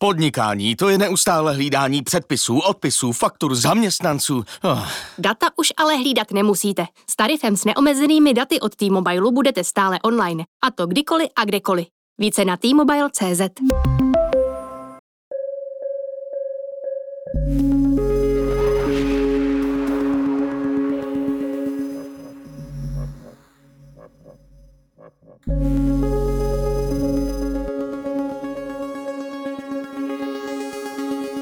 Podnikání 0.00 0.76
to 0.76 0.88
je 0.88 0.98
neustále 0.98 1.54
hlídání 1.54 2.02
předpisů, 2.02 2.58
odpisů, 2.58 3.12
faktur, 3.12 3.54
zaměstnanců. 3.54 4.44
Oh. 4.62 4.88
Data 5.18 5.46
už 5.56 5.72
ale 5.76 5.96
hlídat 5.96 6.32
nemusíte. 6.32 6.86
S 7.10 7.16
tarifem 7.16 7.56
s 7.56 7.64
neomezenými 7.64 8.34
daty 8.34 8.60
od 8.60 8.76
T-Mobile 8.76 9.32
budete 9.32 9.64
stále 9.64 9.98
online. 10.02 10.44
A 10.64 10.70
to 10.70 10.86
kdykoliv 10.86 11.28
a 11.36 11.44
kdekoliv. 11.44 11.86
Více 12.18 12.44
na 12.44 12.56
T-Mobile.cz 12.56 13.40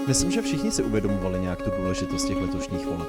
Myslím, 0.07 0.31
že 0.31 0.43
všichni 0.43 0.71
si 0.71 0.83
uvědomovali 0.83 1.41
nějak 1.41 1.63
tu 1.63 1.71
důležitost 1.79 2.25
těch 2.25 2.37
letošních 2.37 2.87
voleb. 2.87 3.09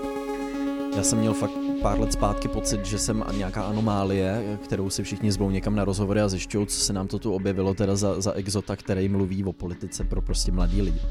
Já 0.98 1.04
jsem 1.04 1.20
měl 1.20 1.34
fakt 1.34 1.52
pár 1.82 2.00
let 2.00 2.14
zpátky 2.14 2.48
pocit, 2.48 2.86
že 2.86 2.98
jsem 2.98 3.24
nějaká 3.38 3.64
anomálie, 3.64 4.60
kterou 4.64 4.90
si 4.90 5.04
všichni 5.04 5.32
zvou 5.32 5.50
někam 5.50 5.76
na 5.76 5.86
rozhovory 5.86 6.22
a 6.22 6.30
zjišťují, 6.30 6.68
co 6.68 6.80
se 6.80 6.94
nám 6.94 7.08
to 7.08 7.20
tu 7.20 7.34
objevilo 7.34 7.74
teda 7.74 7.96
za, 7.96 8.22
za 8.22 8.34
exota, 8.34 8.76
který 8.76 9.10
mluví 9.10 9.44
o 9.44 9.54
politice 9.54 10.04
pro 10.04 10.22
prostě 10.22 10.52
mladý 10.52 10.82
lidi. 10.82 11.02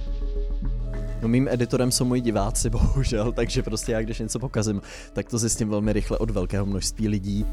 No 1.22 1.28
mým 1.28 1.48
editorem 1.48 1.92
jsou 1.92 2.04
moji 2.04 2.20
diváci, 2.20 2.70
bohužel, 2.70 3.32
takže 3.32 3.62
prostě 3.62 3.92
já 3.92 4.02
když 4.02 4.18
něco 4.18 4.38
pokazím, 4.38 4.82
tak 5.12 5.28
to 5.28 5.38
zjistím 5.38 5.68
velmi 5.68 5.92
rychle 5.92 6.18
od 6.18 6.30
velkého 6.30 6.66
množství 6.66 7.09
lidí. 7.09 7.46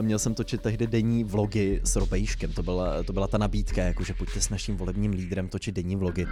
Měl 0.00 0.18
jsem 0.18 0.34
točit 0.34 0.60
tehdy 0.60 0.86
denní 0.86 1.24
vlogy 1.24 1.80
s 1.84 1.96
Robejškem, 1.96 2.52
to 2.52 2.62
byla, 2.62 3.02
to 3.02 3.12
byla 3.12 3.26
ta 3.26 3.38
nabídka, 3.38 3.82
jakože 3.82 4.14
pojďte 4.14 4.40
s 4.40 4.50
naším 4.50 4.76
volebním 4.76 5.12
lídrem 5.12 5.48
točit 5.48 5.74
denní 5.74 5.96
vlogy. 5.96 6.26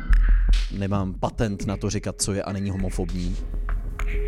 Nemám 0.78 1.14
patent 1.14 1.66
na 1.66 1.76
to 1.76 1.90
říkat, 1.90 2.22
co 2.22 2.32
je 2.32 2.42
a 2.42 2.52
není 2.52 2.70
homofobní. 2.70 3.36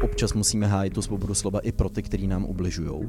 Občas 0.02 0.32
musíme 0.32 0.66
hájit 0.66 0.92
tu 0.92 1.02
svobodu 1.02 1.34
slova 1.34 1.60
i 1.60 1.72
pro 1.72 1.88
ty, 1.88 2.02
kteří 2.02 2.26
nám 2.26 2.44
ubližují. 2.44 3.08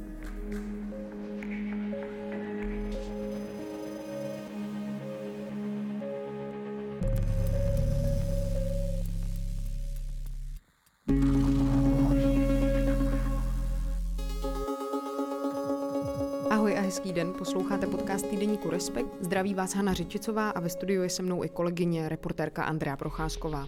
Hezký 16.97 17.13
den, 17.13 17.33
posloucháte 17.37 17.87
podcast 17.87 18.29
Týdeníku 18.29 18.69
Respekt. 18.69 19.07
Zdraví 19.21 19.53
vás 19.53 19.75
Hana 19.75 19.93
Řičicová 19.93 20.49
a 20.49 20.59
ve 20.59 20.69
studiu 20.69 21.03
je 21.03 21.09
se 21.09 21.23
mnou 21.23 21.43
i 21.43 21.49
kolegyně, 21.49 22.09
reportérka 22.09 22.63
Andrea 22.63 22.95
Procházková. 22.95 23.67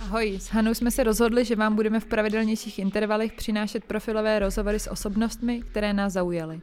Ahoj, 0.00 0.38
s 0.40 0.48
Hanou 0.48 0.74
jsme 0.74 0.90
se 0.90 1.04
rozhodli, 1.04 1.44
že 1.44 1.56
vám 1.56 1.76
budeme 1.76 2.00
v 2.00 2.06
pravidelnějších 2.06 2.78
intervalech 2.78 3.32
přinášet 3.32 3.84
profilové 3.84 4.38
rozhovory 4.38 4.78
s 4.78 4.90
osobnostmi, 4.90 5.60
které 5.60 5.92
nás 5.92 6.12
zaujaly. 6.12 6.60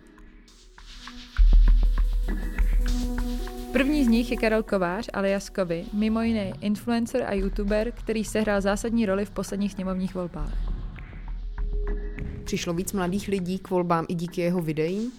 První 3.74 4.06
z 4.06 4.08
nich 4.08 4.32
je 4.32 4.38
Karel 4.38 4.64
Kovář 4.64 5.10
alias 5.14 5.50
Kovy, 5.50 5.86
mimo 5.94 6.22
jiné 6.22 6.54
influencer 6.62 7.24
a 7.24 7.34
youtuber, 7.34 7.92
který 7.92 8.24
sehrál 8.24 8.62
zásadní 8.62 9.06
roli 9.06 9.26
v 9.26 9.32
posledních 9.32 9.72
sněmovních 9.72 10.16
volbách. 10.16 10.54
Přišlo 12.44 12.74
víc 12.74 12.94
mladých 12.94 13.28
lidí 13.28 13.60
k 13.60 13.70
volbám 13.70 14.06
i 14.10 14.16
díky 14.16 14.42
jeho 14.42 14.62
videím? 14.62 15.12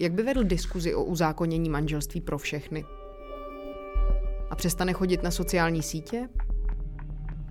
Jak 0.00 0.12
by 0.12 0.22
vedl 0.22 0.44
diskuzi 0.44 0.94
o 0.94 1.04
uzákonění 1.04 1.70
manželství 1.70 2.20
pro 2.20 2.38
všechny? 2.38 2.84
A 4.50 4.56
přestane 4.56 4.92
chodit 4.92 5.22
na 5.22 5.30
sociální 5.30 5.82
sítě? 5.82 6.28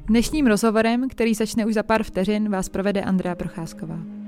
Dnešním 0.05 0.47
rozhovorem, 0.47 1.09
který 1.09 1.33
začne 1.33 1.65
už 1.65 1.73
za 1.73 1.83
pár 1.83 2.03
vteřin, 2.03 2.49
vás 2.49 2.69
provede 2.69 3.01
Andrea 3.01 3.35
Procházková. 3.35 4.18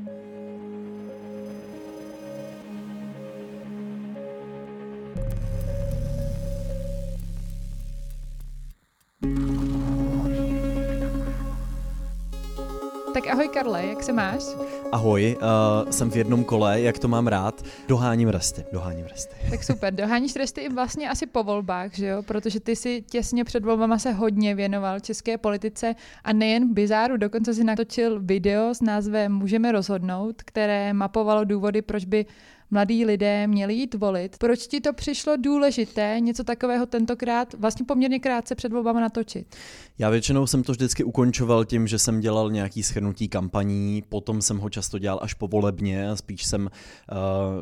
Tak 13.14 13.28
ahoj 13.28 13.48
Karle, 13.48 13.86
jak 13.86 14.04
se 14.04 14.14
máš? 14.14 14.44
Ahoj, 14.92 15.38
uh, 15.84 15.90
jsem 15.92 16.12
v 16.12 16.16
jednom 16.16 16.44
kole, 16.44 16.82
jak 16.82 17.00
to 17.00 17.08
mám 17.08 17.28
rád. 17.28 17.62
Doháním 17.88 18.30
resty, 18.30 18.66
doháním 18.72 19.06
resty. 19.06 19.36
Tak 19.50 19.64
super, 19.64 19.94
doháníš 19.94 20.36
resty 20.36 20.62
i 20.62 20.70
vlastně 20.70 21.10
asi 21.10 21.26
po 21.28 21.44
volbách, 21.44 21.94
že 21.94 22.08
jo? 22.08 22.24
Protože 22.24 22.60
ty 22.60 22.76
si 22.76 23.02
těsně 23.02 23.44
před 23.44 23.66
volbama 23.66 24.00
se 24.00 24.12
hodně 24.12 24.56
věnoval 24.56 25.00
české 25.00 25.38
politice 25.38 25.96
a 26.24 26.34
nejen 26.34 26.74
bizáru, 26.74 27.18
dokonce 27.18 27.54
si 27.54 27.64
natočil 27.64 28.20
video 28.20 28.74
s 28.74 28.82
názvem 28.82 29.34
Můžeme 29.34 29.72
rozhodnout, 29.72 30.42
které 30.46 30.94
mapovalo 30.94 31.46
důvody, 31.46 31.82
proč 31.82 32.06
by 32.06 32.26
mladí 32.72 33.06
lidé 33.06 33.48
měli 33.48 33.74
jít 33.74 33.96
volit. 33.96 34.38
Proč 34.38 34.68
ti 34.68 34.82
to 34.82 34.94
přišlo 34.94 35.38
důležité 35.38 36.18
něco 36.20 36.44
takového 36.44 36.86
tentokrát 36.86 37.54
vlastně 37.54 37.86
poměrně 37.86 38.20
krátce 38.20 38.56
před 38.56 38.72
volbama 38.72 39.00
natočit? 39.00 39.56
Já 40.00 40.10
většinou 40.10 40.48
jsem 40.48 40.64
to 40.64 40.72
vždycky 40.72 41.04
ukončoval 41.04 41.66
tím, 41.66 41.88
že 41.88 42.00
jsem 42.00 42.20
dělal 42.20 42.52
nějaký 42.52 42.84
schrnutí 42.84 43.28
kampaní, 43.28 44.04
potom 44.10 44.42
jsem 44.42 44.58
ho 44.58 44.70
často 44.70 45.00
dělal 45.00 45.20
až 45.22 45.34
povolebně 45.34 46.10
spíš 46.16 46.46
jsem, 46.46 46.70
uh, 47.12 47.18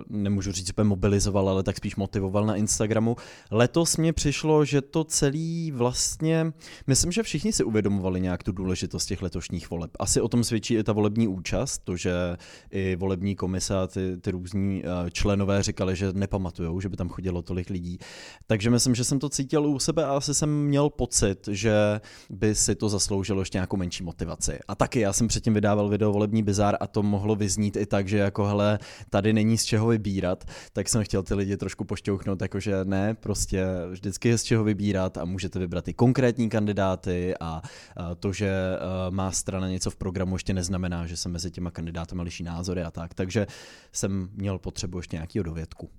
nemůžu 0.10 0.52
říct, 0.52 0.68
že 0.68 0.84
mobilizoval, 0.84 1.50
ale 1.50 1.64
tak 1.64 1.78
spíš 1.78 1.96
motivoval 1.96 2.46
na 2.46 2.56
Instagramu. 2.56 3.16
Letos 3.52 3.98
mě 3.98 4.14
přišlo, 4.14 4.66
že 4.66 4.82
to 4.82 5.04
celý 5.04 5.72
vlastně, 5.72 6.52
myslím, 6.88 7.12
že 7.12 7.24
všichni 7.24 7.54
si 7.54 7.64
uvědomovali 7.64 8.22
nějak 8.22 8.44
tu 8.44 8.52
důležitost 8.52 9.06
těch 9.06 9.22
letošních 9.22 9.70
voleb. 9.70 9.92
Asi 10.00 10.22
o 10.22 10.28
tom 10.28 10.44
svědčí 10.44 10.76
i 10.76 10.84
ta 10.84 10.94
volební 10.94 11.28
účast, 11.28 11.78
to, 11.84 11.98
že 11.98 12.12
i 12.72 12.96
volební 12.96 13.36
komise 13.36 13.78
a 13.78 13.88
ty, 13.88 14.18
ty 14.18 14.32
různí 14.32 14.84
uh, 14.84 14.99
členové 15.12 15.64
říkali, 15.64 15.96
že 15.96 16.14
nepamatujou, 16.14 16.82
že 16.82 16.90
by 16.90 16.98
tam 16.98 17.10
chodilo 17.10 17.42
tolik 17.42 17.70
lidí. 17.70 18.00
Takže 18.48 18.70
myslím, 18.70 18.96
že 18.96 19.04
jsem 19.04 19.20
to 19.20 19.30
cítil 19.30 19.66
u 19.66 19.80
sebe 19.80 20.06
a 20.06 20.12
asi 20.12 20.34
jsem 20.34 20.64
měl 20.64 20.90
pocit, 20.90 21.48
že 21.52 22.02
by 22.30 22.56
si 22.56 22.76
to 22.76 22.90
zasloužilo 22.90 23.42
ještě 23.42 23.58
nějakou 23.58 23.78
menší 23.78 24.04
motivaci. 24.04 24.60
A 24.68 24.76
taky 24.76 25.00
já 25.00 25.14
jsem 25.14 25.28
předtím 25.28 25.54
vydával 25.54 25.90
video 25.90 26.12
Volební 26.12 26.44
bizár 26.44 26.78
a 26.80 26.88
to 26.88 27.04
mohlo 27.04 27.36
vyznít 27.36 27.76
i 27.78 27.86
tak, 27.86 28.08
že 28.08 28.18
jako 28.18 28.46
hele, 28.46 28.80
tady 29.10 29.34
není 29.34 29.58
z 29.58 29.66
čeho 29.66 29.88
vybírat, 29.88 30.44
tak 30.74 30.90
jsem 30.90 31.04
chtěl 31.04 31.24
ty 31.24 31.34
lidi 31.34 31.58
trošku 31.58 31.84
pošťouchnout, 31.84 32.42
jakože 32.42 32.76
ne, 32.84 33.14
prostě 33.14 33.66
vždycky 33.90 34.30
je 34.30 34.38
z 34.38 34.44
čeho 34.44 34.64
vybírat 34.64 35.18
a 35.18 35.26
můžete 35.26 35.60
vybrat 35.60 35.88
i 35.88 35.94
konkrétní 35.94 36.50
kandidáty 36.50 37.34
a, 37.40 37.62
to, 38.20 38.34
že 38.34 38.50
uh, 38.50 39.16
má 39.16 39.32
strana 39.32 39.70
něco 39.70 39.92
v 39.92 39.96
programu, 39.96 40.36
ještě 40.36 40.54
neznamená, 40.54 41.08
že 41.08 41.18
se 41.18 41.30
mezi 41.30 41.52
těma 41.52 41.72
kandidáty 41.72 42.16
liší 42.16 42.44
názory 42.44 42.84
a 42.84 42.92
tak. 42.92 43.14
Takže 43.14 43.48
jsem 43.92 44.30
měl 44.36 44.60
potřebu 44.60 44.89
potřebuji 44.90 45.00
ještě 45.00 45.16
nějakého 45.16 45.44
dovědku. 45.44 45.90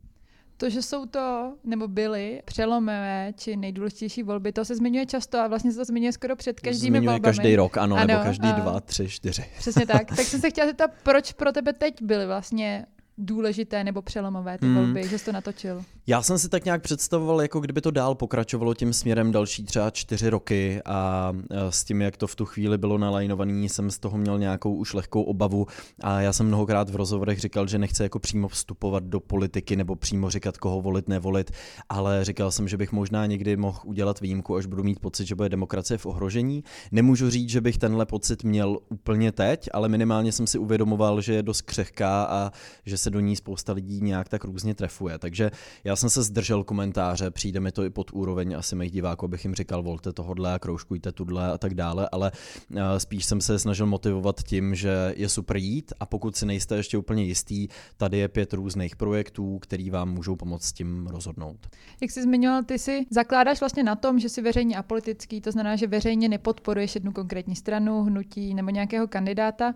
To, 0.57 0.71
že 0.71 0.83
jsou 0.83 1.07
to, 1.07 1.57
nebo 1.65 1.89
byly 1.89 2.43
přelomové 2.45 3.33
či 3.37 3.57
nejdůležitější 3.57 4.23
volby, 4.23 4.53
to 4.53 4.65
se 4.65 4.77
zmiňuje 4.77 5.07
často 5.07 5.39
a 5.39 5.49
vlastně 5.49 5.73
se 5.73 5.79
to 5.79 5.85
zmiňuje 5.85 6.13
skoro 6.13 6.37
před 6.37 6.61
každými 6.61 6.99
zmiňuje 6.99 7.11
volbami. 7.11 7.37
každý 7.37 7.57
rok, 7.57 7.77
ano, 7.77 7.97
ano 7.97 8.07
nebo 8.07 8.23
každý 8.23 8.49
a... 8.49 8.53
dva, 8.53 8.81
tři, 8.81 9.09
čtyři. 9.09 9.45
Přesně 9.59 9.87
tak. 9.87 10.09
Tak 10.17 10.27
jsem 10.27 10.41
se 10.41 10.51
chtěla 10.51 10.67
zeptat, 10.67 10.91
proč 11.03 11.33
pro 11.33 11.53
tebe 11.53 11.73
teď 11.73 12.03
byly 12.03 12.27
vlastně 12.27 12.87
důležité 13.19 13.85
nebo 13.85 14.03
přelomové 14.03 14.59
ty 14.59 14.67
hmm. 14.67 14.77
volby, 14.77 15.09
že 15.09 15.19
jsi 15.19 15.25
to 15.25 15.33
natočil? 15.33 15.85
Já 16.07 16.23
jsem 16.23 16.39
si 16.39 16.49
tak 16.49 16.65
nějak 16.65 16.83
představoval, 16.83 17.43
jako 17.43 17.61
kdyby 17.61 17.81
to 17.81 17.91
dál 17.91 18.15
pokračovalo 18.15 18.75
tím 18.75 18.93
směrem 18.93 19.33
další 19.33 19.65
třeba 19.65 19.91
čtyři 19.91 20.29
roky 20.31 20.81
a 20.85 21.33
s 21.71 21.85
tím, 21.85 22.03
jak 22.03 22.17
to 22.17 22.27
v 22.27 22.35
tu 22.35 22.45
chvíli 22.45 22.79
bylo 22.79 22.99
nalajnovaný, 22.99 23.69
jsem 23.69 23.91
z 23.91 23.99
toho 23.99 24.19
měl 24.19 24.39
nějakou 24.39 24.75
už 24.75 24.95
lehkou 24.95 25.23
obavu 25.23 25.67
a 26.01 26.21
já 26.21 26.33
jsem 26.33 26.47
mnohokrát 26.47 26.91
v 26.91 26.97
rozhovorech 26.97 27.41
říkal, 27.41 27.67
že 27.67 27.79
nechci 27.79 28.03
jako 28.03 28.19
přímo 28.19 28.49
vstupovat 28.49 29.05
do 29.05 29.21
politiky 29.21 29.77
nebo 29.77 29.97
přímo 29.97 30.31
říkat, 30.31 30.59
koho 30.59 30.81
volit, 30.81 31.09
nevolit, 31.09 31.51
ale 31.89 32.25
říkal 32.25 32.51
jsem, 32.51 32.69
že 32.69 32.77
bych 32.77 32.93
možná 32.93 33.27
někdy 33.27 33.57
mohl 33.57 33.79
udělat 33.85 34.21
výjimku, 34.21 34.57
až 34.57 34.67
budu 34.67 34.83
mít 34.83 35.01
pocit, 35.01 35.27
že 35.27 35.35
bude 35.35 35.49
demokracie 35.49 35.99
v 35.99 36.07
ohrožení. 36.07 36.65
Nemůžu 36.93 37.31
říct, 37.31 37.49
že 37.51 37.61
bych 37.61 37.79
tenhle 37.79 38.07
pocit 38.07 38.45
měl 38.45 38.79
úplně 38.89 39.33
teď, 39.33 39.69
ale 39.73 39.89
minimálně 39.89 40.33
jsem 40.33 40.47
si 40.47 40.59
uvědomoval, 40.59 41.21
že 41.21 41.35
je 41.35 41.43
dost 41.43 41.63
křehká 41.63 42.25
a 42.25 42.51
že 42.87 42.99
se 42.99 43.11
do 43.11 43.21
ní 43.21 43.37
spousta 43.37 43.73
lidí 43.73 44.01
nějak 44.01 44.29
tak 44.29 44.45
různě 44.45 44.75
trefuje. 44.75 45.19
Takže 45.19 45.51
já 45.85 45.97
jsem 46.01 46.11
se 46.11 46.23
zdržel 46.23 46.65
komentáře, 46.65 47.31
přijde 47.31 47.61
mi 47.61 47.73
to 47.73 47.85
i 47.85 47.91
pod 47.91 48.11
úroveň 48.13 48.57
asi 48.59 48.77
mých 48.77 48.91
diváků, 48.91 49.25
abych 49.25 49.45
jim 49.45 49.55
říkal, 49.55 49.83
volte 49.83 50.13
tohodle 50.13 50.55
a 50.55 50.59
kroužkujte 50.59 51.13
tudle 51.13 51.53
a 51.53 51.59
tak 51.59 51.75
dále, 51.75 52.09
ale 52.13 52.33
eh, 52.77 53.01
spíš 53.01 53.25
jsem 53.25 53.41
se 53.41 53.59
snažil 53.59 53.87
motivovat 53.87 54.43
tím, 54.43 54.75
že 54.75 55.15
je 55.17 55.29
super 55.29 55.57
jít 55.57 55.93
a 56.01 56.07
pokud 56.07 56.37
si 56.37 56.47
nejste 56.47 56.77
ještě 56.77 56.99
úplně 56.99 57.25
jistý, 57.25 57.69
tady 57.97 58.19
je 58.19 58.29
pět 58.29 58.53
různých 58.53 58.97
projektů, 58.97 59.59
který 59.59 59.91
vám 59.91 60.11
můžou 60.15 60.37
pomoct 60.37 60.65
s 60.65 60.73
tím 60.73 61.07
rozhodnout. 61.07 61.67
Jak 62.01 62.11
jsi 62.11 62.23
zmiňoval, 62.23 62.63
ty 62.63 62.79
si 62.79 63.07
zakládáš 63.11 63.61
vlastně 63.61 63.83
na 63.83 63.97
tom, 63.97 64.19
že 64.19 64.29
jsi 64.29 64.43
veřejně 64.43 64.77
apolitický, 64.77 65.41
to 65.41 65.53
znamená, 65.53 65.77
že 65.77 65.87
veřejně 65.87 66.29
nepodporuješ 66.29 66.95
jednu 66.95 67.13
konkrétní 67.13 67.57
stranu, 67.57 68.03
hnutí 68.03 68.55
nebo 68.55 68.71
nějakého 68.71 69.09
kandidáta. 69.09 69.75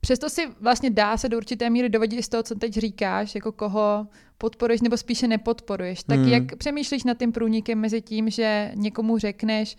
Přesto 0.00 0.30
si 0.30 0.46
vlastně 0.60 0.90
dá 0.90 1.16
se 1.16 1.28
do 1.28 1.36
určité 1.36 1.70
míry 1.70 1.88
dovodit 1.88 2.24
z 2.24 2.28
toho, 2.28 2.42
co 2.42 2.54
teď 2.54 2.72
říkáš, 2.72 3.34
jako 3.34 3.52
koho 3.52 4.06
podporuješ 4.38 4.80
nebo 4.80 4.96
spíše 4.96 5.28
nepodporuješ. 5.28 6.02
Tak 6.02 6.18
Hmm. 6.18 6.28
jak 6.28 6.56
přemýšlíš 6.56 7.04
nad 7.04 7.18
tím 7.18 7.32
průnikem 7.32 7.78
mezi 7.78 8.00
tím, 8.02 8.30
že 8.30 8.72
někomu 8.74 9.18
řekneš, 9.18 9.76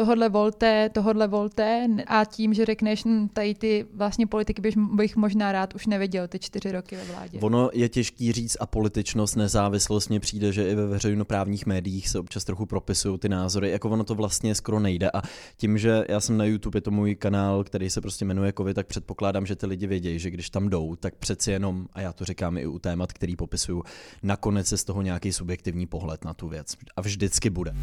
tohodle 0.00 0.28
volte, 0.28 0.88
tohodle 0.88 1.28
volte 1.28 1.86
a 2.06 2.24
tím, 2.24 2.54
že 2.54 2.64
řekneš, 2.64 3.04
hm, 3.04 3.28
tady 3.28 3.54
ty 3.54 3.86
vlastně 3.94 4.26
politiky 4.26 4.62
bych, 4.62 4.76
bych 4.76 5.16
možná 5.16 5.52
rád 5.52 5.74
už 5.74 5.86
neviděl 5.86 6.28
ty 6.28 6.38
čtyři 6.38 6.72
roky 6.72 6.96
ve 6.96 7.04
vládě. 7.04 7.38
Ono 7.40 7.70
je 7.72 7.88
těžký 7.88 8.32
říct 8.32 8.56
a 8.60 8.66
političnost, 8.66 9.36
nezávislost 9.36 10.08
mně 10.08 10.20
přijde, 10.20 10.52
že 10.52 10.70
i 10.70 10.74
ve 10.74 10.86
veřejnoprávních 10.86 11.66
médiích 11.66 12.08
se 12.08 12.18
občas 12.18 12.44
trochu 12.44 12.66
propisují 12.66 13.18
ty 13.18 13.28
názory, 13.28 13.70
jako 13.70 13.90
ono 13.90 14.04
to 14.04 14.14
vlastně 14.14 14.54
skoro 14.54 14.80
nejde 14.80 15.10
a 15.10 15.22
tím, 15.56 15.78
že 15.78 16.04
já 16.08 16.20
jsem 16.20 16.36
na 16.36 16.44
YouTube, 16.44 16.76
je 16.76 16.80
to 16.80 16.90
můj 16.90 17.14
kanál, 17.14 17.64
který 17.64 17.90
se 17.90 18.00
prostě 18.00 18.24
jmenuje 18.24 18.52
Kovy, 18.52 18.74
tak 18.74 18.86
předpokládám, 18.86 19.46
že 19.46 19.56
ty 19.56 19.66
lidi 19.66 19.86
vědějí, 19.86 20.18
že 20.18 20.30
když 20.30 20.50
tam 20.50 20.68
jdou, 20.68 20.96
tak 20.96 21.14
přeci 21.14 21.50
jenom, 21.50 21.86
a 21.92 22.00
já 22.00 22.12
to 22.12 22.24
říkám 22.24 22.58
i 22.58 22.66
u 22.66 22.78
témat, 22.78 23.12
který 23.12 23.36
popisuju, 23.36 23.82
nakonec 24.22 24.72
je 24.72 24.78
z 24.78 24.84
toho 24.84 25.02
nějaký 25.02 25.32
subjektivní 25.32 25.86
pohled 25.86 26.24
na 26.24 26.34
tu 26.34 26.48
věc 26.48 26.76
a 26.96 27.00
vždycky 27.00 27.50
bude. 27.50 27.74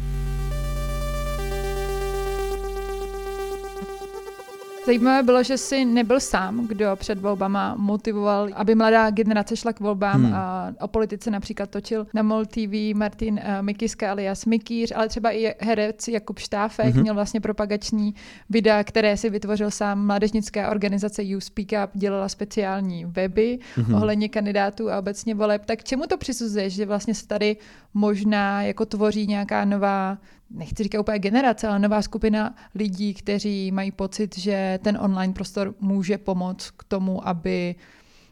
Zajímavé 4.88 5.22
bylo, 5.22 5.42
že 5.42 5.58
jsi 5.58 5.84
nebyl 5.84 6.20
sám, 6.20 6.66
kdo 6.66 6.96
před 6.96 7.18
volbama 7.18 7.74
motivoval, 7.78 8.48
aby 8.54 8.74
mladá 8.74 9.10
generace 9.10 9.56
šla 9.56 9.72
k 9.72 9.80
volbám. 9.80 10.24
Hmm. 10.24 10.34
A 10.34 10.72
o 10.80 10.88
politice 10.88 11.30
například 11.30 11.70
točil 11.70 12.06
na 12.14 12.22
MOL 12.22 12.46
TV 12.46 12.94
Martin 12.94 13.34
uh, 13.34 13.62
Mikiska 13.62 14.10
alias 14.10 14.44
Mikýř, 14.44 14.92
ale 14.96 15.08
třeba 15.08 15.30
i 15.30 15.54
herec 15.60 16.08
Jakub 16.08 16.38
Štáfek 16.38 16.94
Mhm. 16.94 17.00
měl 17.02 17.14
vlastně 17.14 17.40
propagační 17.40 18.14
videa, 18.50 18.84
které 18.84 19.16
si 19.16 19.30
vytvořil 19.30 19.70
sám 19.70 20.06
mládežnická 20.06 20.70
organizace 20.70 21.22
You 21.22 21.40
Speak 21.40 21.68
Up, 21.84 21.90
dělala 21.94 22.28
speciální 22.28 23.04
weby 23.04 23.58
Mhm. 23.76 23.94
ohledně 23.94 24.28
kandidátů 24.28 24.90
a 24.90 24.98
obecně 24.98 25.34
voleb. 25.34 25.64
Tak 25.64 25.84
čemu 25.84 26.06
to 26.06 26.16
přisuzuješ, 26.18 26.74
že 26.74 26.86
vlastně 26.86 27.14
se 27.14 27.26
tady 27.26 27.56
možná 27.94 28.62
jako 28.62 28.86
tvoří 28.86 29.26
nějaká 29.26 29.64
nová 29.64 30.18
nechci 30.50 30.82
říkat 30.82 31.00
úplně 31.00 31.18
generace, 31.18 31.68
ale 31.68 31.78
nová 31.78 32.02
skupina 32.02 32.54
lidí, 32.74 33.14
kteří 33.14 33.72
mají 33.72 33.90
pocit, 33.92 34.38
že 34.38 34.78
ten 34.82 34.98
online 35.00 35.32
prostor 35.32 35.74
může 35.80 36.18
pomoct 36.18 36.70
k 36.70 36.84
tomu, 36.84 37.28
aby 37.28 37.74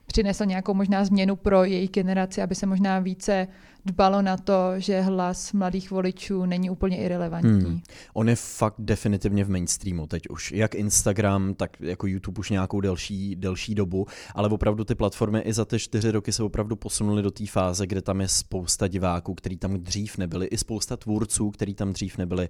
přinesl 0.07 0.45
nějakou 0.45 0.75
možná 0.75 1.05
změnu 1.05 1.37
pro 1.37 1.65
jejich 1.65 1.91
generaci, 1.91 2.43
aby 2.43 2.55
se 2.55 2.67
možná 2.67 2.99
více 2.99 3.49
dbalo 3.87 4.23
na 4.23 4.37
to, 4.37 4.73
že 4.77 5.01
hlas 5.01 5.53
mladých 5.53 5.91
voličů 5.91 6.47
není 6.47 6.71
úplně 6.71 6.97
irrelevantní. 6.97 7.71
Hmm. 7.71 7.81
On 8.13 8.29
je 8.29 8.37
fakt 8.37 8.75
definitivně 8.79 9.45
v 9.45 9.51
mainstreamu 9.51 10.07
teď 10.07 10.29
už. 10.29 10.53
Jak 10.53 10.75
Instagram, 10.75 11.55
tak 11.55 11.81
jako 11.81 12.07
YouTube 12.07 12.39
už 12.39 12.51
nějakou 12.51 12.81
delší, 12.81 13.37
delší 13.37 13.75
dobu, 13.75 14.07
ale 14.35 14.49
opravdu 14.49 14.85
ty 14.85 14.95
platformy 14.95 15.41
i 15.41 15.53
za 15.53 15.65
ty 15.65 15.79
čtyři 15.79 16.11
roky 16.11 16.33
se 16.33 16.43
opravdu 16.43 16.77
posunuly 16.77 17.23
do 17.23 17.31
té 17.31 17.47
fáze, 17.47 17.87
kde 17.87 18.03
tam 18.03 18.21
je 18.21 18.29
spousta 18.29 18.89
diváků, 18.89 19.35
který 19.35 19.57
tam 19.57 19.79
dřív 19.79 20.19
nebyli, 20.19 20.47
i 20.47 20.59
spousta 20.59 20.97
tvůrců, 20.97 21.51
který 21.51 21.75
tam 21.75 21.93
dřív 21.93 22.19
nebyli. 22.19 22.49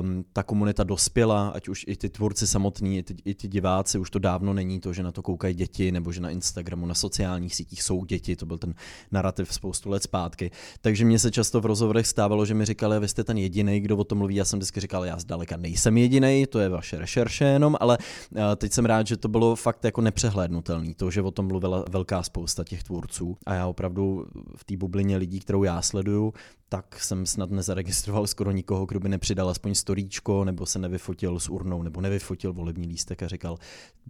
Um, 0.00 0.24
ta 0.32 0.42
komunita 0.42 0.84
dospěla, 0.84 1.48
ať 1.48 1.68
už 1.68 1.84
i 1.88 1.96
ty 1.96 2.08
tvůrci 2.08 2.46
samotní, 2.46 2.98
i 2.98 3.02
ty, 3.02 3.14
i 3.24 3.34
ty 3.34 3.48
diváci, 3.48 3.98
už 3.98 4.10
to 4.10 4.18
dávno 4.18 4.52
není 4.52 4.80
to, 4.80 4.92
že 4.92 5.02
na 5.02 5.12
to 5.12 5.22
koukají 5.22 5.54
děti, 5.54 5.92
nebo 5.92 6.12
že 6.12 6.20
na 6.20 6.30
Instagramu, 6.30 6.86
na 6.86 6.94
sociálních 6.94 7.54
sítích 7.54 7.82
jsou 7.82 8.04
děti, 8.04 8.36
to 8.36 8.46
byl 8.46 8.58
ten 8.58 8.74
narrativ 9.12 9.54
spoustu 9.54 9.90
let 9.90 10.02
zpátky. 10.02 10.50
Takže 10.80 11.04
mě 11.04 11.18
se 11.18 11.30
často 11.30 11.60
v 11.60 11.66
rozhovorech 11.66 12.06
stávalo, 12.06 12.46
že 12.46 12.54
mi 12.54 12.64
říkali, 12.64 13.00
vy 13.00 13.08
jste 13.08 13.24
ten 13.24 13.38
jediný, 13.38 13.80
kdo 13.80 13.96
o 13.96 14.04
tom 14.04 14.18
mluví. 14.18 14.34
Já 14.34 14.44
jsem 14.44 14.58
vždycky 14.58 14.80
říkal, 14.80 15.04
já 15.04 15.18
zdaleka 15.18 15.56
nejsem 15.56 15.98
jediný, 15.98 16.46
to 16.46 16.58
je 16.58 16.68
vaše 16.68 16.98
rešerše 16.98 17.44
jenom, 17.44 17.76
ale 17.80 17.98
eh, 18.36 18.56
teď 18.56 18.72
jsem 18.72 18.84
rád, 18.84 19.06
že 19.06 19.16
to 19.16 19.28
bylo 19.28 19.56
fakt 19.56 19.84
jako 19.84 20.00
nepřehlédnutelný, 20.00 20.94
to, 20.94 21.10
že 21.10 21.22
o 21.22 21.30
tom 21.30 21.46
mluvila 21.46 21.84
velká 21.90 22.22
spousta 22.22 22.64
těch 22.64 22.82
tvůrců. 22.82 23.36
A 23.46 23.54
já 23.54 23.66
opravdu 23.66 24.26
v 24.56 24.64
té 24.64 24.76
bublině 24.76 25.16
lidí, 25.16 25.40
kterou 25.40 25.64
já 25.64 25.82
sleduju, 25.82 26.32
tak 26.72 27.00
jsem 27.00 27.26
snad 27.26 27.50
nezaregistroval 27.50 28.26
skoro 28.26 28.50
nikoho, 28.50 28.86
kdo 28.86 29.00
by 29.00 29.08
nepřidal 29.08 29.48
aspoň 29.48 29.74
storíčko, 29.74 30.44
nebo 30.44 30.66
se 30.66 30.78
nevyfotil 30.78 31.40
s 31.40 31.48
urnou, 31.48 31.82
nebo 31.82 32.00
nevyfotil 32.00 32.52
volební 32.52 32.86
lístek 32.86 33.22
a 33.22 33.28
říkal, 33.28 33.58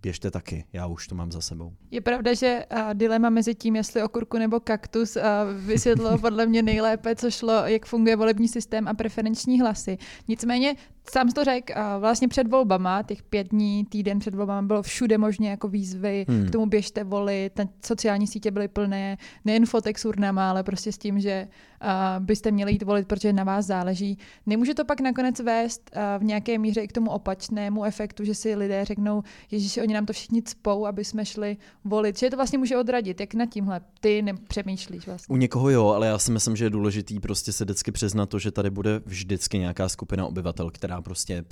běžte 0.03 0.31
taky, 0.31 0.65
já 0.73 0.87
už 0.87 1.09
to 1.09 1.15
mám 1.15 1.33
za 1.33 1.41
sebou. 1.41 1.73
Je 1.91 2.01
pravda, 2.01 2.35
že 2.35 2.65
uh, 2.73 2.95
dilema 2.95 3.31
mezi 3.31 3.55
tím, 3.55 3.77
jestli 3.77 4.03
okurku 4.03 4.39
nebo 4.39 4.61
kaktus, 4.61 5.17
uh, 5.17 5.23
vysvětlilo 5.67 6.19
podle 6.21 6.47
mě 6.47 6.63
nejlépe, 6.63 7.17
co 7.17 7.31
šlo, 7.31 7.53
jak 7.53 7.87
funguje 7.87 8.17
volební 8.17 8.49
systém 8.49 8.89
a 8.89 8.95
preferenční 8.95 9.61
hlasy. 9.61 9.99
Nicméně, 10.29 10.77
sám 11.11 11.29
to 11.29 11.45
řekl, 11.45 11.73
vlastně 11.99 12.29
před 12.29 12.49
volbama, 12.49 13.03
těch 13.03 13.23
pět 13.23 13.49
dní, 13.49 13.85
týden 13.85 14.19
před 14.19 14.35
volbama, 14.35 14.63
bylo 14.63 14.83
všude 14.83 15.19
možně 15.19 15.51
jako 15.51 15.69
výzvy 15.69 16.27
Hmm. 16.29 16.47
k 16.47 16.51
tomu 16.51 16.67
běžte 16.67 17.05
volit, 17.05 17.53
ten 17.53 17.69
sociální 17.85 18.27
sítě 18.27 18.51
byly 18.51 18.69
plné, 18.69 19.19
nejen 19.45 19.67
fotek 19.67 19.99
s 19.99 20.05
urnama, 20.05 20.51
ale 20.51 20.63
prostě 20.63 20.93
s 20.93 20.99
tím, 20.99 21.21
že 21.21 21.49
uh, 21.83 22.25
byste 22.25 22.51
měli 22.51 22.73
jít 22.73 22.83
volit, 22.83 23.09
protože 23.09 23.33
na 23.33 23.45
vás 23.45 23.67
záleží. 23.67 24.19
Nemůže 24.47 24.75
to 24.75 24.85
pak 24.85 25.01
nakonec 25.01 25.41
vést 25.41 25.91
uh, 25.97 26.23
v 26.23 26.25
nějaké 26.25 26.59
míře 26.59 26.81
i 26.81 26.89
k 26.89 26.93
tomu 26.93 27.11
opačnému 27.11 27.85
efektu, 27.85 28.25
že 28.25 28.35
si 28.35 28.55
lidé 28.55 28.85
řeknou, 28.85 29.23
Ježíši, 29.51 29.83
oni 29.83 29.95
nám 29.95 30.07
to 30.07 30.13
všichni 30.13 30.43
cpou, 30.43 30.87
aby 30.87 31.05
jsme 31.05 31.25
šli 31.25 31.57
volit. 31.85 32.19
Že 32.19 32.31
to 32.31 32.37
vlastně 32.37 32.59
může 32.59 32.77
odradit. 32.77 33.21
Jak 33.21 33.35
na 33.35 33.47
tímhle 33.47 33.81
ty 34.01 34.23
nepřemýšlíš 34.23 35.07
vlastně? 35.07 35.33
U 35.33 35.37
někoho 35.37 35.71
jo, 35.71 35.87
ale 35.87 36.07
já 36.07 36.19
si 36.19 36.33
myslím, 36.33 36.57
že 36.57 36.65
je 36.65 36.71
důležitý 36.71 37.21
prostě 37.21 37.53
se 37.53 37.65
vždycky 37.65 37.93
přiznat 37.93 38.27
to, 38.27 38.39
že 38.39 38.51
tady 38.51 38.71
bude 38.71 39.01
vždycky 39.07 39.59
nějaká 39.59 39.89
skupina 39.89 40.27
obyvatel, 40.27 40.71
která 40.71 41.00
prostě 41.03 41.45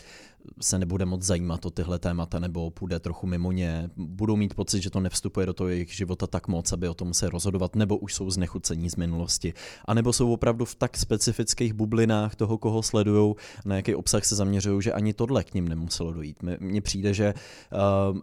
se 0.60 0.78
nebude 0.78 1.04
moc 1.04 1.22
zajímat 1.22 1.66
o 1.66 1.70
tyhle 1.70 1.98
témata 1.98 2.38
nebo 2.38 2.70
půjde 2.70 3.00
trochu 3.00 3.26
mimo 3.26 3.52
ně. 3.52 3.90
Budou 3.96 4.36
mít 4.36 4.54
pocit, 4.54 4.82
že 4.82 4.90
to 4.90 5.00
nevstupuje 5.00 5.46
do 5.46 5.52
toho 5.52 5.68
jejich 5.68 5.94
života 5.94 6.26
tak 6.26 6.48
moc, 6.48 6.72
aby 6.72 6.88
o 6.88 6.94
tom 6.94 7.14
se 7.14 7.30
rozhodovat, 7.30 7.76
nebo 7.76 7.96
už 7.96 8.14
jsou 8.14 8.30
znechucení 8.30 8.90
z 8.90 8.96
minulosti. 8.96 9.54
A 9.84 9.94
nebo 9.94 10.12
jsou 10.12 10.32
opravdu 10.32 10.64
v 10.64 10.74
tak 10.74 10.96
specifických 10.96 11.72
bublinách 11.72 12.34
toho, 12.34 12.58
koho 12.58 12.82
sledují, 12.82 13.34
na 13.64 13.76
jaký 13.76 13.94
obsah 13.94 14.24
se 14.24 14.36
zaměřují, 14.36 14.82
že 14.82 14.92
ani 14.92 15.12
tohle 15.12 15.44
k 15.44 15.54
ním 15.54 15.68
nemuselo 15.68 16.12
dojít. 16.12 16.42
Mně- 16.60 16.80
přijde, 16.80 17.14
že 17.14 17.34
uh, 18.14 18.18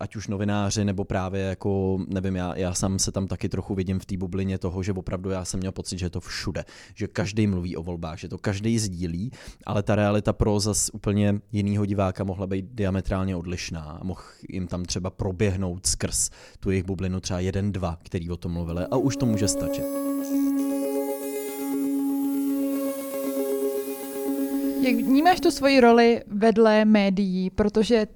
ať 0.00 0.16
už 0.16 0.28
novináři, 0.28 0.84
nebo 0.84 1.04
právě 1.04 1.42
jako, 1.42 1.98
nevím, 2.08 2.36
já, 2.36 2.56
já 2.56 2.74
sám 2.74 2.98
se 2.98 3.12
tam 3.12 3.26
taky 3.26 3.48
trochu 3.48 3.74
vidím 3.74 3.98
v 3.98 4.06
té 4.06 4.16
bublině 4.16 4.58
toho, 4.58 4.82
že 4.82 4.92
opravdu 4.92 5.30
já 5.30 5.44
jsem 5.44 5.60
měl 5.60 5.72
pocit, 5.72 5.98
že 5.98 6.06
je 6.06 6.10
to 6.10 6.20
všude, 6.20 6.64
že 6.94 7.08
každý 7.08 7.46
mluví 7.46 7.76
o 7.76 7.82
volbách, 7.82 8.18
že 8.18 8.28
to 8.28 8.38
každý 8.38 8.78
sdílí, 8.78 9.30
ale 9.66 9.82
ta 9.82 9.94
realita 9.94 10.32
pro 10.32 10.60
zas 10.60 10.90
úplně 10.92 11.40
jinýho 11.64 11.86
diváka 11.86 12.24
mohla 12.24 12.46
být 12.46 12.64
diametrálně 12.72 13.36
odlišná 13.36 13.82
a 13.82 14.04
mohl 14.04 14.20
jim 14.48 14.66
tam 14.66 14.84
třeba 14.84 15.10
proběhnout 15.10 15.86
skrz 15.86 16.30
tu 16.60 16.70
jejich 16.70 16.84
bublinu 16.84 17.20
třeba 17.20 17.40
jeden, 17.40 17.72
dva, 17.72 17.98
který 18.02 18.30
o 18.30 18.36
tom 18.36 18.52
mluvili 18.52 18.84
a 18.90 18.96
už 18.96 19.16
to 19.16 19.26
může 19.26 19.48
stačit. 19.48 19.84
Jak 24.82 24.94
vnímáš 24.94 25.40
tu 25.40 25.50
svoji 25.50 25.80
roli 25.80 26.22
vedle 26.26 26.84
médií, 26.84 27.50
protože 27.50 28.06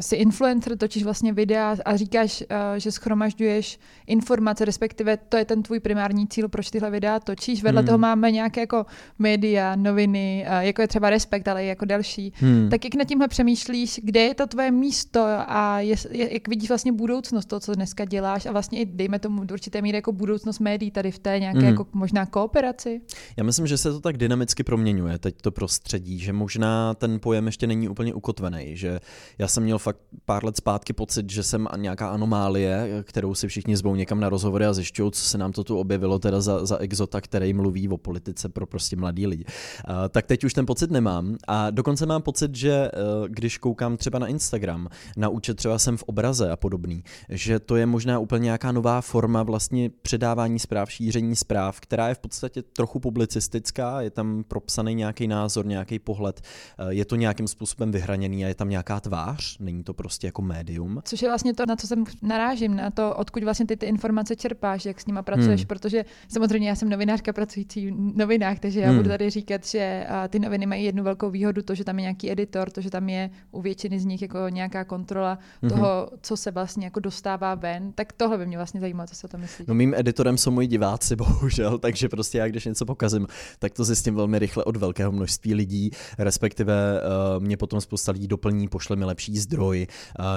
jsi 0.00 0.16
influencer, 0.16 0.78
točíš 0.78 1.02
vlastně 1.04 1.32
videa 1.32 1.76
a 1.84 1.96
říkáš, 1.96 2.42
eh, 2.48 2.80
že 2.80 2.92
schromažďuješ 2.92 3.78
informace, 4.06 4.64
respektive 4.64 5.16
to 5.16 5.36
je 5.36 5.44
ten 5.44 5.62
tvůj 5.62 5.80
primární 5.80 6.28
cíl, 6.28 6.48
proč 6.48 6.70
tyhle 6.70 6.90
videa 6.90 7.20
točíš. 7.20 7.62
Vedle 7.62 7.80
Hmm. 7.80 7.86
toho 7.86 7.98
máme 7.98 8.30
nějaké 8.30 8.60
jako 8.60 8.86
média, 9.18 9.76
noviny, 9.76 10.44
eh, 10.48 10.66
jako 10.66 10.82
je 10.82 10.88
třeba 10.88 11.10
Respekt, 11.10 11.48
ale 11.48 11.64
i 11.64 11.66
jako 11.68 11.84
další. 11.84 12.32
Hmm. 12.36 12.68
Tak 12.70 12.84
jak 12.84 12.94
nad 12.94 13.04
tímhle 13.04 13.28
přemýšlíš, 13.28 14.00
kde 14.04 14.20
je 14.20 14.34
to 14.34 14.46
tvoje 14.46 14.70
místo 14.70 15.20
a 15.46 15.80
je, 15.80 15.94
jak 16.10 16.48
vidíš 16.48 16.68
vlastně 16.68 16.92
budoucnost 16.92 17.44
toho, 17.46 17.60
co 17.60 17.74
dneska 17.74 18.04
děláš 18.04 18.46
a 18.46 18.52
vlastně 18.52 18.80
i 18.80 18.86
dejme 18.86 19.18
tomu 19.18 19.44
do 19.44 19.52
určité 19.52 19.82
míry 19.82 19.98
jako 19.98 20.12
budoucnost 20.12 20.58
médií 20.58 20.90
tady 20.90 21.10
v 21.10 21.18
té 21.18 21.38
nějaké 21.40 21.58
Mhm. 21.58 21.68
jako 21.68 21.86
možná 21.92 22.26
kooperaci? 22.26 23.00
Já 23.36 23.44
myslím, 23.44 23.66
že 23.66 23.78
se 23.78 23.92
to 23.92 24.00
tak 24.00 24.16
dynamicky 24.16 24.64
proměňuje 24.64 25.18
teď 25.18 25.34
to 25.42 25.50
prostředí, 25.50 26.18
že 26.18 26.32
možná 26.32 26.94
ten 26.94 27.20
pojem 27.20 27.46
ještě 27.46 27.66
není 27.66 27.88
úplně 27.88 28.14
ukotvený, 28.14 28.76
že 28.76 29.00
já 29.38 29.48
jsem 29.50 29.62
měl 29.62 29.78
fakt 29.78 29.98
pár 30.24 30.44
let 30.44 30.56
zpátky 30.56 30.92
pocit, 30.92 31.30
že 31.30 31.42
jsem 31.42 31.68
nějaká 31.76 32.08
anomálie, 32.08 33.04
kterou 33.06 33.34
si 33.34 33.48
všichni 33.48 33.76
zvou 33.76 33.94
někam 33.94 34.20
na 34.20 34.28
rozhovory 34.28 34.66
a 34.66 34.72
zjišťují, 34.72 35.12
co 35.12 35.24
se 35.24 35.38
nám 35.38 35.52
to 35.52 35.64
tu 35.64 35.78
objevilo 35.78 36.18
teda 36.18 36.40
za, 36.40 36.66
za 36.66 36.78
exota, 36.78 37.20
který 37.20 37.52
mluví 37.52 37.88
o 37.88 37.96
politice 37.96 38.48
pro 38.48 38.66
prostě 38.66 38.96
mladý 38.96 39.26
lidi. 39.26 39.44
Uh, 39.44 39.94
tak 40.08 40.26
teď 40.26 40.44
už 40.44 40.54
ten 40.54 40.66
pocit 40.66 40.90
nemám 40.90 41.36
a 41.48 41.70
dokonce 41.70 42.06
mám 42.06 42.22
pocit, 42.22 42.54
že 42.54 42.90
uh, 42.90 43.28
když 43.28 43.58
koukám 43.58 43.96
třeba 43.96 44.18
na 44.18 44.26
Instagram, 44.26 44.88
na 45.16 45.28
účet 45.28 45.56
třeba 45.56 45.78
jsem 45.78 45.96
v 45.96 46.02
obraze 46.02 46.50
a 46.50 46.56
podobný, 46.56 47.04
že 47.28 47.58
to 47.58 47.76
je 47.76 47.86
možná 47.86 48.18
úplně 48.18 48.44
nějaká 48.44 48.72
nová 48.72 49.00
forma 49.00 49.42
vlastně 49.42 49.90
předávání 50.02 50.58
zpráv, 50.58 50.90
šíření 50.90 51.36
zpráv, 51.36 51.80
která 51.80 52.08
je 52.08 52.14
v 52.14 52.18
podstatě 52.18 52.62
trochu 52.62 53.00
publicistická, 53.00 54.00
je 54.00 54.10
tam 54.10 54.44
propsaný 54.48 54.94
nějaký 54.94 55.28
názor, 55.28 55.66
nějaký 55.66 55.98
pohled, 55.98 56.40
eh, 56.40 56.84
je 56.88 57.04
to 57.04 57.16
nějakým 57.16 57.48
způsobem 57.48 57.92
vyhraněný 57.92 58.44
a 58.44 58.48
je 58.48 58.54
tam 58.54 58.68
nějaká 58.68 59.00
tvář 59.00 59.39
novinář, 59.40 59.58
není 59.58 59.84
to 59.84 59.94
prostě 59.94 60.26
jako 60.26 60.42
médium. 60.42 61.00
Což 61.04 61.22
je 61.22 61.28
vlastně 61.28 61.54
to, 61.54 61.66
na 61.66 61.76
co 61.76 61.86
jsem 61.86 62.04
narážím, 62.22 62.76
na 62.76 62.90
to, 62.90 63.14
odkud 63.14 63.44
vlastně 63.44 63.66
ty, 63.66 63.76
ty 63.76 63.86
informace 63.86 64.36
čerpáš, 64.36 64.84
jak 64.84 65.00
s 65.00 65.06
nima 65.06 65.22
pracuješ, 65.22 65.60
hmm. 65.60 65.66
protože 65.66 66.04
samozřejmě 66.28 66.68
já 66.68 66.74
jsem 66.74 66.88
novinářka 66.88 67.32
pracující 67.32 67.90
v 67.90 68.16
novinách, 68.16 68.58
takže 68.58 68.80
já 68.80 68.88
hmm. 68.88 68.96
budu 68.96 69.08
tady 69.08 69.30
říkat, 69.30 69.66
že 69.66 70.06
ty 70.28 70.38
noviny 70.38 70.66
mají 70.66 70.84
jednu 70.84 71.04
velkou 71.04 71.30
výhodu, 71.30 71.62
to, 71.62 71.74
že 71.74 71.84
tam 71.84 71.98
je 71.98 72.02
nějaký 72.02 72.30
editor, 72.30 72.70
to, 72.70 72.80
že 72.80 72.90
tam 72.90 73.08
je 73.08 73.30
u 73.50 73.60
většiny 73.60 74.00
z 74.00 74.04
nich 74.04 74.22
jako 74.22 74.38
nějaká 74.48 74.84
kontrola 74.84 75.38
hmm. 75.62 75.70
toho, 75.70 76.10
co 76.22 76.36
se 76.36 76.50
vlastně 76.50 76.84
jako 76.84 77.00
dostává 77.00 77.54
ven, 77.54 77.92
tak 77.92 78.12
tohle 78.12 78.38
by 78.38 78.46
mě 78.46 78.56
vlastně 78.56 78.80
zajímalo, 78.80 79.06
co 79.06 79.14
se 79.14 79.26
o 79.26 79.30
to 79.30 79.38
myslí. 79.38 79.64
No 79.68 79.74
mým 79.74 79.94
editorem 79.94 80.38
jsou 80.38 80.50
moji 80.50 80.66
diváci, 80.66 81.16
bohužel, 81.20 81.78
takže 81.78 82.08
prostě 82.08 82.38
já, 82.38 82.48
když 82.48 82.64
něco 82.64 82.84
pokazím, 82.86 83.26
tak 83.58 83.74
to 83.74 83.84
zjistím 83.84 84.14
velmi 84.14 84.38
rychle 84.38 84.64
od 84.64 84.76
velkého 84.76 85.12
množství 85.12 85.54
lidí, 85.54 85.90
respektive 86.18 87.00
uh, 87.00 87.42
mě 87.42 87.56
potom 87.56 87.80
spousta 87.80 88.12
lidí 88.12 88.28
doplní, 88.28 88.68
pošle 88.68 88.96
mi 88.96 89.04
lepší 89.04 89.29
zdroj, 89.38 89.86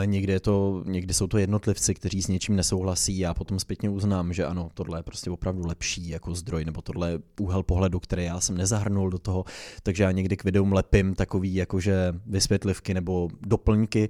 někdy, 0.06 0.34
je 0.34 0.40
to, 0.40 0.84
někdy 0.86 1.14
jsou 1.14 1.28
to 1.28 1.38
jednotlivci, 1.38 1.94
kteří 1.94 2.22
s 2.22 2.28
něčím 2.28 2.56
nesouhlasí, 2.56 3.20
já 3.20 3.34
potom 3.34 3.60
zpětně 3.60 3.90
uznám, 3.90 4.34
že 4.34 4.46
ano, 4.46 4.70
tohle 4.74 5.00
je 5.00 5.04
prostě 5.04 5.32
opravdu 5.32 5.66
lepší 5.66 6.10
jako 6.10 6.36
zdroj, 6.36 6.66
nebo 6.66 6.82
tohle 6.82 7.12
je 7.12 7.20
úhel 7.40 7.64
pohledu, 7.64 8.00
který 8.00 8.24
já 8.24 8.40
jsem 8.40 8.58
nezahrnul 8.58 9.10
do 9.10 9.20
toho, 9.20 9.46
takže 9.84 10.04
já 10.04 10.12
někdy 10.12 10.38
k 10.38 10.44
videům 10.44 10.74
lepím 10.74 11.16
takový 11.16 11.56
jakože 11.56 12.14
vysvětlivky 12.26 12.94
nebo 12.94 13.30
doplňky. 13.42 14.10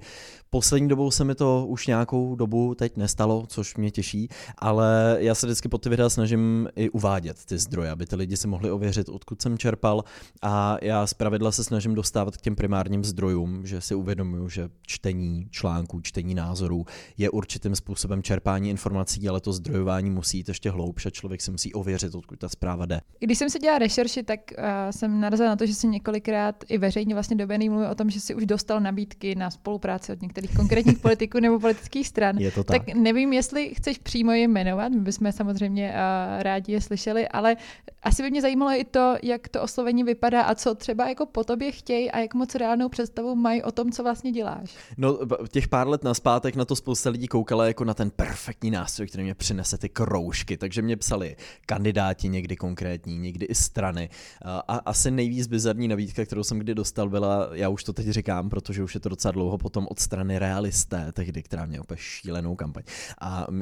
Poslední 0.50 0.88
dobou 0.88 1.10
se 1.10 1.24
mi 1.24 1.34
to 1.34 1.66
už 1.66 1.86
nějakou 1.86 2.34
dobu 2.34 2.74
teď 2.74 2.96
nestalo, 2.96 3.46
což 3.48 3.76
mě 3.76 3.90
těší, 3.90 4.28
ale 4.58 5.16
já 5.20 5.34
se 5.34 5.46
vždycky 5.46 5.68
pod 5.68 5.82
ty 5.82 5.88
videa 5.88 6.10
snažím 6.10 6.68
i 6.76 6.90
uvádět 6.90 7.44
ty 7.44 7.58
zdroje, 7.58 7.90
aby 7.90 8.06
ty 8.06 8.16
lidi 8.16 8.36
si 8.36 8.48
mohli 8.48 8.70
ověřit, 8.70 9.08
odkud 9.08 9.42
jsem 9.42 9.58
čerpal. 9.58 10.04
A 10.42 10.76
já 10.82 11.06
zpravidla 11.06 11.52
se 11.52 11.64
snažím 11.64 11.94
dostávat 11.94 12.36
k 12.36 12.40
těm 12.40 12.56
primárním 12.56 13.04
zdrojům, 13.04 13.66
že 13.66 13.80
si 13.80 13.94
uvědomuju, 13.94 14.48
že 14.48 14.68
čtení 14.82 15.48
článků, 15.50 16.00
čtení 16.00 16.34
názorů 16.34 16.86
je 17.18 17.30
určitým 17.30 17.76
způsobem 17.76 18.22
čerpání 18.22 18.70
informací, 18.70 19.28
ale 19.28 19.40
to 19.40 19.52
zdrojování 19.52 20.10
musí 20.10 20.36
jít 20.36 20.48
ještě 20.48 20.70
hloubše, 20.70 21.10
člověk 21.10 21.40
si 21.40 21.50
musí 21.50 21.72
ověřit, 21.72 22.14
odkud 22.14 22.38
ta 22.38 22.48
zpráva 22.48 22.86
jde. 22.86 23.00
Když 23.18 23.38
jsem 23.38 23.50
si 23.50 23.58
dělala 23.58 23.78
rešerši, 23.78 24.22
tak 24.22 24.40
uh, 24.58 24.64
jsem 24.90 25.20
narazila 25.20 25.48
na 25.48 25.56
to, 25.56 25.66
že 25.66 25.74
si 25.74 25.86
několikrát 25.86 26.64
i 26.68 26.78
veřejně 26.78 27.14
vlastně 27.14 27.36
dobený 27.36 27.68
mluvil 27.68 27.90
o 27.90 27.94
tom, 27.94 28.10
že 28.10 28.20
si 28.20 28.34
už 28.34 28.46
dostal 28.46 28.80
nabídky 28.80 29.34
na 29.34 29.50
spolupráci 29.50 30.12
od 30.12 30.22
některých 30.22 30.56
konkrétních 30.56 30.98
politiků 30.98 31.40
nebo 31.40 31.60
politických 31.60 32.08
stran. 32.08 32.38
Je 32.38 32.50
to 32.50 32.64
tak. 32.64 32.84
tak 32.84 32.94
nevím, 32.94 33.32
jestli 33.32 33.74
chceš 33.74 33.98
přímo 33.98 34.32
je 34.32 34.48
jmenovat, 34.48 34.92
my 34.92 35.00
bychom 35.00 35.32
samozřejmě 35.32 35.88
uh, 35.88 36.42
rádi 36.42 36.72
je 36.72 36.80
slyšeli, 36.80 37.28
ale 37.28 37.56
asi 38.02 38.22
by 38.22 38.30
mě 38.30 38.42
zajímalo 38.42 38.70
i 38.70 38.84
to, 38.84 39.16
jak 39.22 39.48
to 39.48 39.62
oslovení 39.62 40.04
vypadá 40.04 40.42
a 40.42 40.54
co 40.54 40.74
třeba 40.74 41.08
jako 41.08 41.26
po 41.26 41.44
tobě 41.44 41.72
chtějí 41.72 42.10
a 42.10 42.18
jak 42.18 42.34
moc 42.34 42.54
reálnou 42.54 42.88
představu 42.88 43.34
mají 43.34 43.62
o 43.62 43.72
tom, 43.72 43.92
co 43.92 44.02
vlastně 44.02 44.32
děláš. 44.32 44.63
No, 44.96 45.18
těch 45.48 45.68
pár 45.68 45.88
let 45.88 46.04
naspátek 46.04 46.56
na 46.56 46.64
to 46.64 46.76
spousta 46.76 47.10
lidí 47.10 47.28
koukala 47.28 47.66
jako 47.66 47.84
na 47.84 47.94
ten 47.94 48.10
perfektní 48.10 48.70
nástroj, 48.70 49.08
který 49.08 49.24
mě 49.24 49.34
přinese 49.34 49.78
ty 49.78 49.88
kroužky, 49.88 50.56
takže 50.56 50.82
mě 50.82 50.96
psali 50.96 51.36
kandidáti 51.66 52.28
někdy 52.28 52.56
konkrétní, 52.56 53.18
někdy 53.18 53.46
i 53.46 53.54
strany. 53.54 54.08
A 54.44 54.76
asi 54.76 55.10
nejvíc 55.10 55.46
bizarní 55.46 55.88
nabídka, 55.88 56.24
kterou 56.24 56.42
jsem 56.42 56.58
kdy 56.58 56.74
dostal, 56.74 57.08
byla, 57.08 57.48
já 57.52 57.68
už 57.68 57.84
to 57.84 57.92
teď 57.92 58.06
říkám, 58.06 58.50
protože 58.50 58.82
už 58.82 58.94
je 58.94 59.00
to 59.00 59.08
docela 59.08 59.32
dlouho 59.32 59.58
potom 59.58 59.86
od 59.90 60.00
strany 60.00 60.38
realisté, 60.38 61.12
tehdy, 61.12 61.42
která 61.42 61.66
měla 61.66 61.82
úplně 61.82 61.98
šílenou 61.98 62.56
kampaň. 62.56 62.82
A, 63.20 63.48
uh, 63.48 63.54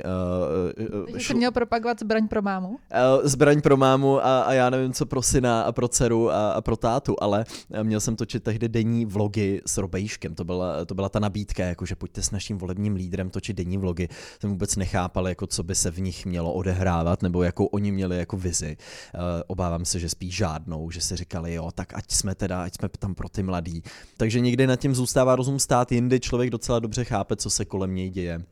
uh, 1.31 1.37
měl 1.37 1.53
propagovat 1.53 2.01
zbraň 2.01 2.29
pro 2.29 2.43
mámu? 2.43 2.69
Uh, 2.69 2.77
zbraň 3.23 3.61
pro 3.61 3.77
mámu 3.77 4.27
a, 4.27 4.43
a 4.43 4.53
já 4.53 4.71
nevím, 4.71 4.93
co 4.93 5.07
pro 5.07 5.23
syna 5.23 5.63
a 5.63 5.73
pro 5.73 5.89
dceru 5.89 6.31
a, 6.31 6.53
a 6.53 6.61
pro 6.61 6.77
tátu, 6.77 7.17
ale 7.21 7.45
měl 7.83 8.01
jsem 8.01 8.17
točit 8.17 8.43
tehdy 8.43 8.69
denní 8.69 9.07
vlogy 9.07 9.61
s 9.67 9.79
Robejškem. 9.79 10.35
To 10.35 10.45
byla, 10.45 10.85
to 10.85 10.92
byla 10.95 11.09
ta 11.09 11.19
nabídka, 11.19 11.65
jako 11.65 11.87
že 11.87 11.95
pojďte 11.95 12.23
s 12.23 12.31
naším 12.31 12.59
volebním 12.59 12.95
lídrem 12.95 13.31
točit 13.31 13.57
denní 13.57 13.79
vlogy. 13.79 14.09
Jsem 14.41 14.51
vůbec 14.51 14.77
nechápal, 14.77 15.29
jako 15.29 15.47
co 15.47 15.63
by 15.63 15.75
se 15.75 15.91
v 15.91 16.01
nich 16.01 16.27
mělo 16.27 16.53
odehrávat, 16.53 17.23
nebo 17.23 17.43
jakou 17.43 17.65
oni 17.65 17.93
měli 17.93 18.19
jako 18.19 18.37
vizi. 18.37 18.77
Uh, 19.15 19.21
obávám 19.47 19.85
se, 19.85 19.99
že 19.99 20.09
spíš 20.09 20.37
žádnou, 20.37 20.91
že 20.91 21.01
si 21.01 21.17
říkali, 21.17 21.55
jo, 21.55 21.71
tak 21.75 21.95
ať 21.95 22.11
jsme 22.11 22.35
teda, 22.35 22.63
ať 22.63 22.75
jsme 22.75 22.89
tam 22.89 23.15
pro 23.15 23.29
ty 23.29 23.43
mladý. 23.43 23.83
Takže 24.17 24.41
někdy 24.41 24.67
nad 24.67 24.77
tím 24.77 24.95
zůstává 24.95 25.37
rozum 25.37 25.59
stát, 25.59 25.93
jindy 25.93 26.21
člověk 26.21 26.51
docela 26.51 26.79
dobře 26.79 27.05
chápe, 27.05 27.37
co 27.37 27.51
se 27.51 27.65
kolem 27.65 27.95
něj 27.95 28.11
děje. 28.11 28.43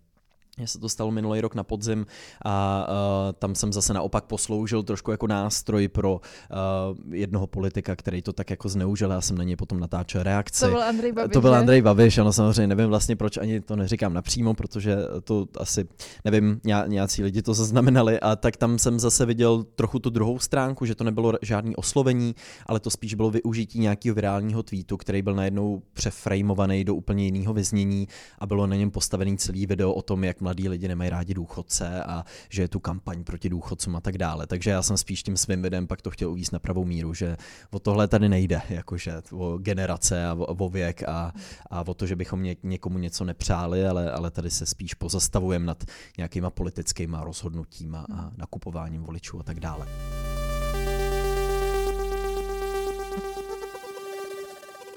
Mně 0.60 0.66
se 0.66 0.78
to 0.78 0.88
stalo 0.88 1.10
minulý 1.10 1.40
rok 1.40 1.54
na 1.54 1.64
podzim 1.64 2.06
a 2.44 2.86
uh, 2.88 3.32
tam 3.38 3.54
jsem 3.54 3.72
zase 3.72 3.94
naopak 3.94 4.24
posloužil 4.24 4.82
trošku 4.82 5.10
jako 5.10 5.26
nástroj 5.26 5.88
pro 5.88 6.14
uh, 6.14 7.14
jednoho 7.14 7.46
politika, 7.46 7.96
který 7.96 8.22
to 8.22 8.32
tak 8.32 8.50
jako 8.50 8.68
zneužil. 8.68 9.10
Já 9.10 9.20
jsem 9.20 9.38
na 9.38 9.44
něj 9.44 9.56
potom 9.56 9.80
natáčel 9.80 10.22
reakci. 10.22 10.64
To 10.64 10.70
byl 10.70 10.82
Andrej 10.82 11.12
Babiš. 11.12 11.32
To 11.32 11.40
byl 11.40 11.54
Andrej 11.54 11.82
Babiš, 11.82 12.18
ano 12.18 12.32
samozřejmě 12.32 12.66
nevím 12.66 12.88
vlastně 12.88 13.16
proč 13.16 13.36
ani 13.36 13.60
to 13.60 13.76
neříkám 13.76 14.14
napřímo, 14.14 14.54
protože 14.54 14.96
to 15.24 15.46
asi, 15.58 15.88
nevím, 16.24 16.60
nějací 16.86 17.22
lidi 17.22 17.42
to 17.42 17.54
zaznamenali 17.54 18.20
a 18.20 18.36
tak 18.36 18.56
tam 18.56 18.78
jsem 18.78 19.00
zase 19.00 19.26
viděl 19.26 19.64
trochu 19.74 19.98
tu 19.98 20.10
druhou 20.10 20.38
stránku, 20.38 20.84
že 20.84 20.94
to 20.94 21.04
nebylo 21.04 21.32
žádný 21.42 21.76
oslovení, 21.76 22.34
ale 22.66 22.80
to 22.80 22.90
spíš 22.90 23.14
bylo 23.14 23.30
využití 23.30 23.80
nějakého 23.80 24.14
virálního 24.14 24.62
tweetu, 24.62 24.96
který 24.96 25.22
byl 25.22 25.34
najednou 25.34 25.82
přeframovaný 25.92 26.84
do 26.84 26.94
úplně 26.94 27.24
jiného 27.24 27.54
vyznění 27.54 28.08
a 28.38 28.46
bylo 28.46 28.66
na 28.66 28.76
něm 28.76 28.90
postavený 28.90 29.36
celý 29.38 29.66
video 29.66 29.92
o 29.92 30.02
tom, 30.02 30.24
jak 30.24 30.40
mladí 30.50 30.68
lidi 30.68 30.88
nemají 30.88 31.10
rádi 31.10 31.34
důchodce 31.34 32.02
a 32.02 32.24
že 32.48 32.62
je 32.62 32.68
tu 32.68 32.80
kampaň 32.80 33.24
proti 33.24 33.48
důchodcům 33.48 33.96
a 33.96 34.00
tak 34.00 34.18
dále. 34.18 34.46
Takže 34.46 34.70
já 34.70 34.82
jsem 34.82 34.96
spíš 34.96 35.22
tím 35.22 35.36
svým 35.36 35.62
videem 35.62 35.86
pak 35.86 36.02
to 36.02 36.10
chtěl 36.10 36.30
uvíct 36.30 36.52
na 36.52 36.58
pravou 36.58 36.84
míru, 36.84 37.14
že 37.14 37.36
o 37.70 37.78
tohle 37.78 38.08
tady 38.08 38.28
nejde, 38.28 38.62
jakože 38.68 39.22
o 39.32 39.58
generace 39.58 40.26
a 40.26 40.34
o, 40.34 40.44
o 40.44 40.68
věk 40.68 41.02
a, 41.08 41.32
a 41.70 41.88
o 41.88 41.94
to, 41.94 42.06
že 42.06 42.16
bychom 42.16 42.42
ně, 42.42 42.56
někomu 42.62 42.98
něco 42.98 43.24
nepřáli, 43.24 43.86
ale, 43.86 44.12
ale 44.12 44.30
tady 44.30 44.50
se 44.50 44.66
spíš 44.66 44.94
pozastavujeme 44.94 45.66
nad 45.66 45.84
nějakýma 46.18 46.50
politickýma 46.50 47.24
rozhodnutíma 47.24 48.06
a 48.14 48.30
nakupováním 48.36 49.02
voličů 49.02 49.40
a 49.40 49.42
tak 49.42 49.60
dále. 49.60 49.86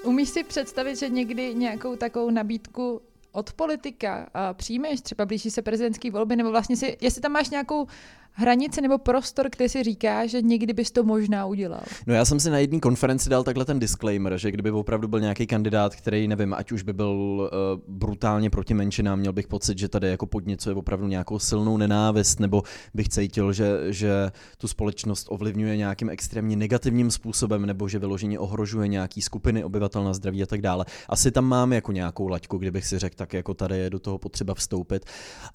Umíš 0.04 0.28
si 0.28 0.44
představit, 0.44 0.96
že 0.96 1.08
někdy 1.08 1.54
nějakou 1.54 1.96
takovou 1.96 2.30
nabídku 2.30 3.00
od 3.34 3.52
politika 3.52 4.28
a 4.34 4.54
přijmeš, 4.54 5.00
třeba 5.00 5.26
blíží 5.26 5.50
se 5.50 5.62
prezidentský 5.62 6.10
volby, 6.10 6.36
nebo 6.36 6.50
vlastně 6.50 6.76
si, 6.76 6.96
jestli 7.00 7.20
tam 7.20 7.32
máš 7.32 7.50
nějakou 7.50 7.86
hranici 8.34 8.80
nebo 8.80 8.98
prostor, 8.98 9.48
kde 9.56 9.68
si 9.68 9.82
říká, 9.82 10.26
že 10.26 10.42
někdy 10.42 10.72
bys 10.72 10.90
to 10.90 11.02
možná 11.04 11.46
udělal? 11.46 11.80
No 12.06 12.14
já 12.14 12.24
jsem 12.24 12.40
si 12.40 12.50
na 12.50 12.58
jedné 12.58 12.80
konferenci 12.80 13.30
dal 13.30 13.44
takhle 13.44 13.64
ten 13.64 13.78
disclaimer, 13.78 14.38
že 14.38 14.50
kdyby 14.50 14.70
opravdu 14.70 15.08
byl 15.08 15.20
nějaký 15.20 15.46
kandidát, 15.46 15.94
který 15.94 16.28
nevím, 16.28 16.54
ať 16.54 16.72
už 16.72 16.82
by 16.82 16.92
byl 16.92 17.10
uh, 17.10 17.48
brutálně 17.88 18.50
proti 18.50 18.74
menšinám, 18.74 19.18
měl 19.18 19.32
bych 19.32 19.48
pocit, 19.48 19.78
že 19.78 19.88
tady 19.88 20.08
jako 20.08 20.26
podněcuje 20.26 20.74
opravdu 20.74 21.06
nějakou 21.06 21.38
silnou 21.38 21.76
nenávist, 21.76 22.40
nebo 22.40 22.62
bych 22.94 23.08
cítil, 23.08 23.52
že, 23.52 23.78
že 23.88 24.30
tu 24.58 24.68
společnost 24.68 25.26
ovlivňuje 25.30 25.76
nějakým 25.76 26.10
extrémně 26.10 26.56
negativním 26.56 27.10
způsobem, 27.10 27.66
nebo 27.66 27.88
že 27.88 27.98
vyloženě 27.98 28.38
ohrožuje 28.38 28.88
nějaký 28.88 29.22
skupiny 29.22 29.64
obyvatel 29.64 30.04
na 30.04 30.14
zdraví 30.14 30.42
a 30.42 30.46
tak 30.46 30.60
dále. 30.60 30.84
Asi 31.08 31.30
tam 31.30 31.44
mám 31.44 31.72
jako 31.72 31.92
nějakou 31.92 32.28
laťku, 32.28 32.58
kdybych 32.58 32.86
si 32.86 32.98
řekl, 32.98 33.16
tak 33.16 33.32
jako 33.32 33.54
tady 33.54 33.78
je 33.78 33.90
do 33.90 33.98
toho 33.98 34.18
potřeba 34.18 34.54
vstoupit. 34.54 35.04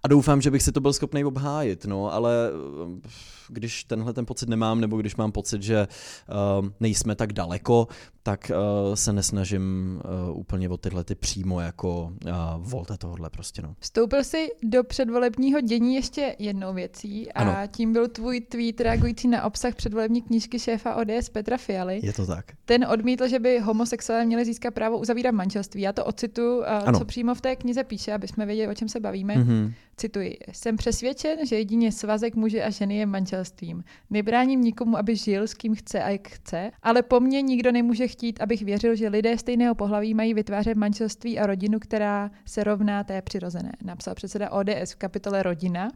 A 0.04 0.08
doufám, 0.08 0.42
že 0.42 0.52
bych 0.52 0.64
si 0.64 0.72
to 0.72 0.82
byl 0.82 0.94
schopný 0.94 1.26
obhájit, 1.26 1.86
no, 1.86 2.14
ale 2.14 2.52
když 3.50 3.84
tenhle 3.84 4.14
ten 4.14 4.26
pocit 4.26 4.50
nemám, 4.50 4.82
nebo 4.82 4.98
když 4.98 5.16
mám 5.16 5.32
pocit, 5.32 5.64
že 5.64 5.88
uh, 6.62 6.68
nejsme 6.80 7.16
tak 7.16 7.34
daleko, 7.34 7.88
tak 8.24 8.52
uh, 8.52 8.96
se 8.96 9.14
nesnažím 9.14 10.02
úplně 10.34 10.70
o 10.70 10.78
tyhle 10.78 11.04
ty 11.04 11.16
přímo 11.16 11.62
jako 11.62 12.14
volte 12.58 12.98
tohle 12.98 13.30
prostě. 13.30 13.62
No. 13.62 13.76
Vstoupil 13.80 14.24
jsi 14.24 14.50
do 14.64 14.84
předvolebního 14.84 15.62
dění 15.62 15.96
ještě 15.96 16.36
jednou 16.40 16.74
věcí 16.74 17.32
a 17.32 17.42
ano. 17.42 17.54
tím 17.72 17.94
byl 17.94 18.08
tvůj 18.08 18.42
tweet 18.42 18.82
reagující 18.82 19.28
na 19.28 19.44
obsah 19.44 19.76
předvolební 19.76 20.22
knížky 20.22 20.60
šéfa 20.60 20.96
ODS 20.96 21.30
Petra 21.30 21.58
Fialy. 21.58 22.00
Je 22.04 22.14
to 22.14 22.26
tak. 22.26 22.46
Ten 22.66 22.86
odmítl, 22.86 23.28
že 23.28 23.40
by 23.40 23.60
homosexuálové 23.60 24.26
měli 24.26 24.46
získat 24.46 24.74
právo 24.74 24.98
uzavírat 24.98 25.36
manželství. 25.36 25.82
Já 25.82 25.94
to 25.94 26.06
ocitu, 26.06 26.58
uh, 26.58 27.00
co 27.00 27.06
přímo 27.06 27.36
v 27.36 27.42
té 27.42 27.56
knize 27.56 27.84
píše, 27.84 28.14
aby 28.14 28.28
jsme 28.28 28.46
věděli, 28.46 28.68
o 28.68 28.76
čem 28.76 28.90
se 28.90 29.00
bavíme. 29.00 29.36
Mm-hmm. 29.36 29.74
Cituji. 30.00 30.38
Jsem 30.52 30.78
přesvědčen, 30.78 31.46
že 31.46 31.56
jedině 31.56 31.92
svazek 31.92 32.36
muže 32.36 32.64
a 32.64 32.70
ženy 32.70 32.98
je 32.98 33.06
manželstvím. 33.06 33.84
Nebráním 34.10 34.62
nikomu, 34.62 34.98
aby 34.98 35.16
žil 35.16 35.44
s 35.44 35.54
kým 35.54 35.76
chce 35.76 36.04
a 36.04 36.10
jak 36.10 36.28
chce, 36.28 36.72
ale 36.84 37.02
po 37.02 37.20
mně 37.20 37.42
nikdo 37.42 37.72
nemůže 37.72 38.08
chtít, 38.08 38.42
abych 38.42 38.62
věřil, 38.62 38.96
že 38.96 39.08
lidé 39.08 39.38
stejného 39.38 39.76
pohlaví 39.76 40.14
mají 40.14 40.34
vytvářet 40.34 40.78
manželství 40.78 41.40
a 41.40 41.46
rodinu, 41.46 41.80
která 41.80 42.32
se 42.46 42.64
rovná 42.64 43.04
té 43.04 43.22
přirozené. 43.22 43.72
Napsal 43.84 44.16
předseda 44.16 44.52
ODS 44.52 44.92
v 44.94 44.96
kapitole 44.96 45.44
Rodina. 45.44 45.90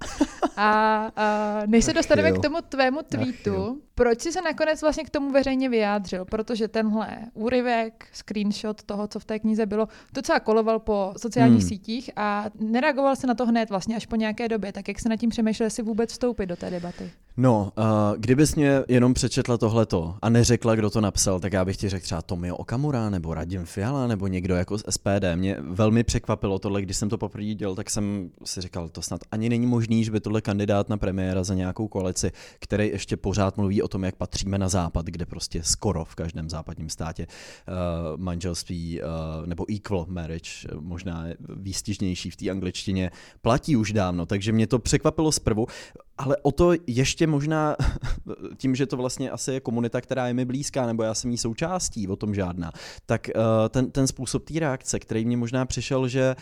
A, 0.57 1.11
a 1.15 1.61
než 1.65 1.85
se 1.85 1.93
dostaneme 1.93 2.31
k 2.31 2.39
tomu 2.39 2.57
tvému 2.69 2.99
tweetu, 3.09 3.81
proč 3.95 4.21
jsi 4.21 4.31
se 4.31 4.41
nakonec 4.41 4.81
vlastně 4.81 5.03
k 5.03 5.09
tomu 5.09 5.31
veřejně 5.31 5.69
vyjádřil? 5.69 6.25
Protože 6.25 6.67
tenhle 6.67 7.17
úryvek, 7.33 8.07
screenshot 8.13 8.83
toho, 8.83 9.07
co 9.07 9.19
v 9.19 9.25
té 9.25 9.39
knize 9.39 9.65
bylo, 9.65 9.87
docela 10.13 10.39
koloval 10.39 10.79
po 10.79 11.13
sociálních 11.17 11.59
hmm. 11.59 11.69
sítích 11.69 12.09
a 12.15 12.45
nereagoval 12.59 13.15
se 13.15 13.27
na 13.27 13.33
to 13.33 13.45
hned 13.45 13.69
vlastně 13.69 13.92
až 13.95 14.05
po 14.05 14.15
nějaké 14.15 14.49
době. 14.49 14.71
Tak 14.71 14.87
jak 14.87 14.99
se 14.99 15.09
nad 15.09 15.15
tím 15.15 15.29
přemýšlel, 15.29 15.65
jestli 15.65 15.83
vůbec 15.83 16.11
vstoupit 16.11 16.45
do 16.45 16.55
té 16.55 16.69
debaty? 16.69 17.11
No, 17.37 17.71
uh, 17.77 17.83
kdybys 18.17 18.55
mě 18.55 18.83
jenom 18.87 19.13
přečetla 19.13 19.57
tohleto 19.57 20.15
a 20.21 20.29
neřekla, 20.29 20.75
kdo 20.75 20.89
to 20.89 21.01
napsal, 21.01 21.39
tak 21.39 21.53
já 21.53 21.65
bych 21.65 21.77
ti 21.77 21.89
řekl 21.89 22.03
třeba 22.03 22.21
Tomio 22.21 22.55
Okamura 22.55 23.09
nebo 23.09 23.33
Radim 23.33 23.65
Fiala 23.65 24.07
nebo 24.07 24.27
někdo 24.27 24.55
jako 24.55 24.77
z 24.77 24.83
SPD. 24.89 25.25
Mě 25.35 25.57
velmi 25.59 26.03
překvapilo 26.03 26.59
tohle, 26.59 26.81
když 26.81 26.97
jsem 26.97 27.09
to 27.09 27.17
poprvé 27.17 27.53
dělal, 27.53 27.75
tak 27.75 27.89
jsem 27.89 28.29
si 28.45 28.61
říkal, 28.61 28.89
to 28.89 29.01
snad 29.01 29.21
ani 29.31 29.49
není 29.49 29.67
možný, 29.67 30.03
že 30.03 30.11
by 30.11 30.19
tohle 30.19 30.41
kandidát 30.41 30.89
na 30.89 30.97
premiéra 30.97 31.43
za 31.43 31.53
nějakou 31.53 31.87
koalici, 31.87 32.31
který 32.59 32.87
ještě 32.87 33.17
pořád 33.17 33.57
mluví 33.57 33.81
o 33.81 33.87
tom, 33.87 34.03
jak 34.03 34.15
patříme 34.15 34.57
na 34.57 34.69
západ, 34.69 35.05
kde 35.05 35.25
prostě 35.25 35.63
skoro 35.63 36.05
v 36.05 36.15
každém 36.15 36.49
západním 36.49 36.89
státě 36.89 37.27
uh, 37.27 38.21
manželství 38.21 39.01
uh, 39.01 39.07
nebo 39.47 39.65
equal 39.75 40.05
marriage, 40.09 40.67
možná 40.79 41.25
výstižnější 41.55 42.29
v 42.29 42.35
té 42.35 42.49
angličtině, 42.49 43.11
platí 43.41 43.75
už 43.83 43.93
dávno, 43.93 44.25
takže 44.25 44.51
mě 44.51 44.67
to 44.67 44.79
překvapilo 44.79 45.31
zprvu, 45.31 45.67
ale 46.17 46.37
o 46.41 46.51
to 46.51 46.71
ještě 46.87 47.27
možná 47.27 47.75
tím, 48.57 48.75
že 48.75 48.85
to 48.85 48.97
vlastně 48.97 49.31
asi 49.31 49.51
je 49.51 49.59
komunita, 49.59 50.01
která 50.01 50.27
je 50.27 50.33
mi 50.33 50.45
blízká, 50.45 50.87
nebo 50.87 51.03
já 51.03 51.13
jsem 51.13 51.31
jí 51.31 51.37
součástí, 51.37 52.07
o 52.07 52.15
tom 52.15 52.35
žádná, 52.35 52.71
tak 53.05 53.29
uh, 53.35 53.41
ten, 53.69 53.91
ten 53.91 54.07
způsob 54.07 54.45
té 54.45 54.59
reakce, 54.59 54.99
který 54.99 55.25
mě 55.25 55.37
možná 55.37 55.65
přišel, 55.65 56.07
že 56.07 56.35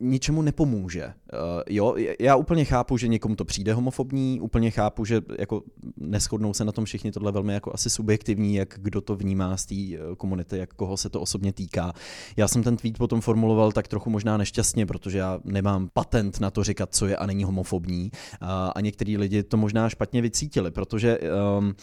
ničemu 0.00 0.42
nepomůže. 0.42 1.04
Uh, 1.06 1.62
jo, 1.68 1.94
já 2.20 2.36
úplně 2.36 2.64
chápu, 2.64 2.96
že 2.96 3.08
někomu 3.08 3.36
to 3.36 3.44
přijde 3.44 3.74
homofobní, 3.74 4.40
úplně 4.40 4.70
chápu, 4.70 5.04
že 5.04 5.20
jako 5.38 5.62
neschodnou 5.96 6.54
se 6.54 6.64
na 6.64 6.72
tom 6.72 6.84
všichni, 6.84 7.12
tohle 7.12 7.32
velmi 7.32 7.54
jako 7.54 7.70
asi 7.74 7.90
subjektivní, 7.90 8.54
jak 8.54 8.74
kdo 8.78 9.00
to 9.00 9.16
vnímá 9.16 9.56
z 9.56 9.66
té 9.66 9.74
eh, 9.74 9.98
komunity, 10.16 10.58
jak 10.58 10.74
koho 10.74 10.96
se 10.96 11.08
to 11.08 11.20
osobně 11.20 11.52
týká. 11.52 11.92
Já 12.36 12.48
jsem 12.48 12.62
ten 12.62 12.76
tweet 12.76 12.98
potom 12.98 13.20
formuloval 13.20 13.72
tak 13.72 13.88
trochu 13.88 14.10
možná 14.10 14.36
nešťastně, 14.36 14.86
protože 14.86 15.18
já 15.18 15.40
nemám 15.44 15.88
patent 15.92 16.40
na 16.40 16.50
to 16.50 16.64
říkat, 16.64 16.94
co 16.94 17.06
je 17.06 17.16
a 17.16 17.26
není 17.26 17.44
homofobní 17.44 18.10
a, 18.40 18.68
a 18.68 18.80
některý 18.80 19.16
lidi 19.16 19.42
to 19.42 19.56
možná 19.56 19.88
špatně 19.88 20.22
vycítili, 20.22 20.70
protože 20.70 21.18
um, 21.58 21.74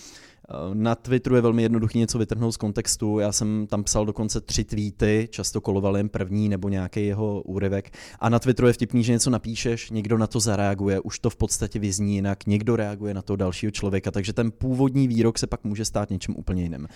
na 0.73 0.95
Twitteru 0.95 1.35
je 1.35 1.41
velmi 1.41 1.63
jednoduché 1.63 1.97
něco 1.97 2.17
vytrhnout 2.17 2.53
z 2.53 2.57
kontextu. 2.57 3.19
Já 3.19 3.31
jsem 3.31 3.67
tam 3.69 3.83
psal 3.83 4.05
dokonce 4.05 4.41
tři 4.41 4.63
tweety, 4.63 5.27
často 5.31 5.61
koloval 5.61 5.97
jen 5.97 6.09
první 6.09 6.49
nebo 6.49 6.69
nějaký 6.69 7.05
jeho 7.05 7.41
úryvek. 7.41 7.93
A 8.19 8.29
na 8.29 8.39
Twitteru 8.39 8.67
je 8.67 8.73
vtipný, 8.73 9.03
že 9.03 9.11
něco 9.11 9.29
napíšeš, 9.29 9.89
někdo 9.89 10.17
na 10.17 10.27
to 10.27 10.39
zareaguje, 10.39 10.99
už 10.99 11.19
to 11.19 11.29
v 11.29 11.35
podstatě 11.35 11.79
vyzní 11.79 12.15
jinak, 12.15 12.45
někdo 12.45 12.75
reaguje 12.75 13.13
na 13.13 13.21
toho 13.21 13.37
dalšího 13.37 13.71
člověka, 13.71 14.11
takže 14.11 14.33
ten 14.33 14.51
původní 14.51 15.07
výrok 15.07 15.39
se 15.39 15.47
pak 15.47 15.63
může 15.63 15.85
stát 15.85 16.09
něčím 16.09 16.35
úplně 16.37 16.63
jiným. 16.63 16.87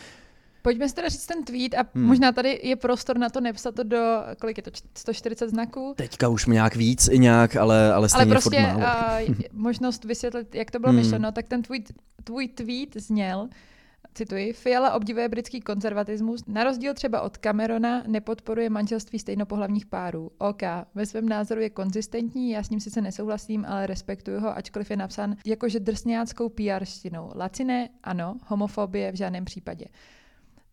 Pojďme 0.65 0.89
si 0.89 0.95
teda 0.95 1.09
říct 1.09 1.25
ten 1.25 1.43
tweet 1.43 1.73
a 1.73 1.85
hmm. 1.95 2.05
možná 2.05 2.31
tady 2.31 2.59
je 2.63 2.75
prostor 2.75 3.17
na 3.17 3.29
to 3.29 3.41
nepsat 3.41 3.75
to 3.75 3.83
do, 3.83 4.23
kolik 4.41 4.57
je 4.57 4.63
to, 4.63 4.71
140 4.97 5.49
znaků? 5.49 5.93
Teďka 5.97 6.27
už 6.27 6.45
nějak 6.45 6.75
víc 6.75 7.07
i 7.07 7.19
nějak, 7.19 7.55
ale, 7.55 7.93
ale 7.93 8.09
stejně 8.09 8.31
Ale 8.31 8.41
prostě 8.41 8.61
furt 8.61 8.79
málo. 8.79 9.27
Uh, 9.27 9.35
možnost 9.51 10.05
vysvětlit, 10.05 10.55
jak 10.55 10.71
to 10.71 10.79
bylo 10.79 10.93
hmm. 10.93 11.01
myšleno, 11.01 11.31
tak 11.31 11.47
ten 11.47 11.61
tweet, 11.61 11.91
tvůj 12.23 12.47
tweet 12.47 12.95
zněl, 12.95 13.49
cituji, 14.13 14.53
Fiala 14.53 14.93
obdivuje 14.93 15.29
britský 15.29 15.61
konzervatismus, 15.61 16.45
na 16.47 16.63
rozdíl 16.63 16.93
třeba 16.93 17.21
od 17.21 17.37
Camerona 17.37 18.03
nepodporuje 18.07 18.69
manželství 18.69 19.19
stejnopohlavních 19.19 19.85
párů. 19.85 20.31
OK, 20.37 20.61
ve 20.95 21.05
svém 21.05 21.29
názoru 21.29 21.61
je 21.61 21.69
konzistentní, 21.69 22.51
já 22.51 22.63
s 22.63 22.69
ním 22.69 22.79
sice 22.79 23.01
nesouhlasím, 23.01 23.65
ale 23.67 23.87
respektuju 23.87 24.39
ho, 24.39 24.57
ačkoliv 24.57 24.89
je 24.89 24.97
napsán 24.97 25.35
jakože 25.45 25.79
drsňáckou 25.79 26.49
PR 26.49 26.85
štinou. 26.85 27.31
Laciné, 27.35 27.89
ano, 28.03 28.37
homofobie 28.47 29.11
v 29.11 29.15
žádném 29.15 29.45
případě. 29.45 29.85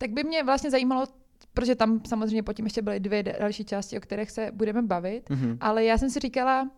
Tak 0.03 0.11
by 0.11 0.25
mě 0.25 0.43
vlastně 0.43 0.71
zajímalo, 0.71 1.07
protože 1.55 1.75
tam 1.75 2.01
samozřejmě 2.07 2.43
potom 2.43 2.67
ještě 2.67 2.83
byly 2.83 3.01
dvě 3.01 3.23
další 3.23 3.65
části, 3.65 3.99
o 3.99 4.01
kterých 4.01 4.31
se 4.31 4.51
budeme 4.55 4.83
bavit, 4.83 5.31
mm-hmm. 5.31 5.57
ale 5.61 5.85
já 5.85 5.99
jsem 5.99 6.11
si 6.11 6.21
říkala, 6.21 6.71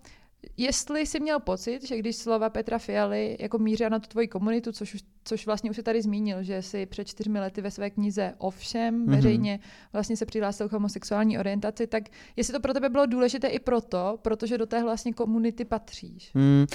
jestli 0.56 1.00
jsi 1.00 1.20
měl 1.20 1.40
pocit, 1.40 1.88
že 1.88 1.98
když 1.98 2.16
slova 2.16 2.50
Petra 2.50 2.78
Fialy 2.78 3.36
jako 3.40 3.58
mířila 3.58 3.88
na 3.88 3.98
tu 3.98 4.08
tvoji 4.08 4.28
komunitu, 4.28 4.72
což, 4.72 4.94
už, 4.94 5.00
což 5.24 5.46
vlastně 5.46 5.70
už 5.70 5.76
se 5.76 5.82
tady 5.82 6.02
zmínil, 6.02 6.42
že 6.42 6.62
si 6.62 6.86
před 6.86 7.08
čtyřmi 7.08 7.40
lety 7.40 7.60
ve 7.60 7.70
své 7.70 7.90
knize 7.90 8.34
Ovšem 8.38 9.06
mm-hmm. 9.06 9.14
veřejně 9.14 9.60
vlastně 9.92 10.16
se 10.16 10.26
přihlásil 10.26 10.68
k 10.68 10.72
homosexuální 10.72 11.38
orientaci, 11.38 11.86
tak 11.86 12.02
jestli 12.36 12.52
to 12.52 12.60
pro 12.60 12.72
tebe 12.72 12.88
bylo 12.88 13.06
důležité 13.06 13.48
i 13.48 13.58
proto, 13.58 14.18
protože 14.22 14.58
do 14.58 14.66
té 14.66 14.82
vlastně 14.82 15.12
komunity 15.12 15.64
patříš. 15.64 16.30
Mm. 16.34 16.66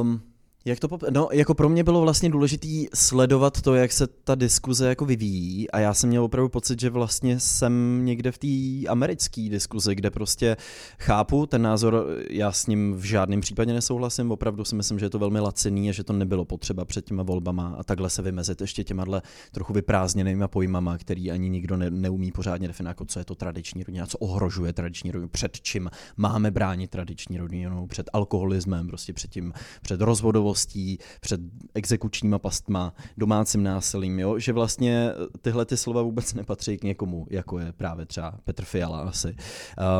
Um, 0.00 0.29
jak 0.64 0.80
to 0.80 0.88
pop... 0.88 1.02
No, 1.10 1.28
jako 1.32 1.54
pro 1.54 1.68
mě 1.68 1.84
bylo 1.84 2.00
vlastně 2.00 2.30
důležitý 2.30 2.86
sledovat 2.94 3.60
to, 3.60 3.74
jak 3.74 3.92
se 3.92 4.06
ta 4.06 4.34
diskuze 4.34 4.88
jako 4.88 5.04
vyvíjí 5.04 5.70
a 5.70 5.78
já 5.78 5.94
jsem 5.94 6.08
měl 6.08 6.24
opravdu 6.24 6.48
pocit, 6.48 6.80
že 6.80 6.90
vlastně 6.90 7.40
jsem 7.40 8.04
někde 8.04 8.32
v 8.32 8.38
té 8.38 8.88
americké 8.88 9.48
diskuzi, 9.50 9.94
kde 9.94 10.10
prostě 10.10 10.56
chápu 10.98 11.46
ten 11.46 11.62
názor, 11.62 12.06
já 12.30 12.52
s 12.52 12.66
ním 12.66 12.94
v 12.94 13.04
žádném 13.04 13.40
případě 13.40 13.72
nesouhlasím, 13.72 14.30
opravdu 14.30 14.64
si 14.64 14.74
myslím, 14.74 14.98
že 14.98 15.06
je 15.06 15.10
to 15.10 15.18
velmi 15.18 15.40
laciný 15.40 15.88
a 15.88 15.92
že 15.92 16.04
to 16.04 16.12
nebylo 16.12 16.44
potřeba 16.44 16.84
před 16.84 17.04
těma 17.04 17.22
volbama 17.22 17.74
a 17.78 17.84
takhle 17.84 18.10
se 18.10 18.22
vymezit 18.22 18.60
ještě 18.60 18.84
těma 18.84 19.04
trochu 19.52 19.72
vyprázdněnýma 19.72 20.48
pojmama, 20.48 20.98
který 20.98 21.30
ani 21.30 21.48
nikdo 21.48 21.76
ne, 21.76 21.90
neumí 21.90 22.32
pořádně 22.32 22.68
definovat, 22.68 22.90
jako 22.90 23.04
co 23.04 23.18
je 23.18 23.24
to 23.24 23.34
tradiční 23.34 23.82
rodina, 23.82 24.06
co 24.06 24.18
ohrožuje 24.18 24.72
tradiční 24.72 25.10
rodinu, 25.10 25.28
před 25.28 25.60
čím 25.60 25.90
máme 26.16 26.50
bránit 26.50 26.90
tradiční 26.90 27.38
rodinu, 27.38 27.86
před 27.86 28.10
alkoholismem, 28.12 28.86
prostě 28.86 29.12
před 29.12 29.30
tím, 29.30 29.52
před 29.82 30.00
rozvodovou 30.00 30.49
minulostí, 30.50 30.98
před 31.20 31.40
exekučníma 31.74 32.38
pastma, 32.38 32.94
domácím 33.16 33.62
násilím, 33.62 34.18
jo? 34.18 34.38
že 34.38 34.52
vlastně 34.52 35.12
tyhle 35.42 35.64
ty 35.64 35.76
slova 35.76 36.02
vůbec 36.02 36.34
nepatří 36.34 36.78
k 36.78 36.84
někomu, 36.84 37.26
jako 37.30 37.58
je 37.58 37.72
právě 37.72 38.06
třeba 38.06 38.34
Petr 38.44 38.64
Fiala 38.64 39.00
asi. 39.00 39.36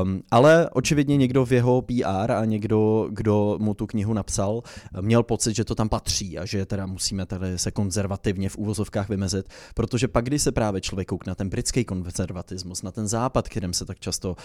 Um, 0.03 0.23
ale 0.31 0.71
očividně 0.71 1.17
někdo 1.17 1.45
v 1.45 1.53
jeho 1.53 1.83
PR 1.83 2.33
a 2.33 2.45
někdo, 2.45 3.09
kdo 3.11 3.59
mu 3.61 3.75
tu 3.75 3.87
knihu 3.87 4.13
napsal, 4.13 4.63
měl 5.01 5.23
pocit, 5.23 5.57
že 5.57 5.65
to 5.65 5.75
tam 5.75 5.89
patří 5.89 6.39
a 6.39 6.47
že 6.47 6.67
teda 6.67 6.87
musíme 6.87 7.27
tady 7.27 7.59
se 7.59 7.71
konzervativně 7.71 8.49
v 8.49 8.57
úvozovkách 8.57 9.09
vymezit, 9.09 9.47
protože 9.75 10.09
pak, 10.09 10.25
když 10.25 10.43
se 10.43 10.53
právě 10.53 10.81
člověk 10.81 11.09
koukne 11.09 11.31
na 11.31 11.35
ten 11.35 11.49
britský 11.49 11.85
konzervatismus, 11.85 12.83
na 12.83 12.91
ten 12.91 13.09
západ, 13.09 13.49
kterým 13.49 13.73
se 13.73 13.85
tak 13.85 14.01
často 14.01 14.31
uh, 14.31 14.37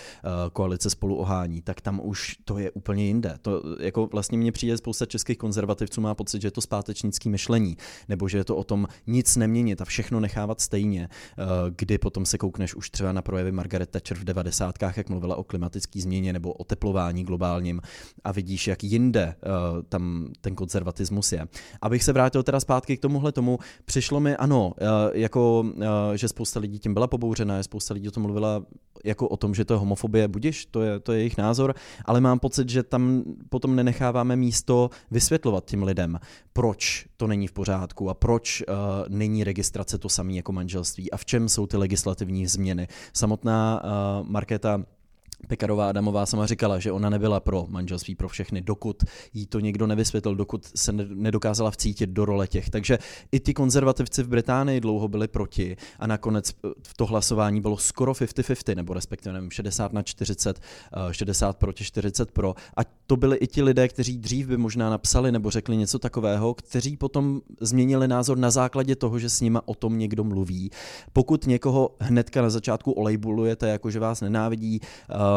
koalice 0.54 0.90
spolu 0.90 1.16
ohání, 1.16 1.62
tak 1.62 1.82
tam 1.82 2.02
už 2.04 2.38
to 2.46 2.58
je 2.58 2.72
úplně 2.72 3.06
jinde. 3.06 3.38
To 3.42 3.62
jako 3.80 4.08
vlastně 4.08 4.38
mně 4.38 4.52
přijde 4.52 4.78
spousta 4.78 5.06
českých 5.06 5.38
konzervativců, 5.38 5.95
co 5.96 6.02
má 6.02 6.16
pocit, 6.16 6.42
že 6.42 6.48
je 6.48 6.52
to 6.52 6.62
zpátečnický 6.62 7.30
myšlení, 7.30 7.78
nebo 8.10 8.28
že 8.28 8.38
je 8.38 8.44
to 8.44 8.56
o 8.56 8.64
tom 8.64 8.88
nic 9.08 9.36
neměnit 9.36 9.82
a 9.82 9.86
všechno 9.86 10.20
nechávat 10.20 10.62
stejně, 10.62 11.10
eh, 11.10 11.44
kdy 11.76 11.98
potom 11.98 12.26
se 12.26 12.38
koukneš 12.38 12.76
už 12.76 12.90
třeba 12.90 13.12
na 13.12 13.22
projevy 13.22 13.52
Margaret 13.52 13.90
Thatcher 13.90 14.18
v 14.18 14.24
90. 14.24 14.98
jak 14.98 15.10
mluvila 15.10 15.36
o 15.36 15.44
klimatické 15.44 16.02
změně 16.02 16.34
nebo 16.34 16.54
o 16.54 16.64
teplování 16.64 17.24
globálním 17.24 17.82
a 18.24 18.32
vidíš, 18.32 18.68
jak 18.68 18.84
jinde 18.84 19.24
eh, 19.24 19.48
tam 19.90 20.28
ten 20.42 20.56
konzervatismus 20.56 21.32
je. 21.32 21.48
Abych 21.82 22.04
se 22.04 22.14
vrátil 22.14 22.44
teda 22.44 22.60
zpátky 22.60 22.98
k 22.98 23.02
tomuhle 23.02 23.32
tomu, 23.32 23.60
přišlo 23.86 24.20
mi 24.20 24.36
ano, 24.36 24.74
eh, 24.78 24.86
jako, 25.14 25.66
že 26.16 26.28
spousta 26.28 26.60
lidí 26.60 26.80
tím 26.80 26.94
byla 26.94 27.08
pobouřena, 27.08 27.64
spousta 27.64 27.94
lidí 27.94 28.08
o 28.08 28.12
tom 28.12 28.24
mluvila 28.24 28.66
jako 29.06 29.28
o 29.28 29.38
tom, 29.38 29.56
že 29.56 29.66
to 29.66 29.74
je 29.74 29.78
homofobie, 29.78 30.28
budiš, 30.28 30.66
to 30.66 30.82
je, 30.82 31.00
to 31.00 31.14
je 31.14 31.20
jejich 31.20 31.38
názor, 31.38 31.76
ale 32.06 32.22
mám 32.22 32.40
pocit, 32.40 32.70
že 32.70 32.84
tam 32.84 33.24
potom 33.50 33.76
nenecháváme 33.76 34.36
místo 34.36 34.90
vysvětlovat 35.12 35.66
těm 35.66 35.84
lidem, 35.86 36.20
proč 36.54 37.06
to 37.18 37.28
není 37.28 37.48
v 37.48 37.52
pořádku 37.52 38.10
a 38.10 38.14
proč 38.14 38.62
uh, 38.62 38.76
není 39.08 39.44
registrace 39.44 39.98
to 39.98 40.10
samé 40.10 40.34
jako 40.34 40.52
manželství 40.52 41.12
a 41.12 41.18
v 41.18 41.26
čem 41.26 41.50
jsou 41.50 41.68
ty 41.68 41.78
legislativní 41.78 42.48
změny. 42.48 42.88
Samotná 43.14 43.84
uh, 43.84 44.28
Markéta 44.28 44.84
Pekarová 45.48 45.90
Adamová 45.90 46.26
sama 46.26 46.46
říkala, 46.46 46.80
že 46.80 46.92
ona 46.92 47.10
nebyla 47.10 47.40
pro 47.40 47.66
manželství 47.70 48.16
pro 48.16 48.30
všechny, 48.30 48.62
dokud 48.62 49.04
jí 49.34 49.48
to 49.48 49.60
někdo 49.60 49.88
nevysvětlil, 49.88 50.36
dokud 50.36 50.66
se 50.76 50.92
nedokázala 50.94 51.72
vcítit 51.72 52.10
do 52.10 52.26
role 52.26 52.48
těch. 52.48 52.70
Takže 52.70 52.98
i 53.32 53.40
ty 53.40 53.54
konzervativci 53.54 54.24
v 54.24 54.28
Británii 54.28 54.82
dlouho 54.82 55.08
byli 55.08 55.28
proti 55.28 55.78
a 56.00 56.08
nakonec 56.08 56.50
v 56.50 56.56
eh, 56.66 56.94
to 56.96 57.06
hlasování 57.06 57.62
bylo 57.62 57.78
skoro 57.78 58.14
50-50, 58.14 58.76
nebo 58.76 58.94
respektive 58.94 59.34
nevím, 59.34 59.52
60 59.52 59.94
na 59.94 60.04
40, 60.04 60.60
60 61.12 61.50
eh, 61.50 61.60
proti 61.60 61.84
40 61.84 62.32
pro. 62.32 62.56
A 62.78 62.82
to 63.08 63.16
byli 63.16 63.38
i 63.38 63.48
ti 63.48 63.64
lidé, 63.64 63.88
kteří 63.88 64.18
dřív 64.18 64.48
by 64.48 64.58
možná 64.58 64.90
napsali 64.90 65.32
nebo 65.32 65.52
řekli 65.52 65.78
něco 65.78 66.00
takového, 66.00 66.54
kteří 66.54 66.98
potom 66.98 67.42
změnili 67.62 68.08
názor 68.08 68.38
na 68.38 68.52
základě 68.52 68.96
toho, 68.96 69.20
že 69.20 69.30
s 69.30 69.42
nima 69.42 69.62
o 69.66 69.76
tom 69.76 69.98
někdo 69.98 70.24
mluví. 70.24 70.72
Pokud 71.14 71.48
někoho 71.48 71.96
hnedka 72.00 72.42
na 72.42 72.50
začátku 72.50 72.92
olejbulujete, 72.92 73.70
jako 73.70 73.92
že 73.92 74.00
vás 74.00 74.22
nenávidí, 74.22 74.80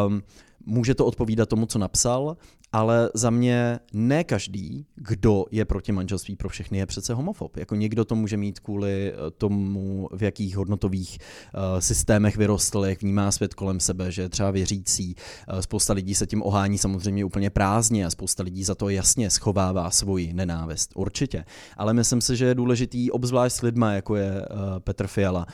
Um, 0.06 0.22
může 0.66 0.94
to 0.94 1.06
odpovídat 1.06 1.48
tomu, 1.48 1.66
co 1.66 1.78
napsal, 1.78 2.36
ale 2.72 3.10
za 3.14 3.30
mě 3.30 3.78
ne 3.92 4.24
každý, 4.24 4.86
kdo 4.94 5.44
je 5.50 5.64
proti 5.64 5.92
manželství 5.92 6.36
pro 6.36 6.48
všechny, 6.48 6.78
je 6.78 6.86
přece 6.86 7.14
homofob. 7.14 7.56
Jako 7.56 7.74
někdo 7.74 8.04
to 8.04 8.14
může 8.14 8.36
mít 8.36 8.60
kvůli 8.60 9.12
eh, 9.12 9.30
tomu, 9.30 10.08
v 10.12 10.22
jakých 10.22 10.56
hodnotových 10.56 11.18
uh, 11.18 11.80
systémech 11.80 12.36
vyrostl, 12.36 12.84
jak 12.84 13.02
vnímá 13.02 13.32
svět 13.32 13.54
kolem 13.54 13.80
sebe, 13.80 14.12
že 14.12 14.22
je 14.22 14.28
třeba 14.28 14.50
věřící. 14.50 15.14
Uh, 15.52 15.58
spousta 15.58 15.92
lidí 15.92 16.14
se 16.14 16.26
tím 16.26 16.42
ohání 16.42 16.78
samozřejmě 16.78 17.24
úplně 17.24 17.50
prázdně 17.50 18.06
a 18.06 18.10
spousta 18.10 18.42
lidí 18.42 18.64
za 18.64 18.74
to 18.74 18.88
jasně 18.88 19.30
schovává 19.30 19.90
svoji 19.90 20.32
nenávist. 20.32 20.92
Určitě. 20.94 21.44
Ale 21.76 21.94
myslím 21.94 22.20
si, 22.20 22.36
že 22.36 22.44
je 22.44 22.54
důležitý, 22.54 23.10
obzvlášť 23.10 23.56
s 23.56 23.62
lidma, 23.62 23.92
jako 23.92 24.16
je 24.16 24.30
uh, 24.30 24.58
Petr 24.78 25.06
Fiala, 25.06 25.46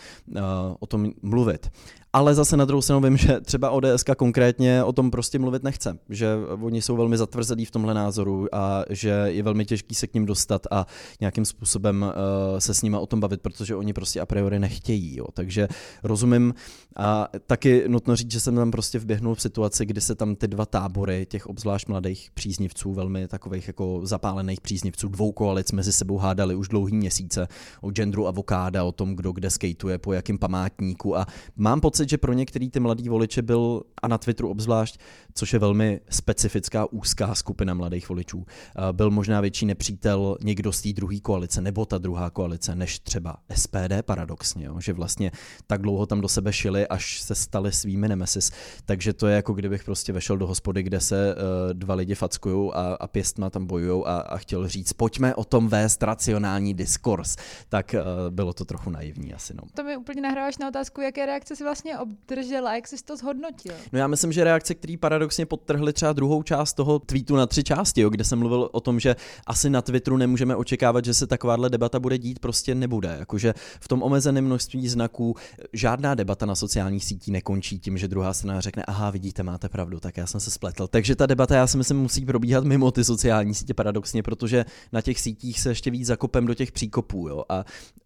o 0.80 0.86
tom 0.86 1.12
mluvit. 1.22 1.70
Ale 2.14 2.34
zase 2.34 2.56
na 2.56 2.64
druhou 2.64 2.82
stranu 2.82 3.02
vím, 3.02 3.16
že 3.16 3.40
třeba 3.40 3.70
ODS 3.70 4.04
konkrétně 4.16 4.84
o 4.84 4.92
tom 4.92 5.10
prostě 5.10 5.38
mluvit 5.38 5.62
nechce, 5.62 5.98
že 6.08 6.28
oni 6.62 6.82
jsou 6.82 6.96
velmi 6.96 7.16
zatvrzelí 7.16 7.64
v 7.64 7.70
tomhle 7.70 7.94
názoru 7.94 8.54
a 8.54 8.84
že 8.90 9.08
je 9.08 9.42
velmi 9.42 9.64
těžký 9.64 9.94
se 9.94 10.06
k 10.06 10.14
ním 10.14 10.26
dostat 10.26 10.66
a 10.70 10.86
nějakým 11.20 11.44
způsobem 11.44 12.02
uh, 12.02 12.58
se 12.58 12.74
s 12.74 12.82
nima 12.82 12.98
o 12.98 13.06
tom 13.06 13.20
bavit, 13.20 13.40
protože 13.40 13.76
oni 13.76 13.92
prostě 13.92 14.20
a 14.20 14.26
priori 14.26 14.58
nechtějí. 14.58 15.16
Jo. 15.16 15.26
Takže 15.34 15.68
rozumím 16.02 16.54
a 16.96 17.28
taky 17.46 17.84
nutno 17.88 18.16
říct, 18.16 18.30
že 18.30 18.40
jsem 18.40 18.56
tam 18.56 18.70
prostě 18.70 18.98
vběhnul 18.98 19.34
v 19.34 19.40
situaci, 19.40 19.86
kdy 19.86 20.00
se 20.00 20.14
tam 20.14 20.36
ty 20.36 20.48
dva 20.48 20.66
tábory, 20.66 21.26
těch 21.30 21.46
obzvlášť 21.46 21.88
mladých 21.88 22.30
příznivců, 22.34 22.92
velmi 22.92 23.28
takových 23.28 23.66
jako 23.66 24.00
zapálených 24.02 24.60
příznivců, 24.60 25.08
dvou 25.08 25.32
koalic 25.32 25.72
mezi 25.72 25.92
sebou 25.92 26.18
hádali 26.18 26.54
už 26.54 26.68
dlouhý 26.68 26.96
měsíce 26.96 27.48
o 27.80 27.90
genderu 27.90 28.26
avokáda, 28.26 28.84
o 28.84 28.92
tom, 28.92 29.16
kdo 29.16 29.32
kde 29.32 29.50
skateuje, 29.50 29.98
po 29.98 30.12
jakém 30.12 30.38
památníku 30.38 31.18
a 31.18 31.26
mám 31.56 31.80
pocit, 31.80 32.03
že 32.10 32.18
pro 32.18 32.32
některý 32.32 32.70
ty 32.70 32.80
mladý 32.80 33.08
voliče 33.08 33.42
byl 33.42 33.82
a 34.02 34.08
na 34.08 34.18
Twitteru 34.18 34.48
obzvlášť, 34.48 35.00
což 35.34 35.52
je 35.52 35.58
velmi 35.58 36.00
specifická 36.10 36.92
úzká 36.92 37.34
skupina 37.34 37.74
mladých 37.74 38.08
voličů, 38.08 38.46
byl 38.92 39.10
možná 39.10 39.40
větší 39.40 39.66
nepřítel 39.66 40.36
někdo 40.42 40.72
z 40.72 40.82
té 40.82 40.92
druhé 40.92 41.20
koalice 41.20 41.60
nebo 41.60 41.84
ta 41.86 41.98
druhá 41.98 42.30
koalice, 42.30 42.74
než 42.74 42.98
třeba 42.98 43.36
SPD 43.54 44.02
paradoxně, 44.02 44.66
jo? 44.66 44.80
že 44.80 44.92
vlastně 44.92 45.30
tak 45.66 45.82
dlouho 45.82 46.06
tam 46.06 46.20
do 46.20 46.28
sebe 46.28 46.52
šili, 46.52 46.86
až 46.88 47.20
se 47.20 47.34
stali 47.34 47.72
svými 47.72 48.08
nemesis. 48.08 48.50
Takže 48.84 49.12
to 49.12 49.26
je 49.26 49.36
jako 49.36 49.52
kdybych 49.52 49.84
prostě 49.84 50.12
vešel 50.12 50.36
do 50.36 50.46
hospody, 50.46 50.82
kde 50.82 51.00
se 51.00 51.34
uh, 51.34 51.72
dva 51.72 51.94
lidi 51.94 52.14
fackují 52.14 52.70
a, 52.74 52.96
a 53.00 53.06
pěstma 53.06 53.50
tam 53.50 53.66
bojují 53.66 54.02
a, 54.06 54.16
a 54.16 54.36
chtěl 54.36 54.68
říct, 54.68 54.92
pojďme 54.92 55.34
o 55.34 55.44
tom 55.44 55.68
vést 55.68 56.02
racionální 56.02 56.74
diskurs. 56.74 57.36
Tak 57.68 57.94
uh, 57.94 58.30
bylo 58.30 58.52
to 58.52 58.64
trochu 58.64 58.90
naivní 58.90 59.34
asi. 59.34 59.54
No. 59.54 59.62
To 59.74 59.84
mi 59.84 59.96
úplně 59.96 60.22
nahráváš 60.22 60.58
na 60.58 60.68
otázku, 60.68 61.00
jaké 61.00 61.26
reakce 61.26 61.56
si 61.56 61.64
vlastně 61.64 61.93
obdržela, 61.98 62.74
jak 62.74 62.88
jsi 62.88 62.96
to 63.04 63.16
zhodnotil? 63.16 63.74
No 63.92 63.98
já 63.98 64.06
myslím, 64.06 64.32
že 64.32 64.44
reakce, 64.44 64.74
které 64.74 64.94
paradoxně 65.00 65.46
podtrhly 65.46 65.92
třeba 65.92 66.12
druhou 66.12 66.42
část 66.42 66.72
toho 66.72 66.98
tweetu 66.98 67.36
na 67.36 67.46
tři 67.46 67.64
části, 67.64 68.00
jo, 68.00 68.10
kde 68.10 68.24
jsem 68.24 68.38
mluvil 68.38 68.68
o 68.72 68.80
tom, 68.80 69.00
že 69.00 69.16
asi 69.46 69.70
na 69.70 69.82
Twitteru 69.82 70.16
nemůžeme 70.16 70.56
očekávat, 70.56 71.04
že 71.04 71.14
se 71.14 71.26
takováhle 71.26 71.70
debata 71.70 72.00
bude 72.00 72.18
dít, 72.18 72.38
prostě 72.38 72.74
nebude. 72.74 73.16
Jakože 73.18 73.54
v 73.80 73.88
tom 73.88 74.02
omezeném 74.02 74.44
množství 74.44 74.88
znaků 74.88 75.36
žádná 75.72 76.14
debata 76.14 76.46
na 76.46 76.54
sociálních 76.54 77.04
sítích 77.04 77.32
nekončí 77.32 77.78
tím, 77.78 77.98
že 77.98 78.08
druhá 78.08 78.34
strana 78.34 78.60
řekne, 78.60 78.82
aha, 78.86 79.10
vidíte, 79.10 79.42
máte 79.42 79.68
pravdu, 79.68 80.00
tak 80.00 80.16
já 80.16 80.26
jsem 80.26 80.40
se 80.40 80.50
spletl. 80.50 80.86
Takže 80.86 81.16
ta 81.16 81.26
debata, 81.26 81.56
já 81.56 81.66
si 81.66 81.76
myslím, 81.76 81.98
musí 81.98 82.26
probíhat 82.26 82.64
mimo 82.64 82.90
ty 82.90 83.04
sociální 83.04 83.54
sítě 83.54 83.74
paradoxně, 83.74 84.22
protože 84.22 84.64
na 84.92 85.00
těch 85.00 85.20
sítích 85.20 85.60
se 85.60 85.68
ještě 85.68 85.90
víc 85.90 86.06
zakopem 86.06 86.46
do 86.46 86.54
těch 86.54 86.72
příkopů. 86.72 87.28
Jo? 87.28 87.44
A 87.48 87.64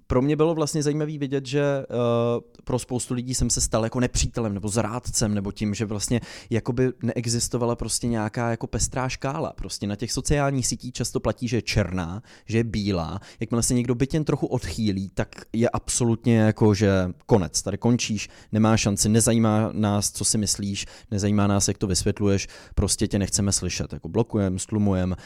pro 0.08 0.22
mě 0.22 0.36
bylo 0.36 0.54
vlastně 0.54 0.82
zajímavé 0.82 1.18
vidět, 1.18 1.46
že 1.46 1.62
uh, 1.90 2.40
pro 2.64 2.78
spoustu 2.78 3.14
lidí 3.14 3.34
jsem 3.34 3.50
se 3.50 3.60
stal 3.60 3.84
jako 3.84 4.00
nepřítelem 4.00 4.54
nebo 4.54 4.68
zrádcem, 4.68 5.34
nebo 5.34 5.52
tím, 5.52 5.74
že 5.74 5.84
vlastně 5.84 6.20
jakoby 6.50 6.92
neexistovala 7.02 7.76
prostě 7.76 8.06
nějaká 8.06 8.50
jako 8.50 8.66
pestrá 8.66 9.08
škála. 9.08 9.52
Prostě 9.56 9.86
na 9.86 9.96
těch 9.96 10.12
sociálních 10.12 10.66
sítích 10.66 10.92
často 10.92 11.20
platí, 11.20 11.48
že 11.48 11.56
je 11.56 11.62
černá, 11.62 12.22
že 12.46 12.58
je 12.58 12.64
bílá. 12.64 13.20
Jakmile 13.40 13.62
se 13.62 13.74
někdo 13.74 13.94
byt 13.94 14.14
jen 14.14 14.24
trochu 14.24 14.46
odchýlí, 14.46 15.10
tak 15.14 15.28
je 15.52 15.68
absolutně 15.68 16.38
jako, 16.38 16.74
že 16.74 17.10
konec. 17.26 17.62
Tady 17.62 17.78
končíš, 17.78 18.28
nemá 18.52 18.76
šanci, 18.76 19.08
nezajímá 19.08 19.70
nás, 19.72 20.10
co 20.10 20.24
si 20.24 20.38
myslíš, 20.38 20.86
nezajímá 21.10 21.46
nás, 21.46 21.68
jak 21.68 21.78
to 21.78 21.86
vysvětluješ, 21.86 22.48
prostě 22.74 23.08
tě 23.08 23.18
nechceme 23.18 23.52
slyšet. 23.52 23.92
Jako 23.92 24.08
blokujeme, 24.08 24.58
stlumujeme 24.58 25.16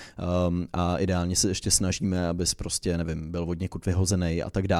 um, 0.48 0.66
a 0.72 0.96
ideálně 0.96 1.36
se 1.36 1.48
ještě 1.48 1.70
snažíme, 1.70 2.28
abys 2.28 2.54
prostě, 2.54 2.98
nevím, 2.98 3.30
byl 3.30 3.42
od 3.42 3.60
někud 3.60 3.86
vyhozený 3.86 4.42
a 4.42 4.50
tak 4.50 4.68
dále. 4.68 4.71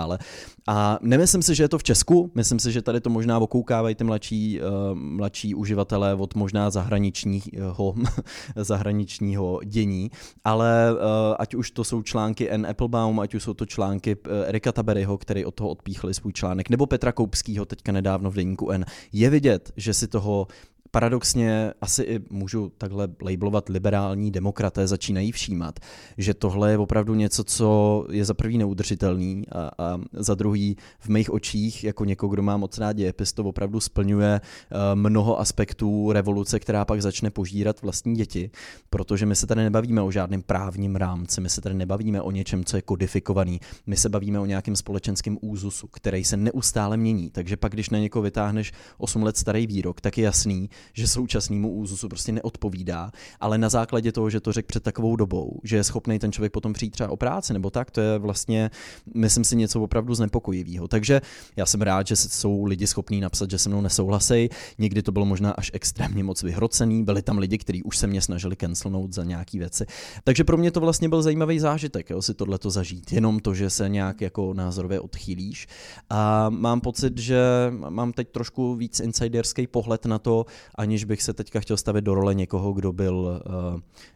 A 0.69 0.99
nemyslím 1.03 1.43
si, 1.43 1.55
že 1.55 1.65
je 1.65 1.69
to 1.69 1.79
v 1.79 1.83
Česku, 1.83 2.31
myslím 2.35 2.59
si, 2.59 2.73
že 2.73 2.83
tady 2.83 3.01
to 3.01 3.11
možná 3.11 3.39
okoukávají 3.39 3.95
ty 3.95 4.05
mladší, 4.05 4.61
uh, 4.61 4.95
mladší 4.95 5.55
uživatelé 5.55 6.15
od 6.15 6.35
možná 6.35 6.71
zahraničního, 6.71 7.95
zahraničního 8.57 9.61
dění, 9.65 10.11
ale 10.45 10.93
uh, 10.93 10.99
ať 11.39 11.55
už 11.55 11.71
to 11.71 11.85
jsou 11.85 12.03
články 12.03 12.51
N. 12.51 12.67
Applebaum, 12.71 13.21
ať 13.21 13.35
už 13.35 13.43
jsou 13.43 13.55
to 13.55 13.67
články 13.67 14.17
uh, 14.17 14.33
Erika 14.47 14.73
Taberyho, 14.73 15.19
který 15.19 15.45
od 15.45 15.55
toho 15.55 15.71
odpíchli 15.71 16.15
svůj 16.15 16.33
článek, 16.33 16.71
nebo 16.71 16.87
Petra 16.87 17.13
Koupského 17.13 17.65
teďka 17.65 17.93
nedávno 17.93 18.31
v 18.31 18.35
deníku 18.35 18.71
N, 18.71 18.85
je 19.13 19.31
vidět, 19.31 19.73
že 19.77 19.95
si 19.95 20.09
toho 20.09 20.47
paradoxně 20.93 21.73
asi 21.81 22.03
i 22.03 22.21
můžu 22.31 22.73
takhle 22.79 23.09
labelovat 23.23 23.69
liberální 23.69 24.31
demokraté 24.31 24.87
začínají 24.87 25.33
všímat, 25.33 25.81
že 26.19 26.35
tohle 26.35 26.71
je 26.71 26.79
opravdu 26.79 27.15
něco, 27.15 27.45
co 27.45 28.07
je 28.11 28.25
za 28.25 28.35
prvý 28.35 28.59
neudržitelný 28.59 29.45
a, 29.53 29.71
a 29.85 30.01
za 30.13 30.35
druhý 30.35 30.77
v 30.99 31.09
mých 31.09 31.31
očích, 31.31 31.85
jako 31.85 32.05
někoho, 32.05 32.31
kdo 32.31 32.43
má 32.43 32.57
moc 32.57 32.79
rád 32.79 32.93
dějepis, 32.93 33.33
to 33.33 33.45
opravdu 33.45 33.81
splňuje 33.81 34.41
uh, 34.41 34.79
mnoho 34.95 35.41
aspektů 35.41 36.13
revoluce, 36.13 36.61
která 36.61 36.85
pak 36.85 37.03
začne 37.03 37.31
požírat 37.31 37.83
vlastní 37.83 38.15
děti, 38.15 38.51
protože 38.91 39.27
my 39.27 39.37
se 39.37 39.47
tady 39.47 39.63
nebavíme 39.63 40.03
o 40.03 40.11
žádném 40.11 40.43
právním 40.43 40.97
rámci, 40.97 41.41
my 41.41 41.49
se 41.49 41.61
tady 41.61 41.75
nebavíme 41.75 42.23
o 42.23 42.31
něčem, 42.31 42.65
co 42.65 42.77
je 42.77 42.83
kodifikovaný, 42.83 43.61
my 43.87 43.97
se 43.97 44.09
bavíme 44.09 44.41
o 44.41 44.47
nějakém 44.47 44.77
společenském 44.77 45.39
úzusu, 45.41 45.87
který 45.87 46.25
se 46.25 46.37
neustále 46.37 46.97
mění, 46.97 47.31
takže 47.31 47.57
pak, 47.57 47.73
když 47.73 47.91
na 47.91 47.99
někoho 47.99 48.23
vytáhneš 48.23 48.73
8 48.99 49.23
let 49.23 49.37
starý 49.37 49.67
výrok, 49.67 50.01
tak 50.01 50.19
je 50.19 50.25
jasný, 50.25 50.69
že 50.93 51.09
současnému 51.09 51.73
úzusu 51.73 52.09
prostě 52.09 52.33
neodpovídá, 52.33 53.13
ale 53.41 53.59
na 53.59 53.69
základě 53.69 54.13
toho, 54.13 54.31
že 54.31 54.41
to 54.41 54.53
řekl 54.53 54.67
před 54.67 54.83
takovou 54.83 55.17
dobou, 55.17 55.61
že 55.65 55.77
je 55.77 55.85
schopný 55.85 56.19
ten 56.19 56.33
člověk 56.33 56.53
potom 56.53 56.73
přijít 56.73 56.91
třeba 56.91 57.11
o 57.11 57.17
práci 57.17 57.53
nebo 57.53 57.71
tak, 57.71 57.91
to 57.91 58.01
je 58.01 58.19
vlastně, 58.19 58.71
myslím 59.15 59.45
si, 59.45 59.57
něco 59.57 59.83
opravdu 59.83 60.15
znepokojivého. 60.15 60.89
Takže 60.89 61.21
já 61.57 61.67
jsem 61.67 61.83
rád, 61.83 62.07
že 62.07 62.17
jsou 62.17 62.65
lidi 62.65 62.87
schopní 62.87 63.21
napsat, 63.21 63.51
že 63.51 63.59
se 63.59 63.69
mnou 63.69 63.81
nesouhlasí. 63.81 64.49
Někdy 64.79 65.03
to 65.03 65.13
bylo 65.13 65.25
možná 65.25 65.51
až 65.51 65.71
extrémně 65.75 66.25
moc 66.25 66.43
vyhrocený, 66.43 67.05
byli 67.05 67.23
tam 67.23 67.39
lidi, 67.39 67.59
kteří 67.59 67.83
už 67.83 67.99
se 67.99 68.07
mě 68.07 68.23
snažili 68.23 68.57
cancelnout 68.57 69.13
za 69.13 69.25
nějaké 69.25 69.59
věci. 69.59 69.87
Takže 70.25 70.45
pro 70.45 70.57
mě 70.57 70.71
to 70.71 70.81
vlastně 70.81 71.09
byl 71.09 71.23
zajímavý 71.23 71.59
zážitek, 71.59 72.11
jo, 72.11 72.23
si 72.23 72.35
tohle 72.35 72.59
to 72.59 72.71
zažít. 72.71 73.13
Jenom 73.13 73.41
to, 73.41 73.55
že 73.55 73.71
se 73.71 73.89
nějak 73.89 74.21
jako 74.21 74.55
názorově 74.55 75.01
odchýlíš. 75.01 75.67
A 76.11 76.51
mám 76.51 76.81
pocit, 76.81 77.19
že 77.19 77.41
mám 77.89 78.13
teď 78.13 78.29
trošku 78.29 78.75
víc 78.75 79.01
insiderský 79.01 79.67
pohled 79.67 80.07
na 80.07 80.19
to, 80.19 80.47
aniž 80.75 81.05
bych 81.05 81.23
se 81.23 81.33
teďka 81.33 81.61
chtěl 81.61 81.77
stavit 81.77 82.05
do 82.05 82.15
role 82.15 82.35
někoho, 82.35 82.73
kdo 82.73 82.93
byl, 82.93 83.43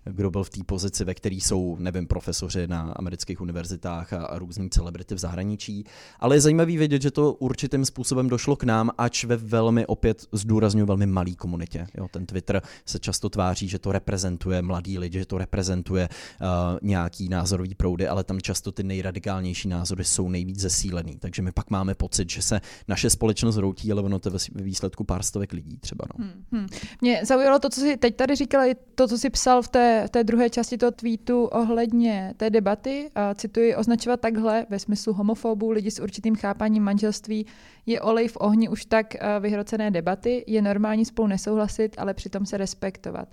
eh, 0.04 0.10
kdo 0.12 0.30
byl 0.30 0.44
v 0.44 0.50
té 0.50 0.60
pozici, 0.66 1.04
ve 1.04 1.14
které 1.14 1.36
jsou, 1.36 1.76
nevím, 1.78 2.06
profesoři 2.06 2.66
na 2.66 2.92
amerických 2.92 3.40
univerzitách 3.40 4.12
a, 4.12 4.24
a 4.26 4.38
různí 4.38 4.70
celebrity 4.70 5.14
v 5.14 5.18
zahraničí. 5.18 5.84
Ale 6.20 6.36
je 6.36 6.40
zajímavý 6.40 6.76
vědět, 6.76 7.02
že 7.02 7.10
to 7.10 7.32
určitým 7.32 7.84
způsobem 7.84 8.28
došlo 8.28 8.56
k 8.56 8.64
nám, 8.64 8.90
ač 8.98 9.24
ve 9.24 9.36
velmi, 9.36 9.86
opět 9.86 10.26
zdůraznuju, 10.32 10.86
velmi 10.86 11.06
malý 11.06 11.36
komunitě. 11.36 11.86
Jo, 11.94 12.08
ten 12.10 12.26
Twitter 12.26 12.62
se 12.84 12.98
často 12.98 13.28
tváří, 13.28 13.68
že 13.68 13.78
to 13.78 13.92
reprezentuje 13.92 14.62
mladý 14.62 14.98
lidi, 14.98 15.18
že 15.18 15.26
to 15.26 15.38
reprezentuje 15.38 16.08
uh, 16.08 16.46
nějaký 16.82 17.28
názorový 17.28 17.74
proudy, 17.74 18.08
ale 18.08 18.24
tam 18.24 18.40
často 18.40 18.72
ty 18.72 18.82
nejradikálnější 18.82 19.68
názory 19.68 20.04
jsou 20.04 20.28
nejvíc 20.28 20.60
zesílený. 20.60 21.18
Takže 21.18 21.42
my 21.42 21.52
pak 21.52 21.70
máme 21.70 21.94
pocit, 21.94 22.30
že 22.30 22.42
se 22.42 22.60
naše 22.88 23.10
společnost 23.10 23.56
routí, 23.56 23.92
ale 23.92 24.02
ono 24.02 24.18
to 24.18 24.30
ve 24.30 24.38
výsledku 24.54 25.04
pár 25.04 25.22
stovek 25.22 25.52
lidí 25.52 25.78
třeba. 25.78 26.04
No. 26.18 26.24
Hmm. 26.24 26.44
Hmm. 26.52 26.66
Mě 27.00 27.20
zaujalo 27.24 27.58
to, 27.58 27.70
co 27.70 27.80
jsi 27.80 27.96
teď 27.96 28.16
tady 28.16 28.34
říkal, 28.34 28.64
to, 28.94 29.08
co 29.08 29.18
jsi 29.18 29.30
psal 29.30 29.62
v 29.62 29.68
té, 29.68 30.04
v 30.06 30.10
té 30.10 30.24
druhé 30.24 30.50
části 30.50 30.78
toho 30.78 30.92
tweetu 30.92 31.44
ohledně 31.44 32.34
té 32.36 32.50
debaty. 32.50 33.10
A 33.14 33.34
cituji, 33.34 33.76
označovat 33.76 34.20
takhle 34.20 34.66
ve 34.68 34.78
smyslu 34.78 35.12
homofobů, 35.12 35.70
lidi 35.70 35.90
s 35.90 35.98
určitým 35.98 36.36
chápaním 36.36 36.82
manželství 36.82 37.46
je 37.86 38.00
olej 38.00 38.28
v 38.28 38.36
ohni 38.40 38.68
už 38.68 38.84
tak 38.84 39.14
eh, 39.14 39.40
vyhrocené 39.40 39.90
debaty, 39.90 40.44
je 40.46 40.62
normální 40.62 41.04
spolu 41.04 41.28
nesouhlasit, 41.28 41.94
ale 41.98 42.14
přitom 42.14 42.46
se 42.46 42.56
respektovat. 42.56 43.28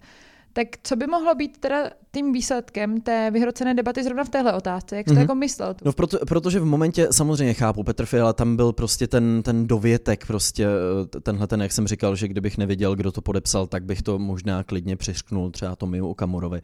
Tak 0.53 0.67
co 0.83 0.95
by 0.95 1.07
mohlo 1.07 1.35
být 1.35 1.57
teda 1.57 1.91
tím 2.13 2.33
výsledkem 2.33 3.01
té 3.01 3.31
vyhrocené 3.31 3.73
debaty 3.73 4.03
zrovna 4.03 4.23
v 4.23 4.29
téhle 4.29 4.53
otázce? 4.53 4.97
Jak 4.97 5.07
jsi 5.07 5.11
mm-hmm. 5.11 5.13
to 5.13 5.19
mhm. 5.19 5.21
jako 5.21 5.35
myslel? 5.35 5.75
No 5.85 5.93
proto, 5.93 6.17
protože 6.27 6.59
v 6.59 6.65
momentě, 6.65 7.07
samozřejmě 7.11 7.53
chápu, 7.53 7.83
Petr 7.83 8.05
Fiala, 8.05 8.33
tam 8.33 8.55
byl 8.55 8.73
prostě 8.73 9.07
ten, 9.07 9.43
ten 9.43 9.67
dovětek, 9.67 10.27
prostě 10.27 10.67
tenhle 11.23 11.47
ten, 11.47 11.61
jak 11.61 11.71
jsem 11.71 11.87
říkal, 11.87 12.15
že 12.15 12.27
kdybych 12.27 12.57
nevěděl, 12.57 12.95
kdo 12.95 13.11
to 13.11 13.21
podepsal, 13.21 13.67
tak 13.67 13.83
bych 13.83 14.01
to 14.01 14.19
možná 14.19 14.63
klidně 14.63 14.95
přišknul 14.95 15.51
třeba 15.51 15.75
Tomiu 15.75 16.07
Okamurovi. 16.07 16.61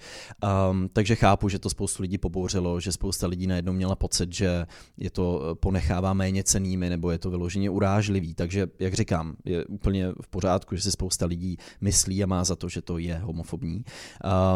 Um, 0.71 0.89
takže 0.93 1.15
chápu, 1.15 1.49
že 1.49 1.59
to 1.59 1.69
spoustu 1.69 2.03
lidí 2.03 2.17
pobouřilo, 2.17 2.79
že 2.79 2.91
spousta 2.91 3.27
lidí 3.27 3.47
najednou 3.47 3.73
měla 3.73 3.95
pocit, 3.95 4.33
že 4.33 4.65
je 4.97 5.09
to 5.09 5.57
ponechává 5.59 6.13
méně 6.13 6.43
cenými, 6.43 6.89
nebo 6.89 7.12
je 7.12 7.17
to 7.17 7.29
vyloženě 7.29 7.69
urážlivý. 7.69 8.33
Takže, 8.33 8.67
jak 8.79 8.93
říkám, 8.93 9.35
je 9.45 9.65
úplně 9.65 10.12
v 10.21 10.27
pořádku, 10.27 10.75
že 10.75 10.81
si 10.81 10.91
spousta 10.91 11.25
lidí 11.25 11.57
myslí 11.81 12.23
a 12.23 12.27
má 12.27 12.43
za 12.43 12.55
to, 12.55 12.69
že 12.69 12.81
to 12.81 12.97
je 12.97 13.17
homofobní. 13.17 13.83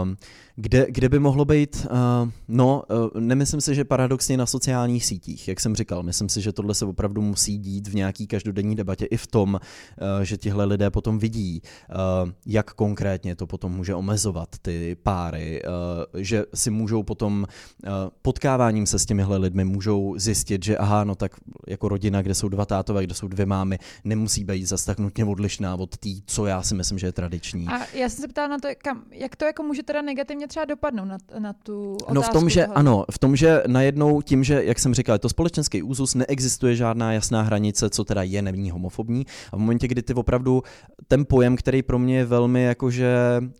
Um, 0.01 0.17
kde, 0.55 0.82
kde 0.89 1.09
by 1.09 1.19
mohlo 1.19 1.45
být, 1.45 1.87
uh, 1.91 2.29
no, 2.47 2.83
uh, 2.89 3.21
nemyslím 3.21 3.61
si, 3.61 3.75
že 3.75 3.83
paradoxně 3.83 4.37
na 4.37 4.45
sociálních 4.45 5.05
sítích, 5.05 5.47
jak 5.47 5.59
jsem 5.59 5.75
říkal, 5.75 6.03
myslím 6.03 6.29
si, 6.29 6.41
že 6.41 6.53
tohle 6.53 6.75
se 6.75 6.85
opravdu 6.85 7.21
musí 7.21 7.57
dít 7.57 7.87
v 7.87 7.95
nějaký 7.95 8.27
každodenní 8.27 8.75
debatě 8.75 9.05
i 9.05 9.17
v 9.17 9.27
tom, 9.27 9.53
uh, 9.53 10.23
že 10.23 10.37
tihle 10.37 10.65
lidé 10.65 10.89
potom 10.89 11.19
vidí, 11.19 11.61
uh, 11.89 12.29
jak 12.45 12.73
konkrétně 12.73 13.35
to 13.35 13.47
potom 13.47 13.71
může 13.71 13.95
omezovat 13.95 14.49
ty 14.61 14.97
páry, 15.03 15.61
uh, 15.63 16.21
že 16.21 16.45
si 16.53 16.71
můžou 16.71 17.03
potom 17.03 17.45
uh, 17.83 17.89
potkáváním 18.21 18.85
se 18.85 18.99
s 18.99 19.05
těmihle 19.05 19.37
lidmi 19.37 19.65
můžou 19.65 20.15
zjistit, 20.17 20.65
že 20.65 20.77
aha, 20.77 21.03
no 21.03 21.15
tak 21.15 21.31
jako 21.67 21.89
rodina, 21.89 22.21
kde 22.21 22.35
jsou 22.35 22.49
dva 22.49 22.65
tátové, 22.65 23.03
kde 23.03 23.13
jsou 23.13 23.27
dvě 23.27 23.45
mámy, 23.45 23.79
nemusí 24.03 24.43
být 24.43 24.65
zase 24.65 24.85
tak 24.85 24.99
nutně 24.99 25.25
odlišná 25.25 25.75
od 25.75 25.97
té, 25.97 26.09
co 26.25 26.45
já 26.45 26.61
si 26.61 26.75
myslím, 26.75 26.99
že 26.99 27.07
je 27.07 27.11
tradiční. 27.11 27.67
A 27.67 27.85
já 27.93 28.09
jsem 28.09 28.21
se 28.21 28.27
ptala 28.27 28.47
na 28.47 28.57
to, 28.59 28.67
kam, 28.77 29.03
jak 29.11 29.35
to 29.35 29.45
jako 29.45 29.63
může 29.63 29.83
teda 29.83 30.01
negativně 30.01 30.47
třeba 30.47 30.65
dopadnout 30.75 31.05
na, 31.05 31.17
na 31.39 31.53
tu 31.53 31.93
otázku 31.93 32.13
No 32.13 32.21
v 32.21 32.29
tom, 32.29 32.49
že 32.49 32.65
toho. 32.65 32.77
ano, 32.77 33.05
v 33.11 33.19
tom, 33.19 33.35
že 33.35 33.63
najednou 33.67 34.21
tím, 34.21 34.43
že, 34.43 34.63
jak 34.63 34.79
jsem 34.79 34.93
říkal, 34.93 35.15
je 35.15 35.19
to 35.19 35.29
společenský 35.29 35.83
úzus, 35.83 36.15
neexistuje 36.15 36.75
žádná 36.75 37.13
jasná 37.13 37.41
hranice, 37.41 37.89
co 37.89 38.03
teda 38.03 38.23
je, 38.23 38.41
není 38.41 38.71
homofobní. 38.71 39.25
A 39.51 39.55
v 39.55 39.59
momentě, 39.59 39.87
kdy 39.87 40.01
ty 40.01 40.13
opravdu 40.13 40.63
ten 41.07 41.25
pojem, 41.25 41.55
který 41.55 41.83
pro 41.83 41.99
mě 41.99 42.17
je 42.17 42.25
velmi 42.25 42.63
jakože 42.63 43.13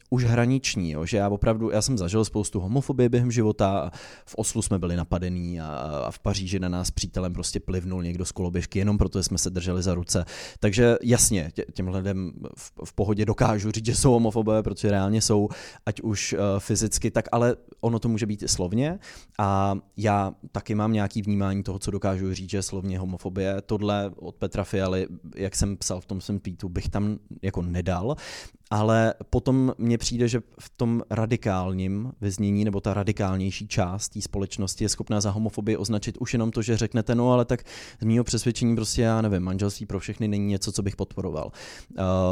už 0.09 0.25
hraniční, 0.25 0.91
jo, 0.91 1.05
že 1.05 1.17
já 1.17 1.29
opravdu, 1.29 1.69
já 1.69 1.81
jsem 1.81 1.97
zažil 1.97 2.25
spoustu 2.25 2.59
homofobie 2.59 3.09
během 3.09 3.31
života, 3.31 3.91
v 4.25 4.35
Oslu 4.35 4.61
jsme 4.61 4.79
byli 4.79 4.95
napadení 4.95 5.61
a, 5.61 5.67
a 6.07 6.11
v 6.11 6.19
Paříži 6.19 6.59
na 6.59 6.69
nás 6.69 6.91
přítelem 6.91 7.33
prostě 7.33 7.59
plivnul 7.59 8.03
někdo 8.03 8.25
z 8.25 8.31
koloběžky, 8.31 8.79
jenom 8.79 8.97
protože 8.97 9.23
jsme 9.23 9.37
se 9.37 9.49
drželi 9.49 9.83
za 9.83 9.93
ruce. 9.93 10.25
Takže 10.59 10.95
jasně, 11.03 11.51
tě, 11.53 11.65
těm 11.73 11.87
lidem 11.87 12.31
v, 12.57 12.71
v 12.85 12.93
pohodě 12.93 13.25
dokážu 13.25 13.71
říct, 13.71 13.85
že 13.85 13.95
jsou 13.95 14.11
homofobové, 14.11 14.63
protože 14.63 14.91
reálně 14.91 15.21
jsou, 15.21 15.49
ať 15.85 16.01
už 16.01 16.33
uh, 16.33 16.39
fyzicky, 16.59 17.02
tak 17.11 17.25
ale 17.31 17.55
ono 17.81 17.99
to 17.99 18.09
může 18.09 18.25
být 18.25 18.43
i 18.43 18.47
slovně 18.47 18.99
a 19.39 19.75
já 19.97 20.33
taky 20.51 20.75
mám 20.75 20.93
nějaký 20.93 21.21
vnímání 21.21 21.63
toho, 21.63 21.79
co 21.79 21.91
dokážu 21.91 22.33
říct, 22.33 22.49
že 22.49 22.61
slovně 22.61 22.99
homofobie. 22.99 23.61
Tohle 23.61 24.11
od 24.15 24.35
Petra 24.35 24.63
Fialy, 24.63 25.07
jak 25.35 25.55
jsem 25.55 25.77
psal 25.77 26.01
v 26.01 26.05
tom 26.05 26.21
svém 26.21 26.39
tweetu, 26.39 26.69
bych 26.69 26.89
tam 26.89 27.17
jako 27.41 27.61
nedal, 27.61 28.15
ale 28.71 29.13
potom 29.29 29.73
mně 29.77 29.97
přijde, 29.97 30.27
že 30.27 30.41
v 30.59 30.69
tom 30.77 31.01
radikálním 31.09 32.11
vyznění 32.21 32.65
nebo 32.65 32.81
ta 32.81 32.93
radikálnější 32.93 33.67
část 33.67 34.09
té 34.09 34.21
společnosti 34.21 34.83
je 34.83 34.89
schopná 34.89 35.21
za 35.21 35.31
homofobii 35.31 35.77
označit 35.77 36.17
už 36.19 36.33
jenom 36.33 36.51
to, 36.51 36.61
že 36.61 36.77
řeknete, 36.77 37.15
no 37.15 37.31
ale 37.31 37.45
tak 37.45 37.63
z 38.01 38.05
mého 38.05 38.23
přesvědčení 38.23 38.75
prostě 38.75 39.01
já 39.01 39.21
nevím, 39.21 39.41
manželství 39.41 39.85
pro 39.85 39.99
všechny 39.99 40.27
není 40.27 40.47
něco, 40.47 40.71
co 40.71 40.83
bych 40.83 40.95
podporoval. 40.95 41.51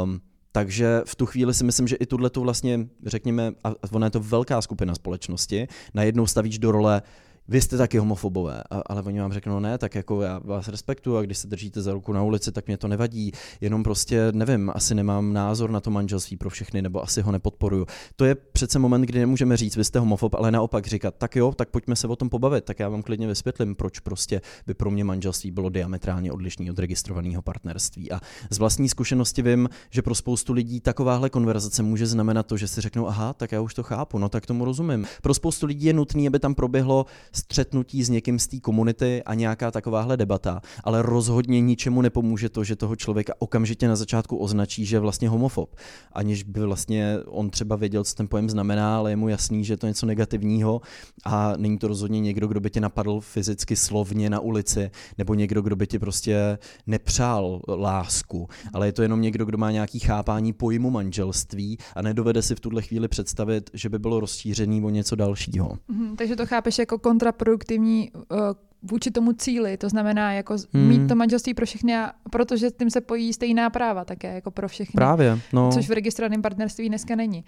Um, 0.04 0.20
takže 0.52 1.02
v 1.04 1.14
tu 1.14 1.26
chvíli 1.26 1.54
si 1.54 1.64
myslím, 1.64 1.88
že 1.88 1.96
i 1.96 2.06
tuhle 2.06 2.30
tu 2.30 2.42
vlastně, 2.42 2.88
řekněme, 3.06 3.52
a 3.64 3.74
ona 3.90 4.06
je 4.06 4.10
to 4.10 4.20
velká 4.20 4.62
skupina 4.62 4.94
společnosti, 4.94 5.68
najednou 5.94 6.26
stavíš 6.26 6.58
do 6.58 6.72
role 6.72 7.02
vy 7.48 7.60
jste 7.60 7.76
taky 7.76 7.98
homofobové, 7.98 8.62
a, 8.70 8.82
ale 8.86 9.02
oni 9.02 9.20
vám 9.20 9.32
řeknou, 9.32 9.60
ne, 9.60 9.78
tak 9.78 9.94
jako 9.94 10.22
já 10.22 10.40
vás 10.44 10.68
respektuju 10.68 11.16
a 11.16 11.22
když 11.22 11.38
se 11.38 11.46
držíte 11.46 11.82
za 11.82 11.92
ruku 11.92 12.12
na 12.12 12.22
ulici, 12.22 12.52
tak 12.52 12.66
mě 12.66 12.76
to 12.76 12.88
nevadí, 12.88 13.32
jenom 13.60 13.82
prostě 13.82 14.32
nevím, 14.32 14.72
asi 14.74 14.94
nemám 14.94 15.32
názor 15.32 15.70
na 15.70 15.80
to 15.80 15.90
manželství 15.90 16.36
pro 16.36 16.50
všechny, 16.50 16.82
nebo 16.82 17.02
asi 17.02 17.22
ho 17.22 17.32
nepodporuju. 17.32 17.86
To 18.16 18.24
je 18.24 18.34
přece 18.34 18.78
moment, 18.78 19.02
kdy 19.02 19.18
nemůžeme 19.18 19.56
říct, 19.56 19.76
vy 19.76 19.84
jste 19.84 19.98
homofob, 19.98 20.34
ale 20.34 20.50
naopak 20.50 20.86
říkat, 20.86 21.14
tak 21.18 21.36
jo, 21.36 21.52
tak 21.56 21.68
pojďme 21.70 21.96
se 21.96 22.06
o 22.06 22.16
tom 22.16 22.28
pobavit, 22.28 22.64
tak 22.64 22.78
já 22.78 22.88
vám 22.88 23.02
klidně 23.02 23.26
vysvětlím, 23.26 23.74
proč 23.74 23.98
prostě 23.98 24.40
by 24.66 24.74
pro 24.74 24.90
mě 24.90 25.04
manželství 25.04 25.50
bylo 25.50 25.68
diametrálně 25.68 26.32
odlišný 26.32 26.70
od 26.70 26.78
registrovaného 26.78 27.42
partnerství. 27.42 28.12
A 28.12 28.20
z 28.50 28.58
vlastní 28.58 28.88
zkušenosti 28.88 29.42
vím, 29.42 29.68
že 29.90 30.02
pro 30.02 30.14
spoustu 30.14 30.52
lidí 30.52 30.80
takováhle 30.80 31.30
konverzace 31.30 31.82
může 31.82 32.06
znamenat 32.06 32.46
to, 32.46 32.56
že 32.56 32.68
si 32.68 32.80
řeknou, 32.80 33.08
aha, 33.08 33.32
tak 33.32 33.52
já 33.52 33.60
už 33.60 33.74
to 33.74 33.82
chápu, 33.82 34.18
no 34.18 34.28
tak 34.28 34.46
tomu 34.46 34.64
rozumím. 34.64 35.06
Pro 35.22 35.34
spoustu 35.34 35.66
lidí 35.66 35.86
je 35.86 35.92
nutné, 35.92 36.26
aby 36.26 36.38
tam 36.38 36.54
proběhlo 36.54 37.06
střetnutí 37.32 38.04
s 38.04 38.08
někým 38.08 38.38
z 38.38 38.46
té 38.46 38.60
komunity 38.60 39.22
a 39.22 39.34
nějaká 39.34 39.70
takováhle 39.70 40.16
debata, 40.16 40.60
ale 40.84 41.02
rozhodně 41.02 41.60
ničemu 41.60 42.02
nepomůže 42.02 42.48
to, 42.48 42.64
že 42.64 42.76
toho 42.76 42.96
člověka 42.96 43.32
okamžitě 43.38 43.88
na 43.88 43.96
začátku 43.96 44.36
označí, 44.36 44.84
že 44.84 44.96
je 44.96 45.00
vlastně 45.00 45.28
homofob, 45.28 45.76
aniž 46.12 46.42
by 46.42 46.60
vlastně 46.60 47.18
on 47.26 47.50
třeba 47.50 47.76
věděl, 47.76 48.04
co 48.04 48.14
ten 48.14 48.28
pojem 48.28 48.50
znamená, 48.50 48.96
ale 48.96 49.10
je 49.10 49.16
mu 49.16 49.28
jasný, 49.28 49.64
že 49.64 49.72
je 49.72 49.76
to 49.76 49.86
něco 49.86 50.06
negativního 50.06 50.80
a 51.24 51.52
není 51.56 51.78
to 51.78 51.88
rozhodně 51.88 52.20
někdo, 52.20 52.46
kdo 52.46 52.60
by 52.60 52.70
tě 52.70 52.80
napadl 52.80 53.20
fyzicky 53.20 53.76
slovně 53.76 54.30
na 54.30 54.40
ulici, 54.40 54.90
nebo 55.18 55.34
někdo, 55.34 55.62
kdo 55.62 55.76
by 55.76 55.86
ti 55.86 55.98
prostě 55.98 56.58
nepřál 56.86 57.60
lásku, 57.68 58.48
ale 58.72 58.88
je 58.88 58.92
to 58.92 59.02
jenom 59.02 59.20
někdo, 59.20 59.44
kdo 59.44 59.58
má 59.58 59.70
nějaký 59.70 59.98
chápání 59.98 60.52
pojmu 60.52 60.90
manželství 60.90 61.78
a 61.96 62.02
nedovede 62.02 62.42
si 62.42 62.54
v 62.54 62.60
tuhle 62.60 62.82
chvíli 62.82 63.08
představit, 63.08 63.70
že 63.72 63.88
by 63.88 63.98
bylo 63.98 64.20
rozšířený 64.20 64.82
o 64.84 64.90
něco 64.90 65.16
dalšího. 65.16 65.78
Mhm, 65.88 66.16
takže 66.16 66.36
to 66.36 66.46
chápeš 66.46 66.78
jako 66.78 66.98
kontraproduktivní 67.22 68.10
uh, 68.14 68.38
vůči 68.82 69.10
tomu 69.10 69.32
cíli, 69.32 69.76
to 69.76 69.88
znamená 69.88 70.32
jako 70.32 70.56
Hmm. 70.74 70.88
mít 70.88 71.08
to 71.08 71.14
manželství 71.14 71.54
pro 71.54 71.66
všechny, 71.66 71.96
a 71.96 72.12
protože 72.30 72.70
s 72.70 72.72
tím 72.72 72.90
se 72.90 73.00
pojí 73.00 73.32
stejná 73.32 73.70
práva 73.70 74.04
také 74.04 74.34
jako 74.34 74.50
pro 74.50 74.68
všechny. 74.68 74.92
Právě, 74.94 75.38
no. 75.52 75.70
Což 75.72 75.88
v 75.88 75.92
registrovaném 75.92 76.42
partnerství 76.42 76.88
dneska 76.88 77.16
není. 77.16 77.44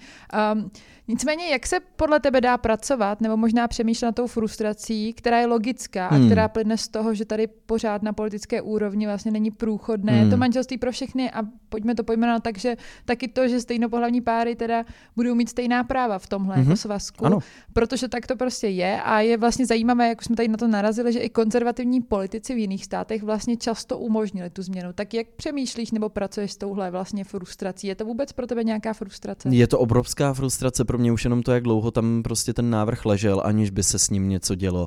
Um, 0.54 0.70
nicméně, 1.08 1.48
jak 1.48 1.66
se 1.66 1.76
podle 1.96 2.20
tebe 2.20 2.40
dá 2.40 2.58
pracovat, 2.58 3.20
nebo 3.20 3.36
možná 3.36 3.68
přemýšlet 3.68 4.06
na 4.08 4.12
tou 4.12 4.26
frustrací, 4.26 5.12
která 5.12 5.38
je 5.38 5.46
logická 5.46 6.06
a 6.08 6.14
Hmm. 6.14 6.26
která 6.26 6.48
plyne 6.48 6.76
z 6.78 6.88
toho, 6.88 7.14
že 7.14 7.24
tady 7.24 7.46
pořád 7.46 8.02
na 8.02 8.12
politické 8.12 8.62
úrovni 8.62 9.06
vlastně 9.06 9.30
není 9.32 9.50
průchodné 9.50 10.20
Hmm. 10.20 10.30
to 10.30 10.36
manželství 10.36 10.78
pro 10.78 10.92
všechny 10.92 11.30
a 11.30 11.42
pojďme 11.68 11.94
to 11.94 12.04
pojmenovat 12.04 12.42
tak, 12.42 12.58
že 12.58 12.76
taky 13.04 13.28
to, 13.28 13.48
že 13.48 13.60
stejnopohlavní 13.60 14.20
páry 14.20 14.56
teda 14.56 14.84
budou 15.16 15.34
mít 15.34 15.48
stejná 15.48 15.84
práva 15.84 16.18
v 16.18 16.26
tomhle 16.26 16.56
Mhm. 16.56 16.64
jako 16.64 16.76
svazku, 16.76 17.26
Ano. 17.26 17.38
protože 17.72 18.08
tak 18.08 18.26
to 18.26 18.36
prostě 18.36 18.68
je 18.68 19.02
a 19.02 19.20
je 19.20 19.36
vlastně 19.36 19.66
zajímavé, 19.66 20.08
jak 20.08 20.20
už 20.20 20.24
jsme 20.26 20.36
tady 20.36 20.48
na 20.48 20.56
to 20.56 20.68
narazili, 20.68 21.12
že 21.12 21.20
i 21.24 21.28
konzervativní 21.28 22.00
politici 22.02 22.54
v 22.54 22.58
jiných 22.58 22.84
státech 22.84 23.22
vlastně 23.22 23.56
často 23.56 23.98
umožnili 23.98 24.50
tu 24.50 24.62
změnu. 24.62 24.92
Tak 24.92 25.14
jak 25.14 25.26
přemýšlíš 25.37 25.90
nebo 25.90 26.08
pracuješ 26.08 26.52
s 26.52 26.56
touhle 26.56 26.90
vlastně 26.90 27.24
frustrací? 27.24 27.87
Je 27.87 27.94
to 27.94 28.04
vůbec 28.04 28.32
pro 28.32 28.46
tebe 28.46 28.64
nějaká 28.64 28.92
frustrace? 28.92 29.48
Je 29.48 29.66
to 29.66 29.78
obrovská 29.78 30.34
frustrace 30.34 30.84
pro 30.84 30.98
mě 30.98 31.12
už 31.12 31.24
jenom 31.24 31.42
to, 31.42 31.52
jak 31.52 31.62
dlouho 31.62 31.90
tam 31.90 32.22
prostě 32.22 32.54
ten 32.54 32.70
návrh 32.70 33.04
ležel, 33.04 33.42
aniž 33.44 33.70
by 33.70 33.82
se 33.82 33.98
s 33.98 34.10
ním 34.10 34.28
něco 34.28 34.54
dělo. 34.54 34.87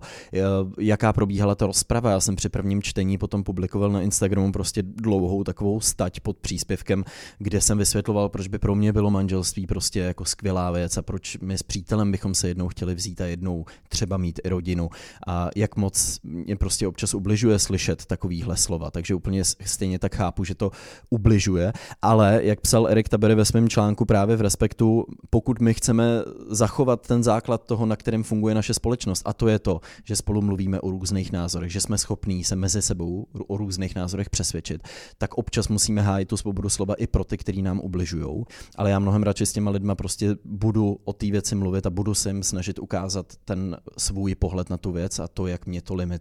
Jaká 0.80 1.14
probíhala 1.14 1.56
ta 1.56 1.66
rozprava? 1.66 2.12
Já 2.12 2.20
jsem 2.20 2.36
při 2.36 2.50
prvním 2.50 2.82
čtení 2.82 3.18
potom 3.18 3.44
publikoval 3.44 3.92
na 3.92 4.02
Instagramu 4.02 4.52
prostě 4.52 4.84
dlouhou 4.84 5.44
takovou 5.44 5.80
stať 5.80 6.20
pod 6.20 6.38
příspěvkem, 6.38 7.04
kde 7.38 7.62
jsem 7.62 7.78
vysvětloval, 7.78 8.30
proč 8.30 8.48
by 8.48 8.60
pro 8.60 8.76
mě 8.76 8.94
bylo 8.94 9.12
manželství 9.12 9.68
prostě 9.68 10.00
jako 10.00 10.26
skvělá 10.26 10.72
věc 10.72 10.98
a 10.98 11.02
proč 11.02 11.38
my 11.38 11.58
s 11.58 11.64
přítelem 11.64 12.12
bychom 12.12 12.36
se 12.36 12.48
jednou 12.48 12.68
chtěli 12.68 12.96
vzít 12.96 13.22
a 13.22 13.26
jednou 13.26 13.66
třeba 13.90 14.18
mít 14.18 14.40
i 14.44 14.50
rodinu. 14.50 14.90
A 15.28 15.50
jak 15.56 15.76
moc 15.76 16.20
mě 16.28 16.56
prostě 16.56 16.88
občas 16.88 17.14
ubližuje 17.14 17.60
slyšet 17.60 18.06
takovýhle 18.06 18.58
slova, 18.58 18.92
takže 18.92 19.16
úplně 19.16 19.44
stejně 19.44 20.00
tak 20.00 20.16
chápu, 20.16 20.44
že 20.44 20.56
to 20.56 20.72
ubližuje, 21.10 21.74
ale 22.02 22.40
jak 22.44 22.62
psal 22.62 22.88
Erik 22.88 23.10
Tabery 23.10 23.36
ve 23.36 23.46
svém 23.46 23.70
článku 23.70 24.06
právě 24.06 24.36
v 24.36 24.42
Respektu, 24.42 25.06
pokud 25.30 25.62
my 25.62 25.74
chceme 25.74 26.04
zachovat 26.50 27.08
ten 27.08 27.24
základ 27.24 27.66
toho, 27.66 27.86
na 27.86 27.96
kterém 27.96 28.24
funguje 28.24 28.56
naše 28.56 28.74
společnost, 28.74 29.22
a 29.26 29.34
to 29.34 29.48
je 29.48 29.60
to, 29.60 29.80
že 30.04 30.16
spolu 30.16 30.42
mluvíme 30.42 30.82
o 30.82 30.92
různých 30.92 31.32
názorech, 31.32 31.72
že 31.72 31.82
jsme 31.82 31.98
schopní 31.98 32.44
se 32.44 32.56
mezi 32.56 32.82
sebou 32.82 33.28
o 33.48 33.58
různých 33.58 33.96
názorech 33.96 34.30
přesvědčit, 34.30 34.84
tak 35.18 35.34
občas 35.34 35.68
musíme 35.68 36.02
hájit 36.02 36.30
tu 36.30 36.38
svobodu 36.38 36.70
slova 36.70 36.94
i 36.94 37.08
pro 37.08 37.24
ty, 37.24 37.38
kteří 37.38 37.62
nám 37.62 37.80
ubližují. 37.80 38.44
Ale 38.76 38.90
já 38.90 39.00
mnohem 39.00 39.24
radši 39.24 39.46
s 39.46 39.54
těma 39.54 39.72
lidma 39.72 39.96
prostě 39.96 40.36
budu 40.46 41.00
o 41.04 41.14
té 41.14 41.32
věci 41.32 41.56
mluvit 41.56 41.86
a 41.86 41.90
budu 41.90 42.14
se 42.14 42.30
jim 42.30 42.44
snažit 42.44 42.80
ukázat 42.80 43.34
ten 43.46 43.78
svůj 43.98 44.36
pohled 44.36 44.70
na 44.70 44.78
tu 44.78 44.92
věc 44.92 45.20
a 45.20 45.28
to, 45.28 45.48
jak 45.48 45.66
mě 45.66 45.82
to 45.82 45.96
limituje, 45.96 46.17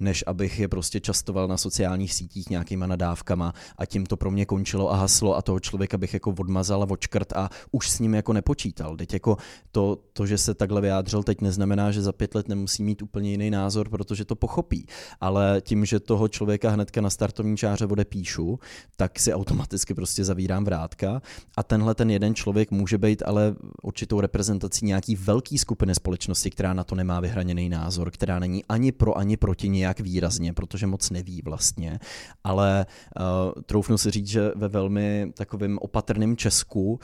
než 0.00 0.24
abych 0.26 0.58
je 0.58 0.68
prostě 0.68 1.00
častoval 1.00 1.48
na 1.48 1.56
sociálních 1.56 2.14
sítích 2.14 2.50
nějakýma 2.50 2.86
nadávkama 2.86 3.54
a 3.78 3.86
tím 3.86 4.06
to 4.06 4.16
pro 4.16 4.30
mě 4.30 4.46
končilo 4.46 4.92
a 4.92 4.96
haslo 4.96 5.36
a 5.36 5.42
toho 5.42 5.60
člověka 5.60 5.98
bych 5.98 6.14
jako 6.14 6.34
odmazal 6.38 6.82
a 6.82 6.90
odškrt 6.90 7.32
a 7.32 7.50
už 7.70 7.90
s 7.90 7.98
ním 7.98 8.14
jako 8.14 8.32
nepočítal. 8.32 8.96
Teď 8.96 9.12
jako 9.12 9.36
to, 9.72 9.98
to, 10.12 10.26
že 10.26 10.38
se 10.38 10.54
takhle 10.54 10.80
vyjádřil 10.80 11.22
teď 11.22 11.40
neznamená, 11.40 11.90
že 11.90 12.02
za 12.02 12.12
pět 12.12 12.34
let 12.34 12.48
nemusí 12.48 12.82
mít 12.82 13.02
úplně 13.02 13.30
jiný 13.30 13.50
názor, 13.50 13.88
protože 13.88 14.24
to 14.24 14.36
pochopí. 14.36 14.86
Ale 15.20 15.60
tím, 15.64 15.84
že 15.84 16.00
toho 16.00 16.28
člověka 16.28 16.70
hnedka 16.70 17.00
na 17.00 17.10
startovní 17.10 17.56
čáře 17.56 17.86
odepíšu, 17.86 18.58
tak 18.96 19.18
si 19.18 19.34
automaticky 19.34 19.94
prostě 19.94 20.24
zavírám 20.24 20.64
vrátka 20.64 21.22
a 21.56 21.62
tenhle 21.62 21.94
ten 21.94 22.10
jeden 22.10 22.34
člověk 22.34 22.70
může 22.70 22.98
být 22.98 23.22
ale 23.26 23.54
určitou 23.82 24.20
reprezentací 24.20 24.86
nějaký 24.86 25.16
velký 25.16 25.58
skupiny 25.58 25.94
společnosti, 25.94 26.50
která 26.50 26.72
na 26.74 26.84
to 26.84 26.94
nemá 26.94 27.20
vyhraněný 27.20 27.68
názor, 27.68 28.10
která 28.10 28.38
není 28.38 28.64
ani 28.64 28.92
pro, 28.92 29.18
ani 29.18 29.29
proti 29.36 29.68
nějak 29.68 30.00
výrazně, 30.00 30.52
protože 30.52 30.86
moc 30.86 31.10
neví 31.10 31.42
vlastně, 31.44 31.98
ale 32.44 32.86
uh, 33.20 33.62
troufnu 33.62 33.98
si 33.98 34.10
říct, 34.10 34.26
že 34.26 34.52
ve 34.56 34.68
velmi 34.68 35.32
takovým 35.36 35.78
opatrným 35.78 36.36
Česku 36.36 36.90
uh, 36.92 36.98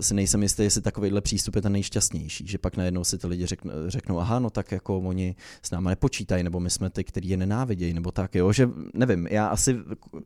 si 0.00 0.14
nejsem 0.14 0.42
jistý, 0.42 0.62
jestli 0.62 0.82
takovýhle 0.82 1.20
přístup 1.20 1.56
je 1.56 1.62
ten 1.62 1.72
nejšťastnější, 1.72 2.46
že 2.46 2.58
pak 2.58 2.76
najednou 2.76 3.04
si 3.04 3.18
ty 3.18 3.26
lidi 3.26 3.46
řekn, 3.46 3.70
řeknou, 3.86 4.18
aha, 4.18 4.38
no 4.38 4.50
tak 4.50 4.72
jako 4.72 4.98
oni 4.98 5.34
s 5.62 5.70
náma 5.70 5.90
nepočítají, 5.90 6.42
nebo 6.42 6.60
my 6.60 6.70
jsme 6.70 6.90
ty, 6.90 7.04
který 7.04 7.28
je 7.28 7.36
nenávidějí, 7.36 7.94
nebo 7.94 8.10
tak, 8.12 8.34
jo, 8.34 8.52
že 8.52 8.68
nevím, 8.94 9.26
já 9.30 9.46
asi 9.46 9.76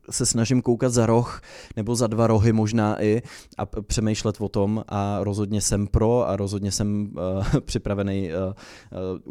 se 0.09 0.25
snažím 0.25 0.61
koukat 0.61 0.91
za 0.91 1.05
roh, 1.05 1.41
nebo 1.75 1.95
za 1.95 2.07
dva 2.07 2.27
rohy 2.27 2.53
možná 2.53 3.03
i 3.03 3.21
a 3.57 3.65
přemýšlet 3.65 4.35
o 4.39 4.49
tom 4.49 4.83
a 4.87 5.19
rozhodně 5.23 5.61
jsem 5.61 5.87
pro 5.87 6.27
a 6.27 6.35
rozhodně 6.35 6.71
jsem 6.71 7.13
uh, 7.15 7.59
připravený 7.65 8.29
uh, 8.29 8.37
uh, 8.43 8.53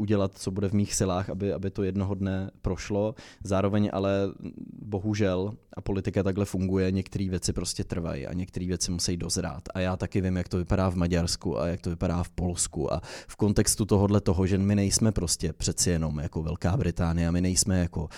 udělat, 0.02 0.32
co 0.34 0.50
bude 0.50 0.68
v 0.68 0.72
mých 0.72 0.94
silách, 0.94 1.30
aby, 1.30 1.52
aby 1.52 1.70
to 1.70 1.82
jednoho 1.86 2.14
dne 2.14 2.50
prošlo. 2.62 3.14
Zároveň 3.44 3.90
ale 3.92 4.12
bohužel, 4.82 5.52
a 5.76 5.80
politika 5.80 6.22
takhle 6.22 6.44
funguje, 6.44 6.90
některé 6.90 7.28
věci 7.28 7.52
prostě 7.52 7.84
trvají 7.84 8.26
a 8.26 8.32
některé 8.32 8.66
věci 8.66 8.90
musí 8.90 9.16
dozrát. 9.16 9.62
A 9.74 9.80
já 9.80 9.96
taky 9.96 10.20
vím, 10.20 10.36
jak 10.36 10.48
to 10.48 10.58
vypadá 10.58 10.90
v 10.90 10.94
Maďarsku 10.94 11.60
a 11.60 11.66
jak 11.66 11.80
to 11.80 11.90
vypadá 11.90 12.22
v 12.22 12.30
Polsku. 12.30 12.92
A 12.92 13.00
v 13.28 13.36
kontextu 13.36 13.84
tohohle 13.84 14.20
toho, 14.20 14.46
že 14.46 14.58
my 14.58 14.74
nejsme 14.74 15.12
prostě 15.12 15.52
přeci 15.52 15.90
jenom 15.90 16.18
jako 16.18 16.42
Velká 16.42 16.76
Británie, 16.76 17.32
my 17.32 17.40
nejsme 17.40 17.78
jako 17.78 18.02
uh, 18.02 18.08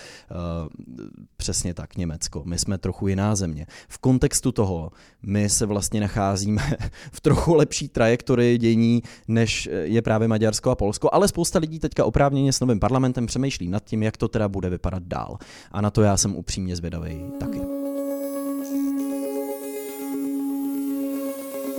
přesně 1.37 1.73
tak 1.73 1.97
Německo, 1.97 2.43
my 2.45 2.57
jsme 2.57 2.77
trochu 2.77 3.07
jiná 3.07 3.35
země. 3.35 3.65
V 3.89 3.97
kontextu 3.97 4.51
toho 4.51 4.91
my 5.21 5.49
se 5.49 5.65
vlastně 5.65 6.01
nacházíme 6.01 6.61
v 7.11 7.21
trochu 7.21 7.53
lepší 7.53 7.87
trajektorii 7.87 8.57
dění, 8.57 9.01
než 9.27 9.69
je 9.83 10.01
právě 10.01 10.27
Maďarsko 10.27 10.69
a 10.71 10.75
Polsko, 10.75 11.09
ale 11.11 11.27
spousta 11.27 11.59
lidí 11.59 11.79
teďka 11.79 12.05
oprávněně 12.05 12.53
s 12.53 12.59
novým 12.59 12.79
parlamentem 12.79 13.25
přemýšlí 13.25 13.48
nad 13.67 13.83
tím, 13.83 14.03
jak 14.03 14.17
to 14.17 14.27
teda 14.27 14.47
bude 14.47 14.69
vypadat 14.69 15.03
dál. 15.03 15.37
A 15.71 15.81
na 15.81 15.89
to 15.89 16.01
já 16.01 16.17
jsem 16.17 16.35
upřímně 16.35 16.75
zvědavý 16.75 17.31
taky. 17.39 17.61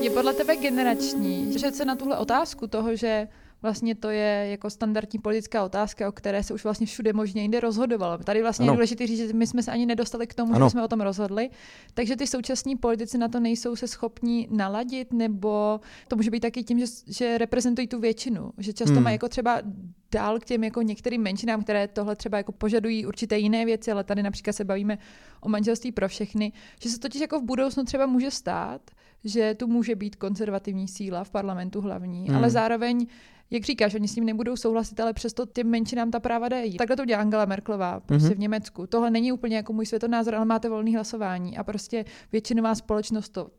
Je 0.01 0.11
podle 0.11 0.35
tebe 0.35 0.57
generační, 0.57 1.59
že 1.59 1.71
se 1.71 1.85
na 1.85 1.97
tuhle 1.97 2.19
otázku 2.19 2.67
toho, 2.67 2.97
že 2.97 3.29
vlastně 3.63 3.95
to 3.95 4.11
je 4.11 4.47
jako 4.51 4.71
standardní 4.71 5.19
politická 5.19 5.65
otázka, 5.65 6.09
o 6.09 6.13
které 6.13 6.43
se 6.43 6.55
už 6.55 6.65
vlastně 6.65 6.87
všude 6.87 7.13
možně 7.13 7.43
jinde 7.43 7.61
rozhodovalo. 7.61 8.19
Tady 8.19 8.43
vlastně 8.43 8.65
ano. 8.65 8.73
je 8.73 8.77
důležité 8.77 9.07
říct, 9.07 9.19
že 9.19 9.33
my 9.33 9.47
jsme 9.47 9.63
se 9.63 9.71
ani 9.71 9.87
nedostali 9.87 10.27
k 10.27 10.35
tomu, 10.35 10.55
ano. 10.55 10.67
že 10.67 10.71
jsme 10.71 10.85
o 10.85 10.89
tom 10.89 11.01
rozhodli. 11.01 11.51
Takže 11.95 12.17
ty 12.17 12.27
současní 12.27 12.77
politici 12.77 13.19
na 13.19 13.29
to 13.29 13.41
nejsou 13.41 13.77
se 13.77 13.89
schopní 13.89 14.49
naladit, 14.51 15.13
nebo 15.13 15.81
to 16.09 16.17
může 16.17 16.31
být 16.31 16.41
taky 16.41 16.63
tím, 16.63 16.79
že, 16.79 16.87
že 17.07 17.39
reprezentují 17.39 17.87
tu 17.87 18.01
většinu. 18.01 18.53
Že 18.59 18.73
často 18.73 18.95
hmm. 18.95 19.05
mají 19.05 19.15
jako 19.15 19.29
třeba 19.29 19.63
dál 20.13 20.39
k 20.39 20.45
těm 20.45 20.65
jako 20.65 20.83
některým 20.83 21.23
menšinám, 21.23 21.63
které 21.63 21.89
tohle 21.89 22.17
třeba 22.17 22.39
jako 22.39 22.53
požadují 22.53 23.07
určité 23.07 23.39
jiné 23.39 23.65
věci, 23.65 23.93
ale 23.93 24.05
tady 24.05 24.23
například 24.23 24.53
se 24.53 24.65
bavíme 24.65 24.99
o 25.41 25.49
manželství 25.49 25.93
pro 25.93 26.09
všechny, 26.09 26.53
že 26.83 26.89
se 26.89 26.99
totiž 26.99 27.21
jako 27.21 27.41
v 27.41 27.45
budoucnu 27.45 27.85
třeba 27.85 28.07
může 28.07 28.31
stát, 28.31 28.91
že 29.25 29.55
tu 29.55 29.67
může 29.67 29.95
být 29.95 30.17
konzervativní 30.17 30.89
síla 30.89 31.25
v 31.25 31.31
parlamentu 31.31 31.81
hlavní, 31.81 32.29
hmm. 32.29 32.37
ale 32.37 32.51
zároveň 32.51 33.07
jak 33.51 33.65
říkáš, 33.65 33.95
oni 33.95 34.09
s 34.09 34.15
tím 34.15 34.25
nebudou 34.25 34.57
souhlasit, 34.57 35.01
ale 35.01 35.13
přesto 35.13 35.47
těm 35.47 35.69
menšinám 35.69 36.11
ta 36.11 36.21
práva 36.21 36.49
dají. 36.49 36.77
Takhle 36.77 36.97
to 36.97 37.05
dělá 37.05 37.21
Angela 37.21 37.45
Merklová 37.45 38.01
prostě 38.01 38.29
mm-hmm. 38.29 38.35
v 38.35 38.39
Německu. 38.39 38.87
Tohle 38.87 39.11
není 39.11 39.33
úplně 39.33 39.57
jako 39.57 39.73
můj 39.73 39.87
světonázor, 39.87 40.35
ale 40.35 40.45
máte 40.45 40.69
volný 40.69 40.95
hlasování 40.95 41.57
a 41.57 41.65
prostě 41.65 42.05
většinová 42.33 42.75
společnost 42.75 43.29
to 43.29 43.51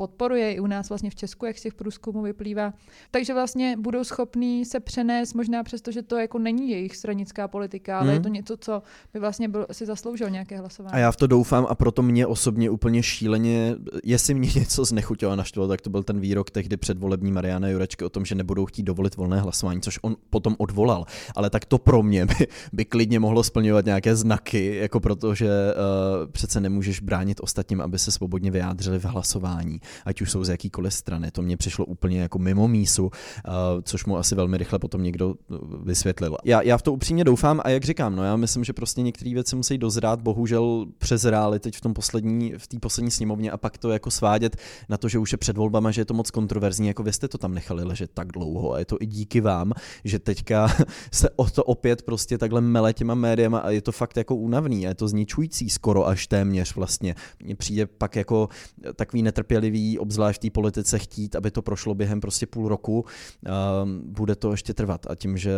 podporuje 0.00 0.54
i 0.54 0.60
u 0.60 0.66
nás 0.66 0.88
vlastně 0.88 1.10
v 1.10 1.14
Česku, 1.14 1.46
jak 1.46 1.58
z 1.58 1.62
těch 1.62 1.74
průzkumů 1.74 2.22
vyplývá. 2.22 2.72
Takže 3.10 3.34
vlastně 3.34 3.76
budou 3.76 4.04
schopní 4.04 4.64
se 4.64 4.80
přenést, 4.80 5.34
možná 5.34 5.62
přesto, 5.62 5.92
že 5.92 6.02
to 6.02 6.16
jako 6.16 6.38
není 6.38 6.70
jejich 6.70 6.96
stranická 6.96 7.48
politika, 7.48 7.98
ale 7.98 8.08
mm. 8.08 8.14
je 8.14 8.20
to 8.20 8.28
něco, 8.28 8.56
co 8.56 8.82
by 9.12 9.20
vlastně 9.20 9.48
byl, 9.48 9.66
si 9.72 9.86
zasloužil 9.86 10.30
nějaké 10.30 10.58
hlasování. 10.58 10.92
A 10.92 10.98
já 10.98 11.12
v 11.12 11.16
to 11.16 11.26
doufám 11.26 11.66
a 11.68 11.74
proto 11.74 12.02
mě 12.02 12.26
osobně 12.26 12.70
úplně 12.70 13.02
šíleně, 13.02 13.76
jestli 14.04 14.34
mě 14.34 14.50
něco 14.54 14.84
znechutilo 14.84 15.32
a 15.32 15.36
naštvalo, 15.36 15.68
tak 15.68 15.80
to 15.80 15.90
byl 15.90 16.02
ten 16.02 16.20
výrok 16.20 16.50
tehdy 16.50 16.76
předvolební 16.76 17.32
Mariana 17.32 17.68
Jurečky 17.68 18.04
o 18.04 18.08
tom, 18.08 18.24
že 18.24 18.34
nebudou 18.34 18.66
chtít 18.66 18.82
dovolit 18.82 19.16
volné 19.16 19.40
hlasování, 19.40 19.80
což 19.80 19.98
on 20.02 20.16
potom 20.30 20.56
odvolal. 20.58 21.04
Ale 21.36 21.50
tak 21.50 21.64
to 21.64 21.78
pro 21.78 22.02
mě 22.02 22.26
by, 22.26 22.46
by 22.72 22.84
klidně 22.84 23.20
mohlo 23.20 23.42
splňovat 23.42 23.84
nějaké 23.84 24.16
znaky, 24.16 24.76
jako 24.76 25.00
protože 25.00 25.46
uh, 25.46 26.32
přece 26.32 26.60
nemůžeš 26.60 27.00
bránit 27.00 27.40
ostatním, 27.40 27.80
aby 27.80 27.98
se 27.98 28.12
svobodně 28.12 28.50
vyjádřili 28.50 28.98
v 28.98 29.04
hlasování 29.04 29.80
ať 30.04 30.20
už 30.20 30.30
jsou 30.30 30.44
z 30.44 30.48
jakýkoliv 30.48 30.94
strany. 30.94 31.30
To 31.30 31.42
mě 31.42 31.56
přišlo 31.56 31.84
úplně 31.84 32.20
jako 32.20 32.38
mimo 32.38 32.68
mísu, 32.68 33.10
eh, 33.14 33.50
což 33.82 34.04
mu 34.04 34.16
asi 34.16 34.34
velmi 34.34 34.58
rychle 34.58 34.78
potom 34.78 35.02
někdo 35.02 35.34
eh, 35.34 35.54
vysvětlil. 35.84 36.36
Já, 36.44 36.62
já 36.62 36.78
v 36.78 36.82
to 36.82 36.92
upřímně 36.92 37.24
doufám 37.24 37.60
a 37.64 37.68
jak 37.70 37.84
říkám, 37.84 38.16
no 38.16 38.24
já 38.24 38.36
myslím, 38.36 38.64
že 38.64 38.72
prostě 38.72 39.02
některé 39.02 39.34
věci 39.34 39.56
musí 39.56 39.78
dozrát, 39.78 40.20
bohužel 40.20 40.86
přezrály 40.98 41.60
teď 41.60 41.76
v 41.76 41.80
tom 41.80 41.94
poslední, 41.94 42.52
v 42.58 42.66
té 42.66 42.78
poslední 42.78 43.10
sněmovně 43.10 43.50
a 43.50 43.56
pak 43.56 43.78
to 43.78 43.90
jako 43.90 44.10
svádět 44.10 44.56
na 44.88 44.96
to, 44.96 45.08
že 45.08 45.18
už 45.18 45.32
je 45.32 45.38
před 45.38 45.56
volbama, 45.56 45.90
že 45.90 46.00
je 46.00 46.04
to 46.04 46.14
moc 46.14 46.30
kontroverzní, 46.30 46.88
jako 46.88 47.02
vy 47.02 47.12
jste 47.12 47.28
to 47.28 47.38
tam 47.38 47.54
nechali 47.54 47.84
ležet 47.84 48.10
tak 48.14 48.32
dlouho 48.32 48.72
a 48.72 48.78
je 48.78 48.84
to 48.84 48.96
i 49.00 49.06
díky 49.06 49.40
vám, 49.40 49.72
že 50.04 50.18
teďka 50.18 50.68
se 51.12 51.30
o 51.36 51.50
to 51.50 51.64
opět 51.64 52.02
prostě 52.02 52.38
takhle 52.38 52.60
mele 52.60 52.92
těma 52.92 53.14
médiama 53.14 53.58
a 53.58 53.70
je 53.70 53.82
to 53.82 53.92
fakt 53.92 54.16
jako 54.16 54.36
únavný 54.36 54.86
a 54.86 54.88
je 54.88 54.94
to 54.94 55.08
zničující 55.08 55.70
skoro 55.70 56.06
až 56.06 56.26
téměř 56.26 56.74
vlastně. 56.74 57.14
Mně 57.44 57.56
přijde 57.56 57.86
pak 57.86 58.16
jako 58.16 58.48
takový 58.96 59.22
netrpělivý 59.22 59.69
nemusí 59.70 59.98
obzvlášť 59.98 60.42
té 60.42 60.50
politice 60.50 60.98
chtít, 60.98 61.36
aby 61.36 61.50
to 61.50 61.62
prošlo 61.62 61.94
během 61.94 62.20
prostě 62.20 62.46
půl 62.46 62.68
roku. 62.68 63.04
Ehm, 63.44 64.02
bude 64.04 64.34
to 64.36 64.50
ještě 64.50 64.74
trvat 64.74 65.06
a 65.10 65.14
tím, 65.14 65.36
že 65.36 65.52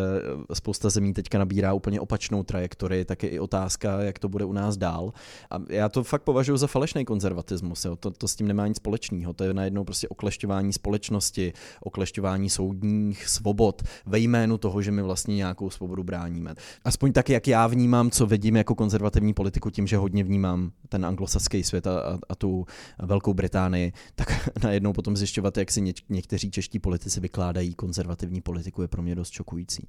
spousta 0.52 0.90
zemí 0.90 1.12
teďka 1.12 1.38
nabírá 1.38 1.72
úplně 1.72 2.00
opačnou 2.00 2.42
trajektorii, 2.42 3.04
tak 3.04 3.22
je 3.22 3.28
i 3.28 3.38
otázka, 3.38 4.02
jak 4.02 4.18
to 4.18 4.28
bude 4.28 4.44
u 4.44 4.52
nás 4.52 4.76
dál. 4.76 5.12
A 5.50 5.58
já 5.68 5.88
to 5.88 6.04
fakt 6.04 6.22
považuji 6.22 6.56
za 6.56 6.66
falešný 6.66 7.04
konzervatismus. 7.04 7.84
Jo. 7.84 7.96
To, 7.96 8.10
to 8.10 8.28
s 8.28 8.36
tím 8.36 8.48
nemá 8.48 8.66
nic 8.66 8.76
společného. 8.76 9.32
To 9.32 9.44
je 9.44 9.54
najednou 9.54 9.84
prostě 9.84 10.08
oklešťování 10.08 10.72
společnosti, 10.72 11.52
oklešťování 11.80 12.50
soudních 12.50 13.28
svobod 13.28 13.82
ve 14.06 14.18
jménu 14.18 14.58
toho, 14.58 14.82
že 14.82 14.90
my 14.90 15.02
vlastně 15.02 15.36
nějakou 15.36 15.70
svobodu 15.70 16.04
bráníme. 16.04 16.54
Aspoň 16.84 17.12
tak, 17.12 17.30
jak 17.30 17.48
já 17.48 17.66
vnímám, 17.66 18.10
co 18.10 18.26
vidím 18.26 18.56
jako 18.56 18.74
konzervativní 18.74 19.34
politiku, 19.34 19.70
tím, 19.70 19.86
že 19.86 19.96
hodně 19.96 20.24
vnímám 20.24 20.70
ten 20.88 21.06
anglosaský 21.06 21.62
svět 21.62 21.86
a, 21.86 22.00
a, 22.00 22.18
a 22.28 22.34
tu 22.34 22.66
Velkou 22.98 23.34
Británii, 23.34 23.92
tak 24.14 24.48
najednou 24.64 24.92
potom 24.92 25.16
zjišťovat, 25.16 25.56
jak 25.56 25.70
si 25.70 25.80
něk- 25.82 26.04
někteří 26.08 26.50
čeští 26.50 26.78
politici 26.78 27.20
vykládají 27.20 27.74
konzervativní 27.74 28.40
politiku, 28.40 28.82
je 28.82 28.88
pro 28.88 29.02
mě 29.02 29.14
dost 29.14 29.30
šokující. 29.30 29.88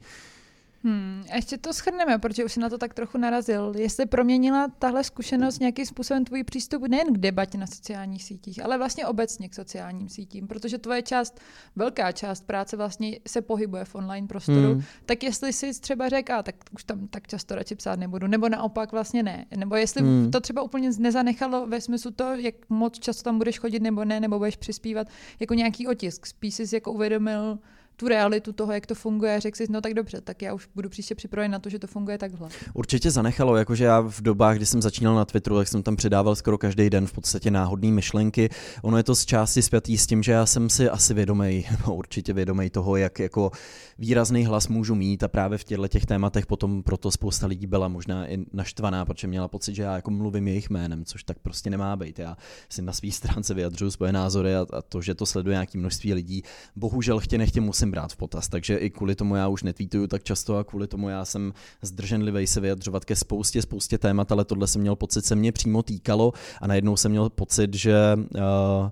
Hmm, 0.86 1.24
ještě 1.36 1.58
to 1.58 1.74
schrneme, 1.74 2.18
protože 2.18 2.46
už 2.46 2.54
si 2.54 2.60
na 2.60 2.70
to 2.70 2.78
tak 2.78 2.94
trochu 2.94 3.18
narazil. 3.18 3.74
Jestli 3.78 4.06
proměnila 4.06 4.68
tahle 4.80 5.04
zkušenost 5.04 5.60
nějakým 5.60 5.86
způsobem 5.86 6.26
tvůj 6.26 6.44
přístup 6.44 6.88
nejen 6.88 7.14
k 7.14 7.18
debatě 7.18 7.58
na 7.58 7.68
sociálních 7.68 8.24
sítích, 8.24 8.64
ale 8.64 8.78
vlastně 8.78 9.08
obecně 9.08 9.50
k 9.50 9.54
sociálním 9.54 10.10
sítím, 10.10 10.48
protože 10.48 10.78
tvoje 10.78 11.02
část, 11.02 11.40
velká 11.76 12.12
část 12.12 12.48
práce 12.48 12.78
vlastně 12.78 13.20
se 13.28 13.42
pohybuje 13.42 13.86
v 13.86 13.96
online 13.96 14.28
prostoru, 14.28 14.74
hmm. 14.74 14.84
tak 15.06 15.24
jestli 15.24 15.54
si 15.54 15.80
třeba 15.80 16.10
řekl, 16.10 16.34
tak 16.44 16.56
už 16.72 16.84
tam 16.84 17.08
tak 17.08 17.28
často 17.28 17.56
radši 17.56 17.76
psát 17.76 18.00
nebudu, 18.00 18.28
nebo 18.28 18.50
naopak 18.50 18.92
vlastně 18.92 19.24
ne, 19.24 19.46
nebo 19.56 19.76
jestli 19.76 20.02
hmm. 20.02 20.32
to 20.32 20.42
třeba 20.42 20.62
úplně 20.62 20.90
nezanechalo 21.00 21.68
ve 21.68 21.82
smyslu 21.82 22.12
to, 22.12 22.24
jak 22.24 22.56
moc 22.70 23.00
často 23.00 23.24
tam 23.24 23.38
budeš 23.38 23.60
chodit 23.60 23.80
nebo 23.80 24.06
ne, 24.06 24.20
nebo 24.20 24.38
budeš 24.38 24.56
přispívat 24.56 25.08
jako 25.40 25.54
nějaký 25.54 25.88
otisk, 25.88 26.26
spíš 26.26 26.56
jsi 26.56 26.76
jako 26.76 26.92
uvědomil, 26.92 27.60
tu 27.96 28.08
realitu 28.08 28.54
toho, 28.54 28.74
jak 28.74 28.88
to 28.88 28.96
funguje 28.96 29.40
řekl 29.40 29.58
si, 29.58 29.66
no 29.70 29.82
tak 29.82 29.94
dobře, 29.94 30.22
tak 30.22 30.42
já 30.42 30.54
už 30.54 30.68
budu 30.76 30.90
příště 30.90 31.16
připraven 31.16 31.52
na 31.52 31.60
to, 31.60 31.70
že 31.70 31.80
to 31.80 31.88
funguje 31.88 32.18
takhle. 32.18 32.50
Určitě 32.74 33.12
zanechalo, 33.12 33.56
jakože 33.56 33.84
já 33.84 34.02
v 34.02 34.22
dobách, 34.22 34.56
kdy 34.56 34.66
jsem 34.66 34.82
začínal 34.82 35.16
na 35.16 35.26
Twitteru, 35.26 35.58
tak 35.58 35.68
jsem 35.68 35.84
tam 35.84 35.96
přidával 35.96 36.36
skoro 36.36 36.58
každý 36.58 36.90
den 36.90 37.08
v 37.08 37.14
podstatě 37.14 37.52
náhodné 37.52 37.92
myšlenky. 37.92 38.50
Ono 38.82 38.98
je 38.98 39.04
to 39.04 39.16
z 39.16 39.26
části 39.26 39.62
zpětý 39.62 39.98
s 39.98 40.08
tím, 40.08 40.24
že 40.24 40.32
já 40.32 40.46
jsem 40.46 40.70
si 40.70 40.90
asi 40.90 41.14
vědomý, 41.14 41.66
no 41.88 41.96
určitě 41.96 42.34
vědomý 42.34 42.70
toho, 42.70 42.96
jak 42.96 43.20
jako 43.20 43.52
výrazný 43.98 44.46
hlas 44.46 44.68
můžu 44.68 44.96
mít 44.96 45.24
a 45.24 45.28
právě 45.28 45.58
v 45.58 45.64
těchto 45.64 45.88
těch 45.88 46.06
tématech 46.06 46.46
potom 46.46 46.84
proto 46.84 47.12
spousta 47.12 47.48
lidí 47.48 47.68
byla 47.68 47.88
možná 47.88 48.28
i 48.28 48.38
naštvaná, 48.54 49.06
protože 49.06 49.28
měla 49.28 49.48
pocit, 49.48 49.76
že 49.76 49.84
já 49.84 49.96
jako 49.96 50.12
mluvím 50.12 50.48
jejich 50.48 50.70
jménem, 50.70 51.06
což 51.06 51.24
tak 51.24 51.40
prostě 51.40 51.70
nemá 51.70 51.96
být. 51.96 52.20
Já 52.20 52.38
si 52.70 52.82
na 52.82 52.94
svý 52.94 53.12
stránce 53.12 53.54
vyjadřuju 53.54 53.92
svoje 53.92 54.12
názory 54.12 54.56
a, 54.56 54.66
a 54.74 54.82
to, 54.82 55.02
že 55.02 55.16
to 55.16 55.26
sleduje 55.26 55.54
nějaký 55.54 55.78
množství 55.78 56.14
lidí, 56.14 56.44
bohužel 56.76 57.20
chtě 57.20 57.38
nechtě 57.38 57.62
musím 57.84 57.92
brát 57.92 58.14
v 58.14 58.16
potaz. 58.16 58.48
Takže 58.48 58.78
i 58.78 58.90
kvůli 58.90 59.16
tomu 59.16 59.36
já 59.36 59.48
už 59.48 59.64
netvítuju 59.64 60.08
tak 60.08 60.24
často 60.24 60.58
a 60.58 60.64
kvůli 60.64 60.88
tomu 60.88 61.10
já 61.10 61.26
jsem 61.26 61.54
zdrženlivý 61.82 62.48
se 62.48 62.60
vyjadřovat 62.60 63.06
ke 63.06 63.16
spoustě, 63.16 63.62
spoustě 63.62 63.98
témat, 63.98 64.32
ale 64.32 64.46
tohle 64.46 64.68
jsem 64.68 64.82
měl 64.82 64.96
pocit, 64.96 65.26
se 65.26 65.36
mě 65.36 65.52
přímo 65.52 65.84
týkalo 65.84 66.34
a 66.62 66.68
najednou 66.68 66.98
jsem 66.98 67.12
měl 67.12 67.30
pocit, 67.30 67.74
že 67.74 67.96
uh, 68.16 68.90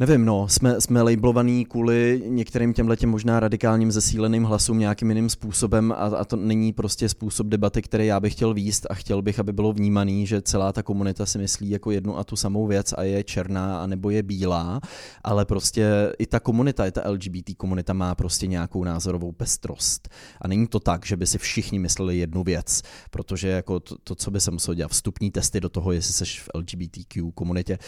Nevím, 0.00 0.24
no, 0.24 0.48
jsme, 0.48 0.80
jsme 0.80 1.02
labelovaný 1.02 1.64
kvůli 1.64 2.22
některým 2.26 2.72
těmhle 2.72 2.96
těm 2.96 3.10
možná 3.10 3.40
radikálním 3.40 3.92
zesíleným 3.92 4.44
hlasům 4.44 4.78
nějakým 4.78 5.08
jiným 5.08 5.30
způsobem 5.30 5.92
a, 5.92 5.94
a 5.94 6.24
to 6.24 6.36
není 6.36 6.72
prostě 6.72 7.08
způsob 7.08 7.46
debaty, 7.46 7.82
který 7.82 8.06
já 8.06 8.20
bych 8.20 8.32
chtěl 8.32 8.54
výst 8.54 8.86
a 8.90 8.94
chtěl 8.94 9.22
bych, 9.22 9.38
aby 9.38 9.52
bylo 9.52 9.72
vnímaný, 9.72 10.26
že 10.26 10.42
celá 10.42 10.72
ta 10.72 10.82
komunita 10.82 11.26
si 11.26 11.38
myslí 11.38 11.70
jako 11.70 11.90
jednu 11.90 12.18
a 12.18 12.24
tu 12.24 12.36
samou 12.36 12.66
věc 12.66 12.92
a 12.92 13.02
je 13.02 13.24
černá 13.24 13.82
a 13.82 13.86
nebo 13.86 14.10
je 14.10 14.22
bílá, 14.22 14.80
ale 15.24 15.44
prostě 15.44 16.12
i 16.18 16.26
ta 16.26 16.40
komunita, 16.40 16.86
i 16.86 16.92
ta 16.92 17.10
LGBT 17.10 17.56
komunita 17.56 17.92
má 17.92 18.14
prostě 18.14 18.46
nějakou 18.46 18.84
názorovou 18.84 19.32
pestrost. 19.32 20.08
A 20.40 20.48
není 20.48 20.66
to 20.66 20.80
tak, 20.80 21.06
že 21.06 21.16
by 21.16 21.26
si 21.26 21.38
všichni 21.38 21.78
mysleli 21.78 22.18
jednu 22.18 22.42
věc, 22.42 22.82
protože 23.10 23.48
jako 23.48 23.80
to, 23.80 23.96
to 24.04 24.14
co 24.14 24.30
by 24.30 24.40
se 24.40 24.50
muselo 24.50 24.74
dělat, 24.74 24.90
vstupní 24.90 25.30
testy 25.30 25.60
do 25.60 25.68
toho, 25.68 25.92
jestli 25.92 26.14
jsi 26.14 26.24
v 26.24 26.48
LGBTQ 26.54 27.32
komunitě. 27.34 27.78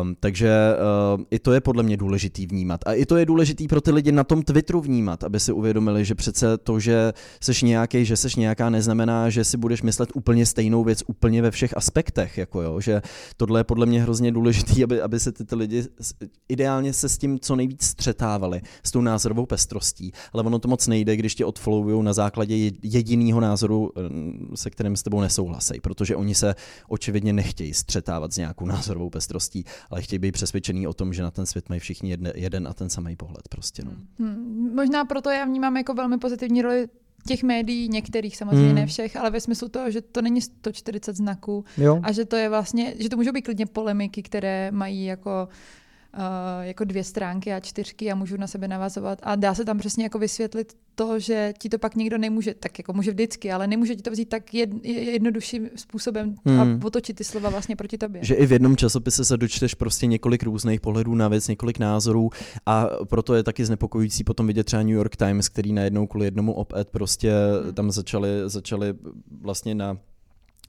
Um, 0.00 0.16
takže 0.20 0.74
uh, 1.16 1.22
i 1.30 1.45
to 1.46 1.52
je 1.52 1.60
podle 1.60 1.82
mě 1.82 1.96
důležitý 1.96 2.46
vnímat. 2.46 2.80
A 2.86 2.92
i 2.92 3.06
to 3.06 3.16
je 3.16 3.26
důležitý 3.26 3.68
pro 3.68 3.80
ty 3.80 3.90
lidi 3.90 4.12
na 4.12 4.24
tom 4.24 4.42
Twitteru 4.42 4.80
vnímat, 4.80 5.24
aby 5.24 5.40
si 5.40 5.52
uvědomili, 5.52 6.04
že 6.04 6.14
přece 6.14 6.58
to, 6.58 6.80
že 6.80 7.12
seš 7.40 7.62
nějaký, 7.62 8.04
že 8.04 8.16
seš 8.16 8.36
nějaká, 8.36 8.70
neznamená, 8.70 9.30
že 9.30 9.44
si 9.44 9.56
budeš 9.56 9.82
myslet 9.82 10.08
úplně 10.14 10.46
stejnou 10.46 10.84
věc 10.84 11.02
úplně 11.06 11.42
ve 11.42 11.50
všech 11.50 11.76
aspektech. 11.76 12.38
Jako 12.38 12.62
jo, 12.62 12.80
že 12.80 13.02
tohle 13.36 13.60
je 13.60 13.64
podle 13.64 13.86
mě 13.86 14.02
hrozně 14.02 14.32
důležitý, 14.32 14.84
aby, 14.84 15.00
aby 15.00 15.20
se 15.20 15.32
ty, 15.32 15.44
ty 15.44 15.54
lidi 15.54 15.84
ideálně 16.48 16.92
se 16.92 17.08
s 17.08 17.18
tím 17.18 17.38
co 17.38 17.56
nejvíc 17.56 17.82
střetávali, 17.82 18.60
s 18.82 18.90
tou 18.90 19.00
názorovou 19.00 19.46
pestrostí. 19.46 20.12
Ale 20.32 20.42
ono 20.42 20.58
to 20.58 20.68
moc 20.68 20.86
nejde, 20.86 21.16
když 21.16 21.34
tě 21.34 21.44
odfollowují 21.44 22.02
na 22.02 22.12
základě 22.12 22.70
jediného 22.82 23.40
názoru, 23.40 23.92
eh, 23.96 24.00
se 24.56 24.70
kterým 24.70 24.96
s 24.96 25.02
tebou 25.02 25.20
nesouhlasí, 25.20 25.80
protože 25.80 26.16
oni 26.16 26.34
se 26.34 26.54
očividně 26.88 27.32
nechtějí 27.32 27.74
střetávat 27.74 28.32
s 28.32 28.36
nějakou 28.36 28.66
názorovou 28.66 29.10
pestrostí, 29.10 29.64
ale 29.90 30.02
chtějí 30.02 30.18
být 30.18 30.32
přesvědčený 30.32 30.86
o 30.86 30.92
tom, 30.92 31.12
že 31.12 31.22
na 31.22 31.35
ten 31.36 31.46
svět 31.46 31.68
mají 31.68 31.80
všichni 31.80 32.10
jedne, 32.10 32.32
jeden 32.34 32.68
a 32.68 32.74
ten 32.74 32.90
samý 32.90 33.16
pohled. 33.16 33.48
Prostě, 33.48 33.82
no. 33.84 33.92
hmm. 34.18 34.72
Možná 34.74 35.04
proto 35.04 35.30
já 35.30 35.44
vnímám 35.44 35.76
jako 35.76 35.94
velmi 35.94 36.18
pozitivní 36.18 36.62
roli 36.62 36.88
těch 37.26 37.42
médií, 37.42 37.88
některých 37.88 38.36
samozřejmě 38.36 38.66
hmm. 38.66 38.74
ne 38.74 38.86
všech, 38.86 39.16
ale 39.16 39.30
ve 39.30 39.40
smyslu 39.40 39.68
toho, 39.68 39.90
že 39.90 40.00
to 40.00 40.22
není 40.22 40.40
140 40.40 41.16
znaků 41.16 41.64
jo. 41.78 42.00
a 42.02 42.12
že 42.12 42.24
to 42.24 42.36
je 42.36 42.48
vlastně, 42.48 42.94
že 42.98 43.08
to 43.08 43.16
můžou 43.16 43.32
být 43.32 43.42
klidně 43.42 43.66
polemiky, 43.66 44.22
které 44.22 44.70
mají 44.70 45.04
jako 45.04 45.48
Uh, 45.48 45.54
jako 46.60 46.84
dvě 46.84 47.04
stránky 47.04 47.52
a 47.52 47.60
čtyřky 47.60 48.12
a 48.12 48.14
můžu 48.14 48.36
na 48.36 48.46
sebe 48.46 48.68
navazovat 48.68 49.18
a 49.22 49.36
dá 49.36 49.54
se 49.54 49.64
tam 49.64 49.78
přesně 49.78 50.04
jako 50.04 50.18
vysvětlit 50.18 50.72
to, 50.94 51.18
že 51.18 51.54
ti 51.58 51.68
to 51.68 51.78
pak 51.78 51.96
někdo 51.96 52.18
nemůže, 52.18 52.54
tak 52.54 52.78
jako 52.78 52.92
může 52.92 53.10
vždycky, 53.10 53.52
ale 53.52 53.66
nemůže 53.66 53.96
ti 53.96 54.02
to 54.02 54.10
vzít 54.10 54.28
tak 54.28 54.54
jed, 54.54 54.84
jednodušším 54.84 55.68
způsobem 55.76 56.34
hmm. 56.44 56.60
a 56.60 56.78
potočit 56.80 57.16
ty 57.16 57.24
slova 57.24 57.50
vlastně 57.50 57.76
proti 57.76 57.98
tobě. 57.98 58.24
Že 58.24 58.34
i 58.34 58.46
v 58.46 58.52
jednom 58.52 58.76
časopise 58.76 59.24
se 59.24 59.36
dočteš 59.36 59.74
prostě 59.74 60.06
několik 60.06 60.42
různých 60.42 60.80
pohledů 60.80 61.14
na 61.14 61.28
věc, 61.28 61.48
několik 61.48 61.78
názorů 61.78 62.30
a 62.66 62.86
proto 63.04 63.34
je 63.34 63.42
taky 63.42 63.64
znepokojující 63.64 64.24
potom 64.24 64.46
vidět 64.46 64.64
třeba 64.64 64.82
New 64.82 64.94
York 64.94 65.16
Times, 65.16 65.48
který 65.48 65.72
najednou 65.72 66.06
kvůli 66.06 66.26
jednomu 66.26 66.52
op-ed 66.52 66.90
prostě 66.90 67.32
hmm. 67.64 67.74
tam 67.74 67.90
začali, 67.90 68.28
začali 68.46 68.94
vlastně 69.40 69.74
na 69.74 69.98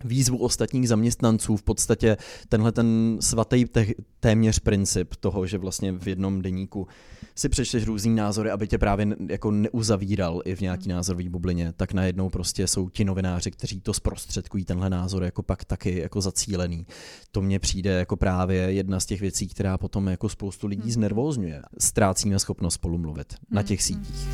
výzvu 0.04 0.38
ostatních 0.38 0.88
zaměstnanců 0.88 1.58
v 1.58 1.64
podstatě 1.64 2.18
tenhle 2.50 2.72
ten 2.72 3.18
svatý 3.22 3.66
te- 3.66 3.86
téměř 4.20 4.60
princip 4.60 5.16
toho, 5.16 5.48
že 5.48 5.58
vlastně 5.58 5.92
v 5.92 6.08
jednom 6.08 6.42
deníku 6.42 6.88
si 7.36 7.50
přečteš 7.50 7.86
různý 7.86 8.16
názory, 8.16 8.52
aby 8.52 8.68
tě 8.68 8.78
právě 8.78 9.08
jako 9.30 9.52
neuzavíral 9.52 10.42
i 10.46 10.56
v 10.56 10.62
nějaký 10.62 10.90
názorový 10.90 11.30
bublině, 11.30 11.74
tak 11.78 11.94
najednou 11.94 12.30
prostě 12.30 12.68
jsou 12.68 12.90
ti 12.90 13.06
novináři, 13.06 13.52
kteří 13.52 13.82
to 13.82 13.94
zprostředkují 13.94 14.66
tenhle 14.66 14.90
názor 14.90 15.24
jako 15.24 15.44
pak 15.44 15.66
taky 15.66 16.00
jako 16.00 16.22
zacílený. 16.22 16.88
To 17.32 17.42
mně 17.42 17.60
přijde 17.60 17.92
jako 17.92 18.18
právě 18.18 18.58
jedna 18.58 19.00
z 19.00 19.06
těch 19.06 19.22
věcí, 19.22 19.48
která 19.48 19.78
potom 19.78 20.08
jako 20.08 20.30
spoustu 20.30 20.68
lidí 20.68 20.82
hmm. 20.82 20.92
znervózňuje. 20.92 21.62
Ztrácíme 21.80 22.40
schopnost 22.40 22.74
spolu 22.74 22.98
mluvit 22.98 23.34
na 23.52 23.64
těch 23.64 23.84
sítích. 23.84 24.28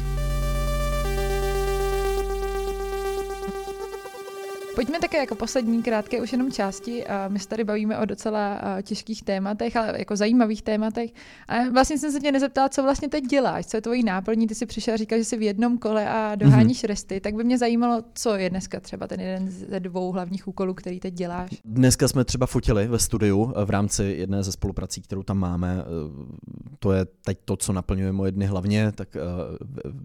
Pojďme 4.75 4.99
také 4.99 5.17
jako 5.17 5.35
poslední 5.35 5.83
krátké 5.83 6.21
už 6.21 6.31
jenom 6.31 6.51
části. 6.51 7.03
My 7.27 7.39
se 7.39 7.47
tady 7.47 7.63
bavíme 7.63 7.97
o 7.97 8.05
docela 8.05 8.61
těžkých 8.81 9.23
tématech, 9.23 9.75
ale 9.75 9.93
jako 9.97 10.15
zajímavých 10.15 10.61
tématech. 10.61 11.11
A 11.47 11.69
vlastně 11.69 11.97
jsem 11.97 12.11
se 12.11 12.19
tě 12.19 12.31
nezeptala, 12.31 12.69
co 12.69 12.83
vlastně 12.83 13.09
teď 13.09 13.23
děláš, 13.23 13.65
co 13.65 13.77
je 13.77 13.81
tvojí 13.81 14.03
náplní. 14.03 14.47
Ty 14.47 14.55
si 14.55 14.65
přišel 14.65 14.93
a 14.93 14.97
říkal, 14.97 15.17
že 15.19 15.25
jsi 15.25 15.37
v 15.37 15.41
jednom 15.41 15.77
kole 15.77 16.09
a 16.09 16.35
doháníš 16.35 16.83
mm-hmm. 16.83 16.87
resty. 16.87 17.19
Tak 17.19 17.35
by 17.35 17.43
mě 17.43 17.57
zajímalo, 17.57 18.03
co 18.13 18.35
je 18.35 18.49
dneska 18.49 18.79
třeba 18.79 19.07
ten 19.07 19.19
jeden 19.19 19.49
ze 19.49 19.79
dvou 19.79 20.11
hlavních 20.11 20.47
úkolů, 20.47 20.73
který 20.73 20.99
teď 20.99 21.13
děláš. 21.13 21.49
Dneska 21.65 22.07
jsme 22.07 22.25
třeba 22.25 22.45
fotili 22.45 22.87
ve 22.87 22.99
studiu 22.99 23.53
v 23.65 23.69
rámci 23.69 24.03
jedné 24.03 24.43
ze 24.43 24.51
spoluprací, 24.51 25.01
kterou 25.01 25.23
tam 25.23 25.37
máme. 25.37 25.77
E, 25.79 25.83
to 26.79 26.91
je 26.91 27.05
teď 27.25 27.37
to, 27.45 27.57
co 27.57 27.73
naplňuje 27.73 28.11
moje 28.11 28.31
dny 28.31 28.45
hlavně, 28.45 28.91
tak 28.91 29.15
e, 29.15 29.19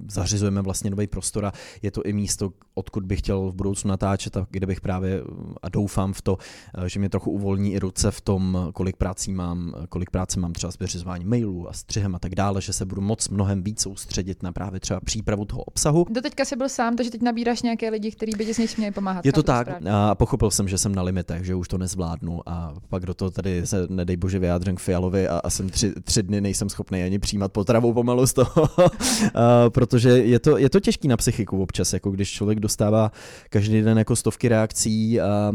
zařizujeme 0.09 0.63
vlastně 0.63 0.91
nový 0.91 1.07
prostor 1.07 1.47
a 1.47 1.53
je 1.83 1.91
to 1.91 2.03
i 2.03 2.13
místo, 2.13 2.53
odkud 2.75 3.05
bych 3.05 3.19
chtěl 3.19 3.51
v 3.51 3.55
budoucnu 3.55 3.89
natáčet 3.89 4.37
a 4.37 4.47
kde 4.59 4.67
bych 4.67 4.81
právě 4.81 5.23
a 5.63 5.69
doufám 5.69 6.13
v 6.13 6.23
to, 6.23 6.39
eh, 6.85 6.89
že 6.89 7.01
mě 7.01 7.09
trochu 7.09 7.31
uvolní 7.31 7.73
i 7.73 7.79
ruce 7.79 8.11
v 8.11 8.21
tom, 8.21 8.69
kolik 8.75 8.97
prací 8.97 9.33
mám, 9.33 9.75
kolik 9.89 10.11
práce 10.11 10.41
mám 10.41 10.53
třeba 10.53 10.73
s 10.73 10.79
vyřizováním 10.79 11.29
mailů 11.29 11.69
a 11.69 11.73
střihem 11.73 12.15
a 12.15 12.19
tak 12.19 12.35
dále, 12.35 12.61
že 12.61 12.73
se 12.73 12.85
budu 12.85 13.01
moc 13.01 13.29
mnohem 13.29 13.63
víc 13.63 13.81
soustředit 13.81 14.43
na 14.43 14.53
právě 14.53 14.81
třeba 14.81 15.01
přípravu 15.01 15.45
toho 15.45 15.63
obsahu. 15.63 16.07
Do 16.11 16.21
teďka 16.21 16.45
jsi 16.45 16.57
byl 16.57 16.69
sám, 16.69 16.97
takže 16.97 17.11
teď 17.11 17.23
nabíráš 17.23 17.63
nějaké 17.63 17.91
lidi, 17.91 18.11
kteří 18.11 18.33
by 18.39 18.47
ti 18.47 18.55
s 18.55 18.59
něčím 18.59 18.77
měli 18.79 18.93
pomáhat. 18.93 19.27
Je 19.27 19.33
to 19.33 19.43
tak 19.43 19.69
a 19.91 20.15
pochopil 20.15 20.51
jsem, 20.51 20.69
že 20.69 20.79
jsem 20.79 20.95
na 20.95 21.03
limitech, 21.03 21.45
že 21.45 21.55
už 21.55 21.69
to 21.69 21.79
nezvládnu 21.79 22.49
a 22.49 22.75
pak 22.89 23.07
do 23.07 23.15
toho 23.15 23.31
tady 23.31 23.67
se 23.67 23.87
nedej 23.89 24.17
bože 24.17 24.39
vyjádřím 24.39 24.77
k 24.77 24.81
Fialovi 24.81 25.29
a, 25.29 25.39
a 25.45 25.51
jsem 25.51 25.69
tři, 25.69 25.93
tři 26.03 26.23
dny 26.23 26.41
nejsem 26.41 26.69
schopný 26.69 27.03
ani 27.03 27.19
přijímat 27.19 27.53
potravu 27.53 27.95
pomalu 27.95 28.27
z 28.27 28.33
toho, 28.33 28.69
protože 29.69 30.09
je 30.09 30.39
to, 30.39 30.59
je 30.59 30.71
to 30.71 30.81
těžký 30.81 31.09
na 31.09 31.17
psychiku 31.17 31.63
občas, 31.63 31.93
jako 31.93 32.11
když 32.11 32.31
člověk 32.31 32.61
dostává 32.61 33.13
každý 33.51 33.83
den 33.83 33.99
jako 33.99 34.17
stovky 34.17 34.48
reakcí 34.49 35.21
a 35.21 35.53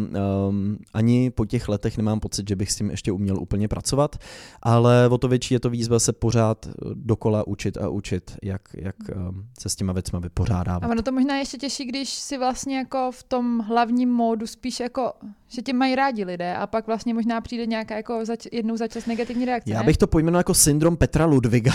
um, 0.49 0.77
ani 0.93 1.29
po 1.29 1.45
těch 1.45 1.69
letech 1.69 1.97
nemám 1.97 2.19
pocit, 2.19 2.49
že 2.49 2.55
bych 2.55 2.71
s 2.71 2.75
tím 2.75 2.89
ještě 2.89 3.11
uměl 3.11 3.39
úplně 3.39 3.67
pracovat, 3.67 4.15
ale 4.61 5.09
o 5.09 5.17
to 5.17 5.27
větší 5.27 5.53
je 5.53 5.59
to 5.59 5.69
výzva 5.69 5.99
se 5.99 6.13
pořád 6.13 6.67
dokola 6.93 7.47
učit 7.47 7.77
a 7.77 7.89
učit, 7.89 8.37
jak, 8.43 8.61
jak 8.73 8.95
um, 9.15 9.45
se 9.59 9.69
s 9.69 9.75
těma 9.75 9.93
věcma 9.93 10.19
vypořádávat. 10.19 10.87
A 10.87 10.91
ono 10.91 11.01
to 11.01 11.11
možná 11.11 11.37
ještě 11.37 11.57
těžší, 11.57 11.85
když 11.85 12.09
si 12.09 12.37
vlastně 12.37 12.77
jako 12.77 13.11
v 13.13 13.23
tom 13.23 13.59
hlavním 13.59 14.09
módu 14.09 14.47
spíš 14.47 14.79
jako, 14.79 15.13
že 15.55 15.61
tě 15.61 15.73
mají 15.73 15.95
rádi 15.95 16.23
lidé 16.23 16.55
a 16.55 16.67
pak 16.67 16.87
vlastně 16.87 17.13
možná 17.13 17.41
přijde 17.41 17.65
nějaká 17.65 17.95
jako 17.95 18.25
zač, 18.25 18.47
jednou 18.51 18.77
za 18.77 18.87
čas 18.87 19.05
negativní 19.05 19.45
reakce. 19.45 19.71
Já 19.71 19.83
bych 19.83 19.97
to 19.97 20.07
pojmenoval 20.07 20.39
jako 20.39 20.53
syndrom 20.53 20.97
Petra 20.97 21.25
Ludviga, 21.25 21.71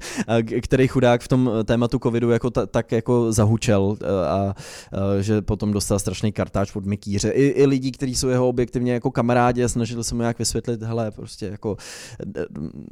který 0.62 0.88
chudák 0.88 1.22
v 1.22 1.28
tom 1.28 1.50
tématu 1.64 1.98
covidu 1.98 2.30
jako 2.30 2.50
ta, 2.50 2.66
tak 2.66 2.92
jako 2.92 3.32
zahučel 3.32 3.96
a, 4.28 4.34
a 4.34 4.54
že 5.20 5.42
potom 5.42 5.72
dostal 5.72 5.98
strašný 5.98 6.32
kartáč 6.32 6.76
od 6.76 6.86
Mikýře. 6.86 7.30
I, 7.30 7.46
i 7.46 7.66
lidí, 7.66 7.92
kteří 7.92 8.14
jsou 8.14 8.28
jeho 8.28 8.48
objektivně 8.48 8.92
jako 8.92 9.10
kamarádi 9.10 9.64
a 9.64 9.68
snažili 9.68 10.04
se 10.04 10.14
mu 10.14 10.20
nějak 10.20 10.38
vysvětlit, 10.38 10.82
hele, 10.82 11.10
prostě 11.10 11.46
jako 11.46 11.76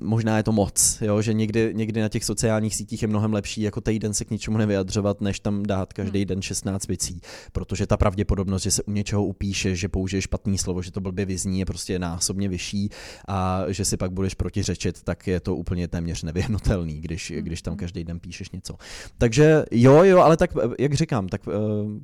možná 0.00 0.36
je 0.36 0.42
to 0.42 0.52
moc, 0.52 0.98
jo, 1.00 1.22
že 1.22 1.32
někdy, 1.32 1.70
někdy 1.74 2.00
na 2.00 2.08
těch 2.08 2.24
sociálních 2.24 2.74
sítích 2.74 3.02
je 3.02 3.08
mnohem 3.08 3.32
lepší 3.32 3.62
jako 3.62 3.80
týden 3.80 4.14
se 4.14 4.24
k 4.24 4.30
ničemu 4.30 4.58
nevyjadřovat, 4.58 5.20
než 5.20 5.40
tam 5.40 5.62
dát 5.62 5.92
každý 5.92 6.18
hmm. 6.18 6.26
den 6.26 6.42
16 6.42 6.88
věcí, 6.88 7.20
protože 7.52 7.86
ta 7.86 7.96
pravděpodobnost, 7.96 8.62
že 8.62 8.70
se 8.70 8.82
u 8.82 8.92
něčeho 8.92 9.24
upíše, 9.24 9.76
že 9.76 9.88
použije 9.88 10.15
špatný 10.22 10.58
slovo, 10.58 10.82
že 10.82 10.92
to 10.92 11.00
blbě 11.00 11.24
vyzní, 11.24 11.58
je 11.58 11.66
prostě 11.66 11.98
násobně 11.98 12.48
vyšší 12.48 12.90
a 13.28 13.64
že 13.68 13.84
si 13.84 13.96
pak 13.96 14.12
budeš 14.12 14.34
protiřečit, 14.34 15.02
tak 15.02 15.26
je 15.26 15.40
to 15.40 15.56
úplně 15.56 15.88
téměř 15.88 16.22
nevyhnutelný, 16.22 17.00
když, 17.00 17.32
když 17.38 17.62
tam 17.62 17.72
hmm. 17.72 17.78
každý 17.78 18.04
den 18.04 18.20
píšeš 18.20 18.50
něco. 18.50 18.74
Takže 19.18 19.64
jo, 19.70 20.02
jo, 20.02 20.18
ale 20.18 20.36
tak, 20.36 20.50
jak 20.78 20.94
říkám, 20.94 21.28
tak 21.28 21.46
uh, 21.46 21.52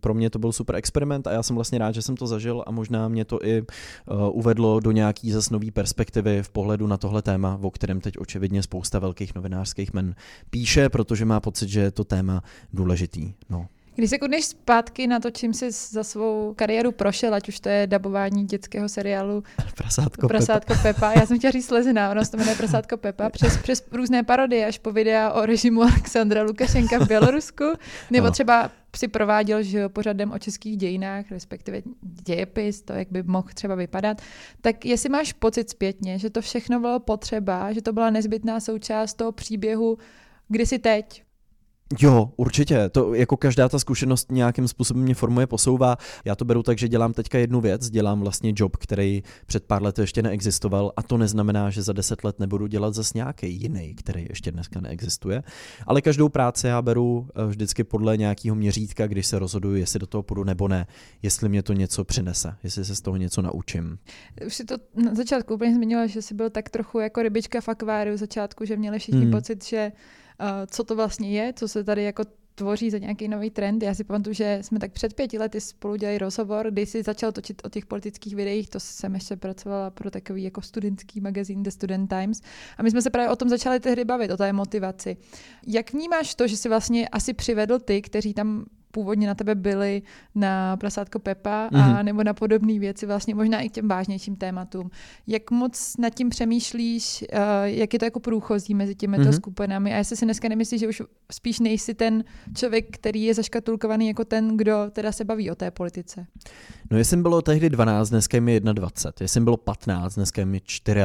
pro 0.00 0.14
mě 0.14 0.30
to 0.30 0.38
byl 0.38 0.52
super 0.52 0.76
experiment 0.76 1.26
a 1.26 1.32
já 1.32 1.42
jsem 1.42 1.56
vlastně 1.56 1.78
rád, 1.78 1.94
že 1.94 2.02
jsem 2.02 2.16
to 2.16 2.26
zažil 2.26 2.64
a 2.66 2.70
možná 2.70 3.08
mě 3.08 3.24
to 3.24 3.38
i 3.46 3.60
uh, 3.60 3.66
uvedlo 4.32 4.80
do 4.80 4.90
nějaký 4.90 5.32
zase 5.32 5.54
nový 5.54 5.70
perspektivy 5.70 6.42
v 6.42 6.50
pohledu 6.50 6.86
na 6.86 6.96
tohle 6.96 7.22
téma, 7.22 7.58
o 7.62 7.70
kterém 7.70 8.00
teď 8.00 8.18
očividně 8.18 8.62
spousta 8.62 8.98
velkých 8.98 9.34
novinářských 9.34 9.92
men 9.92 10.14
píše, 10.50 10.88
protože 10.88 11.24
má 11.24 11.40
pocit, 11.40 11.68
že 11.68 11.80
je 11.80 11.90
to 11.90 12.04
téma 12.04 12.42
důležitý. 12.72 13.32
No. 13.50 13.66
Když 13.95 14.11
se 14.11 14.18
kudneš 14.18 14.45
zpátky 14.45 15.07
na 15.07 15.20
to, 15.20 15.30
čím 15.30 15.55
jsi 15.55 15.70
za 15.70 16.05
svou 16.05 16.55
kariéru 16.57 16.93
prošel, 16.93 17.34
ať 17.34 17.49
už 17.49 17.61
to 17.61 17.68
je 17.68 17.86
dabování 17.86 18.45
dětského 18.45 18.88
seriálu 18.88 19.43
Prasátko, 19.76 20.28
Prasátko 20.28 20.74
Pepa. 20.74 20.82
Pepa. 20.82 21.12
Já 21.12 21.26
jsem 21.26 21.38
chtěla 21.38 21.51
říct 21.51 21.66
Slezina, 21.66 22.11
ono 22.11 22.24
se 22.24 22.30
to 22.30 22.36
jmenuje 22.36 22.57
Prasátko 22.57 22.97
Pepa. 22.97 23.30
Přes, 23.30 23.57
přes 23.57 23.84
různé 23.93 24.22
parodie 24.22 24.66
až 24.66 24.78
po 24.78 24.93
videa 24.93 25.32
o 25.32 25.47
režimu 25.47 25.82
Alexandra 25.82 26.43
Lukašenka 26.43 26.99
v 26.99 27.09
Bělorusku. 27.09 27.64
Nebo 28.11 28.30
třeba 28.30 28.70
si 28.97 29.09
prováděl 29.09 29.62
že 29.62 29.88
pořadem 29.88 30.32
o 30.32 30.38
českých 30.38 30.76
dějinách, 30.76 31.24
respektive 31.30 31.82
dějepis, 32.03 32.82
to, 32.82 32.93
jak 32.93 33.09
by 33.11 33.22
mohl 33.22 33.49
třeba 33.55 33.74
vypadat. 33.74 34.22
Tak 34.61 34.84
jestli 34.84 35.09
máš 35.09 35.32
pocit 35.32 35.70
zpětně, 35.70 36.18
že 36.18 36.30
to 36.30 36.40
všechno 36.40 36.80
bylo 36.80 37.01
potřeba, 37.01 37.72
že 37.72 37.82
to 37.82 37.93
byla 37.93 38.11
nezbytná 38.11 38.61
součást 38.61 39.14
toho 39.14 39.32
příběhu, 39.32 39.99
kdy 40.49 40.66
jsi 40.66 40.78
teď, 40.78 41.22
Jo, 42.01 42.32
určitě. 42.36 42.88
To 42.88 43.14
jako 43.14 43.36
každá 43.36 43.68
ta 43.68 43.78
zkušenost 43.78 44.32
nějakým 44.32 44.68
způsobem 44.68 45.03
mě 45.03 45.14
formuje, 45.14 45.47
posouvá. 45.47 45.97
Já 46.24 46.34
to 46.34 46.45
beru 46.45 46.62
tak, 46.62 46.78
že 46.78 46.88
dělám 46.88 47.12
teďka 47.12 47.38
jednu 47.38 47.61
věc, 47.61 47.90
dělám 47.90 48.20
vlastně 48.20 48.53
job, 48.57 48.76
který 48.76 49.22
před 49.47 49.64
pár 49.64 49.82
lety 49.82 50.01
ještě 50.01 50.22
neexistoval 50.22 50.93
a 50.97 51.03
to 51.03 51.18
neznamená, 51.18 51.70
že 51.70 51.82
za 51.82 51.93
deset 51.93 52.24
let 52.24 52.40
nebudu 52.40 52.66
dělat 52.66 52.95
zase 52.95 53.12
nějaký 53.14 53.61
jiný, 53.61 53.95
který 53.95 54.26
ještě 54.28 54.53
dneska 54.53 54.80
neexistuje. 54.80 55.43
Ale 55.86 56.03
každou 56.03 56.28
práci 56.28 56.66
já 56.66 56.82
beru 56.82 57.28
eh, 57.34 57.47
vždycky 57.47 57.84
podle 57.84 58.16
nějakého 58.16 58.57
měřítka, 58.57 59.07
když 59.07 59.26
se 59.26 59.38
rozhoduju, 59.38 59.76
jestli 59.76 59.99
do 59.99 60.07
toho 60.07 60.22
půjdu 60.22 60.45
nebo 60.45 60.68
ne, 60.68 60.86
jestli 61.22 61.49
mě 61.49 61.62
to 61.62 61.72
něco 61.72 62.05
přinese, 62.05 62.57
jestli 62.62 62.84
se 62.84 62.97
z 62.97 63.01
toho 63.01 63.16
něco 63.16 63.43
naučím. 63.43 63.99
Už 64.47 64.55
si 64.55 64.64
to 64.64 64.76
na 64.95 65.14
začátku 65.14 65.55
úplně 65.55 65.74
zmiňoval, 65.74 66.09
že 66.09 66.22
jsi 66.22 66.34
byl 66.34 66.51
tak 66.51 66.70
trochu 66.70 66.99
jako 66.99 67.22
rybička 67.22 67.61
v 67.61 67.68
akváriu 67.68 68.16
začátku, 68.16 68.64
že 68.64 68.76
měli 68.76 68.99
všichni 68.99 69.22
hmm. 69.22 69.30
pocit, 69.30 69.64
že 69.64 69.93
co 70.66 70.84
to 70.84 70.97
vlastně 70.97 71.30
je, 71.30 71.53
co 71.53 71.68
se 71.68 71.84
tady 71.84 72.03
jako 72.03 72.24
tvoří 72.55 72.90
za 72.90 72.99
nějaký 72.99 73.28
nový 73.28 73.51
trend. 73.51 73.82
Já 73.82 73.95
si 73.95 74.05
pamatuju, 74.05 74.34
že 74.34 74.59
jsme 74.62 74.78
tak 74.78 74.93
před 74.93 75.14
pěti 75.14 75.38
lety 75.38 75.61
spolu 75.61 75.97
dělali 75.97 76.18
rozhovor, 76.18 76.70
kdy 76.70 76.86
jsi 76.86 77.03
začal 77.03 77.32
točit 77.32 77.62
o 77.64 77.68
těch 77.68 77.86
politických 77.86 78.36
videích, 78.36 78.70
to 78.70 78.80
jsem 78.80 79.14
ještě 79.14 79.36
pracovala 79.36 79.90
pro 79.90 80.11
takový 80.11 80.43
jako 80.43 80.62
studentský 80.62 81.20
magazín 81.20 81.62
The 81.62 81.70
Student 81.70 82.11
Times. 82.11 82.40
A 82.78 82.82
my 82.82 82.90
jsme 82.90 83.03
se 83.03 83.11
právě 83.11 83.30
o 83.30 83.36
tom 83.36 83.49
začali 83.49 83.80
tehdy 83.80 84.05
bavit, 84.05 84.30
o 84.30 84.36
té 84.36 84.53
motivaci. 84.53 85.16
Jak 85.66 85.93
vnímáš 85.93 86.34
to, 86.34 86.47
že 86.49 86.57
jsi 86.57 86.68
vlastně 86.68 87.09
asi 87.09 87.34
přivedl 87.34 87.78
ty, 87.78 88.03
kteří 88.03 88.34
tam 88.34 88.64
původně 88.93 89.26
na 89.26 89.34
tebe 89.34 89.55
byly 89.55 90.03
na 90.34 90.76
prasátko 90.76 91.18
Pepa 91.18 91.66
a 91.66 91.70
mm-hmm. 91.70 92.05
nebo 92.05 92.24
na 92.24 92.34
podobné 92.34 92.78
věci, 92.78 93.07
vlastně 93.07 93.34
možná 93.34 93.61
i 93.61 93.68
k 93.68 93.72
těm 93.72 93.88
vážnějším 93.88 94.36
tématům. 94.36 94.90
Jak 95.26 95.51
moc 95.51 95.97
nad 95.99 96.14
tím 96.14 96.28
přemýšlíš, 96.28 97.24
uh, 97.32 97.38
jak 97.64 97.93
je 97.93 97.99
to 97.99 98.05
jako 98.05 98.20
průchozí 98.20 98.74
mezi 98.74 98.95
těmi 98.95 99.18
mm-hmm. 99.18 99.36
skupinami 99.36 99.95
a 99.95 99.97
jestli 99.97 100.16
si 100.16 100.24
dneska 100.24 100.49
nemyslíš, 100.49 100.80
že 100.80 100.88
už 100.88 101.03
spíš 101.32 101.61
nejsi 101.61 101.95
ten 101.95 102.24
člověk, 102.57 102.86
který 102.90 103.24
je 103.24 103.34
zaškatulkovaný 103.34 104.09
jako 104.09 104.24
ten, 104.24 104.57
kdo 104.57 104.86
teda 104.93 105.12
se 105.12 105.24
baví 105.24 105.51
o 105.51 105.55
té 105.55 105.70
politice? 105.70 106.26
No 106.90 106.99
jestli 106.99 107.16
bylo 107.16 107.43
tehdy 107.43 107.70
12, 107.70 108.11
dneska 108.11 108.36
je 108.36 108.40
mi 108.40 108.61
21. 108.61 109.24
Jestli 109.24 109.40
bylo 109.40 109.57
15, 109.57 110.14
dneska 110.14 110.43
je 110.43 110.47
mi 110.47 110.61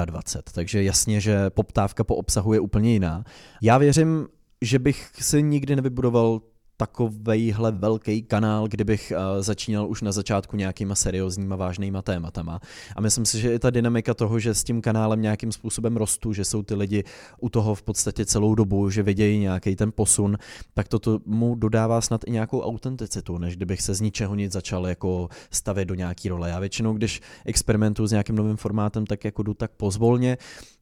24. 0.06 0.44
Takže 0.56 0.84
jasně, 0.84 1.22
že 1.22 1.50
poptávka 1.50 2.04
po 2.04 2.16
obsahu 2.16 2.54
je 2.54 2.60
úplně 2.60 2.94
jiná. 2.94 3.24
Já 3.62 3.78
věřím, 3.78 4.28
že 4.62 4.80
bych 4.80 5.12
si 5.20 5.44
nikdy 5.44 5.76
nevybudoval 5.76 6.42
takovejhle 6.78 7.72
velký 7.72 8.24
kanál, 8.24 8.68
kdybych 8.68 9.14
uh, 9.16 9.42
začínal 9.42 9.88
už 9.88 10.02
na 10.02 10.12
začátku 10.12 10.58
nějakýma 10.58 10.96
seriózníma, 10.96 11.56
vážnýma 11.56 12.02
tématama. 12.02 12.60
A 12.96 13.02
myslím 13.02 13.26
si, 13.26 13.42
že 13.42 13.54
i 13.54 13.60
ta 13.60 13.70
dynamika 13.70 14.14
toho, 14.14 14.40
že 14.40 14.54
s 14.54 14.64
tím 14.64 14.82
kanálem 14.82 15.22
nějakým 15.22 15.52
způsobem 15.52 15.98
rostu, 15.98 16.34
že 16.34 16.46
jsou 16.46 16.64
ty 16.64 16.76
lidi 16.76 17.04
u 17.40 17.50
toho 17.50 17.76
v 17.76 17.84
podstatě 17.84 18.26
celou 18.26 18.56
dobu, 18.56 18.90
že 18.90 19.04
vidějí 19.04 19.40
nějaký 19.40 19.76
ten 19.76 19.92
posun, 19.96 20.38
tak 20.74 20.88
to 20.88 21.20
mu 21.26 21.56
dodává 21.56 22.02
snad 22.02 22.22
i 22.26 22.32
nějakou 22.32 22.62
autenticitu, 22.62 23.38
než 23.38 23.56
kdybych 23.56 23.82
se 23.82 23.94
z 23.94 24.02
ničeho 24.02 24.36
nic 24.36 24.52
začal 24.52 24.88
jako 24.88 25.30
stavět 25.52 25.86
do 25.86 25.96
nějaký 25.96 26.30
role. 26.30 26.50
Já 26.50 26.60
většinou, 26.60 26.94
když 26.94 27.22
experimentuju 27.46 28.08
s 28.08 28.12
nějakým 28.12 28.36
novým 28.36 28.58
formátem, 28.58 29.06
tak 29.06 29.26
jako 29.26 29.44
jdu 29.44 29.54
tak 29.54 29.72
pozvolně, 29.72 30.38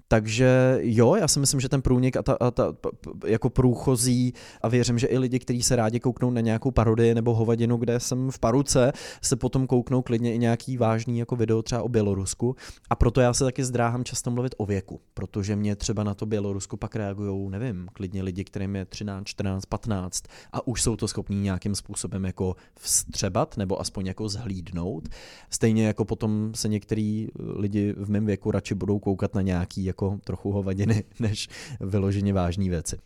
takže 0.08 0.80
jo, 0.82 1.16
já 1.16 1.28
si 1.28 1.40
myslím, 1.40 1.60
že 1.60 1.70
ten 1.70 1.82
průnik 1.82 2.18
a 2.18 2.24
ta, 2.24 2.38
a 2.40 2.52
ta 2.52 2.74
jako 3.26 3.50
průchozí 3.50 4.34
a 4.62 4.68
věřím, 4.68 5.00
že 5.00 5.08
i 5.08 5.18
lidi, 5.18 5.40
kteří 5.40 5.64
se 5.64 5.76
rádi 5.76 6.00
kouknou 6.00 6.32
na 6.32 6.42
nějakou 6.42 6.72
parodii 6.72 7.16
nebo 7.16 7.36
hovadinu, 7.36 7.78
kde 7.78 8.00
jsem 8.00 8.32
v 8.32 8.40
paruce, 8.40 8.92
se 9.22 9.36
potom 9.36 9.68
kouknou 9.68 10.02
klidně 10.02 10.34
i 10.34 10.38
nějaký 10.38 10.78
vážný 10.78 11.20
jako 11.20 11.36
video 11.36 11.62
třeba 11.62 11.84
o 11.84 11.90
Bělorusku. 11.90 12.56
A 12.90 12.96
proto 12.96 13.22
já 13.22 13.34
se 13.34 13.44
taky 13.44 13.64
zdráhám 13.64 14.04
často 14.04 14.32
mluvit 14.32 14.56
o 14.58 14.66
věku, 14.66 15.02
protože 15.14 15.56
mě 15.56 15.76
třeba 15.76 16.04
na 16.04 16.14
to 16.14 16.26
Bělorusku 16.26 16.78
pak 16.78 16.96
reagují, 16.96 17.50
nevím, 17.50 17.88
klidně 17.94 18.24
lidi, 18.24 18.44
kterým 18.44 18.76
je 18.76 18.86
13, 18.86 19.28
14, 19.28 19.66
15 19.66 20.24
a 20.52 20.68
už 20.68 20.82
jsou 20.82 20.96
to 20.96 21.08
schopní 21.08 21.42
nějakým 21.42 21.76
způsobem 21.76 22.26
jako 22.26 22.56
vstřebat 22.80 23.58
nebo 23.58 23.82
aspoň 23.82 24.06
jako 24.06 24.30
zhlídnout. 24.30 25.10
Stejně 25.50 25.88
jako 25.88 26.06
potom 26.06 26.52
se 26.56 26.68
některý 26.68 27.28
lidi 27.40 27.94
v 27.98 28.10
mém 28.10 28.26
věku 28.26 28.52
radši 28.52 28.76
budou 28.76 29.00
koukat 29.00 29.36
na 29.36 29.42
nějaký 29.42 29.86
jako 29.86 30.05
trochu 30.24 30.52
hovadiny, 30.52 31.04
než 31.20 31.50
vyloženě 31.80 32.34
vážné 32.34 32.70
věci. 32.70 32.98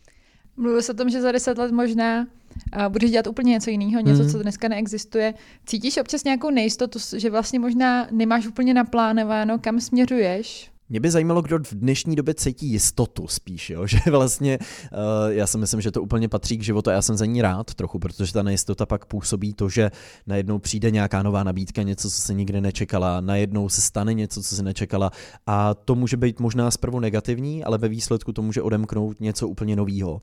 Mluvil 0.56 0.82
se 0.82 0.92
o 0.92 0.96
tom, 0.96 1.10
že 1.10 1.20
za 1.20 1.32
deset 1.32 1.58
let 1.58 1.72
možná 1.72 2.20
uh, 2.20 2.88
budeš 2.88 3.10
dělat 3.10 3.26
úplně 3.26 3.50
něco 3.50 3.70
jiného, 3.70 4.00
něco, 4.00 4.22
mm. 4.22 4.30
co 4.30 4.42
dneska 4.42 4.68
neexistuje. 4.68 5.34
Cítíš 5.66 5.96
občas 5.96 6.24
nějakou 6.24 6.50
nejistotu, 6.50 6.98
že 7.16 7.30
vlastně 7.30 7.58
možná 7.58 8.08
nemáš 8.10 8.46
úplně 8.46 8.74
naplánováno, 8.74 9.58
kam 9.58 9.80
směřuješ? 9.80 10.70
Mě 10.90 11.00
by 11.00 11.10
zajímalo, 11.10 11.42
kdo 11.42 11.58
v 11.58 11.72
dnešní 11.72 12.16
době 12.16 12.34
cítí 12.34 12.66
jistotu 12.66 13.28
spíš, 13.28 13.70
jo? 13.70 13.86
že 13.86 13.98
vlastně 14.10 14.58
uh, 14.58 15.32
já 15.32 15.46
si 15.46 15.58
myslím, 15.58 15.80
že 15.80 15.90
to 15.90 16.02
úplně 16.02 16.28
patří 16.28 16.58
k 16.58 16.62
životu 16.62 16.90
a 16.90 16.92
já 16.92 17.02
jsem 17.02 17.16
za 17.16 17.26
ní 17.26 17.42
rád 17.42 17.74
trochu, 17.74 17.98
protože 17.98 18.32
ta 18.32 18.42
nejistota 18.42 18.86
pak 18.86 19.06
působí 19.06 19.54
to, 19.54 19.68
že 19.68 19.90
najednou 20.26 20.58
přijde 20.58 20.90
nějaká 20.90 21.22
nová 21.22 21.44
nabídka, 21.44 21.82
něco, 21.82 22.10
co 22.10 22.20
se 22.20 22.34
nikdy 22.34 22.60
nečekala, 22.60 23.20
najednou 23.20 23.68
se 23.68 23.80
stane 23.80 24.14
něco, 24.14 24.42
co 24.42 24.56
se 24.56 24.62
nečekala 24.62 25.10
a 25.46 25.74
to 25.74 25.94
může 25.94 26.16
být 26.16 26.40
možná 26.40 26.70
zprvu 26.70 27.00
negativní, 27.00 27.64
ale 27.64 27.78
ve 27.78 27.88
výsledku 27.88 28.32
to 28.32 28.42
může 28.42 28.62
odemknout 28.62 29.20
něco 29.20 29.48
úplně 29.48 29.76
nového. 29.76 30.22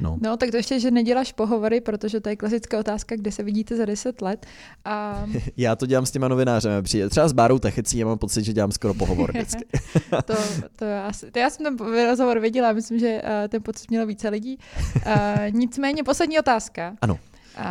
No. 0.00 0.18
no, 0.20 0.36
tak 0.36 0.50
to 0.50 0.56
ještě, 0.56 0.80
že 0.80 0.90
neděláš 0.90 1.32
pohovory, 1.32 1.80
protože 1.80 2.20
to 2.20 2.28
je 2.28 2.36
klasická 2.36 2.78
otázka, 2.78 3.16
kde 3.16 3.32
se 3.32 3.42
vidíte 3.42 3.76
za 3.76 3.84
10 3.84 4.22
let. 4.22 4.46
A... 4.84 5.26
já 5.56 5.76
to 5.76 5.86
dělám 5.86 6.06
s 6.06 6.10
těma 6.10 6.28
novinářemi. 6.28 6.82
Přijde 6.82 7.08
třeba 7.08 7.28
s 7.28 7.32
Bárou 7.32 7.58
Techecí, 7.58 7.98
já 7.98 8.06
mám 8.06 8.18
pocit, 8.18 8.44
že 8.44 8.52
dělám 8.52 8.72
skoro 8.72 8.94
pohovor 8.94 9.30
vždycky. 9.32 9.64
to, 10.24 10.34
to, 10.76 10.86
asi, 11.04 11.30
to 11.30 11.38
já 11.38 11.50
jsem 11.50 11.76
ten 11.76 12.06
rozhovor 12.06 12.40
viděla, 12.40 12.72
myslím, 12.72 12.98
že 12.98 13.22
uh, 13.22 13.48
ten 13.48 13.62
pocit 13.62 13.90
mělo 13.90 14.06
více 14.06 14.28
lidí. 14.28 14.58
Uh, 14.96 15.12
nicméně 15.50 16.04
poslední 16.04 16.38
otázka. 16.38 16.96
Ano. 17.00 17.18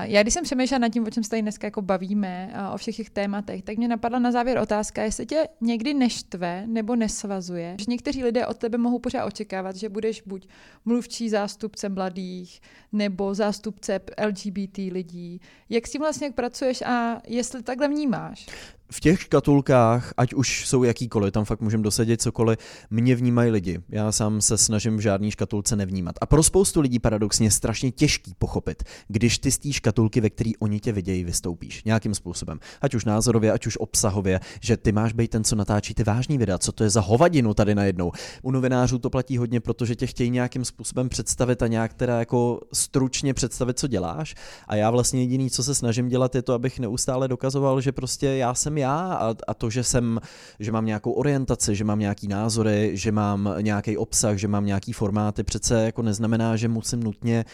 Já 0.01 0.21
když 0.21 0.33
jsem 0.33 0.43
přemýšlela 0.43 0.79
nad 0.79 0.89
tím, 0.89 1.03
o 1.07 1.09
čem 1.09 1.23
se 1.23 1.29
tady 1.29 1.41
dneska 1.41 1.67
jako 1.67 1.81
bavíme, 1.81 2.53
o 2.73 2.77
všech 2.77 2.95
těch 2.95 3.09
tématech, 3.09 3.63
tak 3.63 3.77
mě 3.77 3.87
napadla 3.87 4.19
na 4.19 4.31
závěr 4.31 4.57
otázka, 4.57 5.03
jestli 5.03 5.25
tě 5.25 5.47
někdy 5.61 5.93
neštve 5.93 6.67
nebo 6.67 6.95
nesvazuje, 6.95 7.75
že 7.79 7.85
někteří 7.87 8.23
lidé 8.23 8.47
od 8.47 8.57
tebe 8.57 8.77
mohou 8.77 8.99
pořád 8.99 9.25
očekávat, 9.25 9.75
že 9.75 9.89
budeš 9.89 10.21
buď 10.21 10.47
mluvčí 10.85 11.29
zástupce 11.29 11.89
mladých, 11.89 12.61
nebo 12.91 13.33
zástupce 13.33 13.99
LGBT 14.25 14.77
lidí. 14.77 15.41
Jak 15.69 15.87
s 15.87 15.91
tím 15.91 16.01
vlastně 16.01 16.31
pracuješ 16.31 16.81
a 16.81 17.21
jestli 17.27 17.63
takhle 17.63 17.87
vnímáš? 17.87 18.45
V 18.93 18.99
těch 18.99 19.21
škatulkách, 19.21 20.13
ať 20.17 20.33
už 20.33 20.67
jsou 20.67 20.83
jakýkoliv, 20.83 21.33
tam 21.33 21.45
fakt 21.45 21.61
můžeme 21.61 21.83
dosadit 21.83 22.21
cokoliv, 22.21 22.59
mě 22.89 23.15
vnímají 23.15 23.51
lidi. 23.51 23.79
Já 23.89 24.11
sám 24.11 24.41
se 24.41 24.57
snažím 24.57 24.97
v 24.97 24.99
žádný 24.99 25.31
škatulce 25.31 25.75
nevnímat. 25.75 26.15
A 26.21 26.25
pro 26.25 26.43
spoustu 26.43 26.81
lidí 26.81 26.99
paradoxně 26.99 27.47
je 27.47 27.51
strašně 27.51 27.91
těžký 27.91 28.33
pochopit, 28.39 28.83
když 29.07 29.39
ty 29.39 29.51
z 29.51 29.57
té 29.57 29.73
škatulky, 29.73 30.21
ve 30.21 30.29
které 30.29 30.51
oni 30.59 30.79
tě 30.79 30.91
vidějí, 30.91 31.23
vystoupíš 31.23 31.83
nějakým 31.83 32.15
způsobem. 32.15 32.59
Ať 32.81 32.95
už 32.95 33.05
názorově, 33.05 33.51
ať 33.51 33.67
už 33.67 33.77
obsahově, 33.77 34.39
že 34.61 34.77
ty 34.77 34.91
máš 34.91 35.13
být 35.13 35.31
ten, 35.31 35.43
co 35.43 35.55
natáčí 35.55 35.93
ty 35.93 36.03
vážný 36.03 36.37
videa, 36.37 36.57
co 36.57 36.71
to 36.71 36.83
je 36.83 36.89
za 36.89 37.01
hovadinu 37.01 37.53
tady 37.53 37.75
najednou. 37.75 38.11
U 38.41 38.51
novinářů 38.51 38.99
to 38.99 39.09
platí 39.09 39.37
hodně, 39.37 39.59
protože 39.59 39.95
tě 39.95 40.07
chtějí 40.07 40.29
nějakým 40.29 40.65
způsobem 40.65 41.09
představit 41.09 41.63
a 41.63 41.67
nějak 41.67 41.93
teda 41.93 42.19
jako 42.19 42.59
stručně 42.73 43.33
představit, 43.33 43.79
co 43.79 43.87
děláš. 43.87 44.35
A 44.67 44.75
já 44.75 44.91
vlastně 44.91 45.21
jediný, 45.21 45.49
co 45.49 45.63
se 45.63 45.75
snažím 45.75 46.07
dělat, 46.07 46.35
je 46.35 46.41
to, 46.41 46.53
abych 46.53 46.79
neustále 46.79 47.27
dokazoval, 47.27 47.81
že 47.81 47.91
prostě 47.91 48.27
já 48.27 48.53
jsem 48.53 48.77
já 48.77 48.82
a, 48.91 49.35
a 49.47 49.53
to, 49.53 49.69
že 49.69 49.83
jsem, 49.83 50.19
že 50.59 50.71
mám 50.71 50.85
nějakou 50.85 51.11
orientaci, 51.11 51.75
že 51.75 51.83
mám 51.83 51.99
nějaký 51.99 52.27
názory, 52.27 52.91
že 52.93 53.11
mám 53.11 53.55
nějaký 53.61 53.97
obsah, 53.97 54.37
že 54.37 54.47
mám 54.47 54.65
nějaký 54.65 54.93
formáty, 54.93 55.43
přece 55.43 55.85
jako 55.85 56.01
neznamená, 56.01 56.55
že 56.55 56.67
musím 56.67 57.03
nutně 57.03 57.45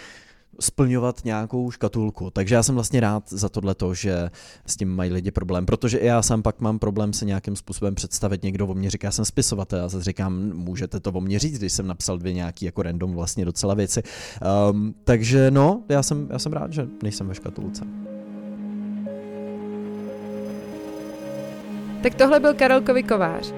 splňovat 0.60 1.26
nějakou 1.26 1.72
škatulku. 1.72 2.30
Takže 2.30 2.56
já 2.56 2.64
jsem 2.64 2.76
vlastně 2.76 3.00
rád 3.00 3.24
za 3.30 3.50
tohleto, 3.50 3.94
že 3.94 4.30
s 4.66 4.78
tím 4.78 4.90
mají 4.96 5.12
lidi 5.12 5.32
problém, 5.32 5.66
protože 5.66 5.98
i 5.98 6.06
já 6.06 6.22
sám 6.22 6.42
pak 6.42 6.62
mám 6.62 6.80
problém 6.80 7.14
se 7.14 7.26
nějakým 7.26 7.56
způsobem 7.56 7.96
představit. 7.96 8.44
Někdo 8.44 8.68
o 8.68 8.74
mě 8.74 8.90
říká, 8.90 9.08
já 9.08 9.12
jsem 9.12 9.26
spisovatel, 9.26 9.80
já 9.80 9.90
se 9.90 10.04
říkám, 10.04 10.52
můžete 10.54 11.00
to 11.00 11.12
o 11.12 11.22
mě 11.22 11.40
říct, 11.40 11.58
když 11.58 11.74
jsem 11.74 11.88
napsal 11.88 12.18
dvě 12.18 12.34
nějaký 12.34 12.66
jako 12.66 12.84
random 12.84 13.14
vlastně 13.14 13.46
docela 13.46 13.74
věci. 13.74 14.04
Um, 14.72 14.96
takže 15.04 15.52
no, 15.52 15.84
já 15.90 16.04
jsem, 16.04 16.28
já 16.32 16.40
jsem 16.40 16.54
rád, 16.54 16.74
že 16.74 16.88
nejsem 17.04 17.28
ve 17.28 17.36
škatulce. 17.36 18.09
Tak 22.04 22.16
tohle 22.16 22.40
byl 22.40 22.54
Karel 22.54 22.82
Kovář. 23.08 23.54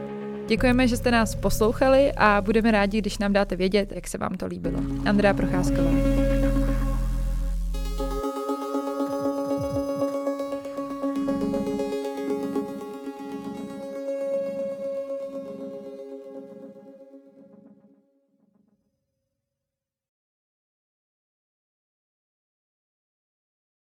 Děkujeme, 0.47 0.87
že 0.87 0.97
jste 0.97 1.11
nás 1.11 1.35
poslouchali 1.35 2.11
a 2.17 2.41
budeme 2.41 2.71
rádi, 2.71 2.97
když 2.97 3.17
nám 3.17 3.33
dáte 3.33 3.55
vědět, 3.55 3.91
jak 3.95 4.07
se 4.07 4.17
vám 4.17 4.37
to 4.37 4.45
líbilo. 4.45 4.79
Andrea 5.05 5.33
Procházková. 5.33 6.60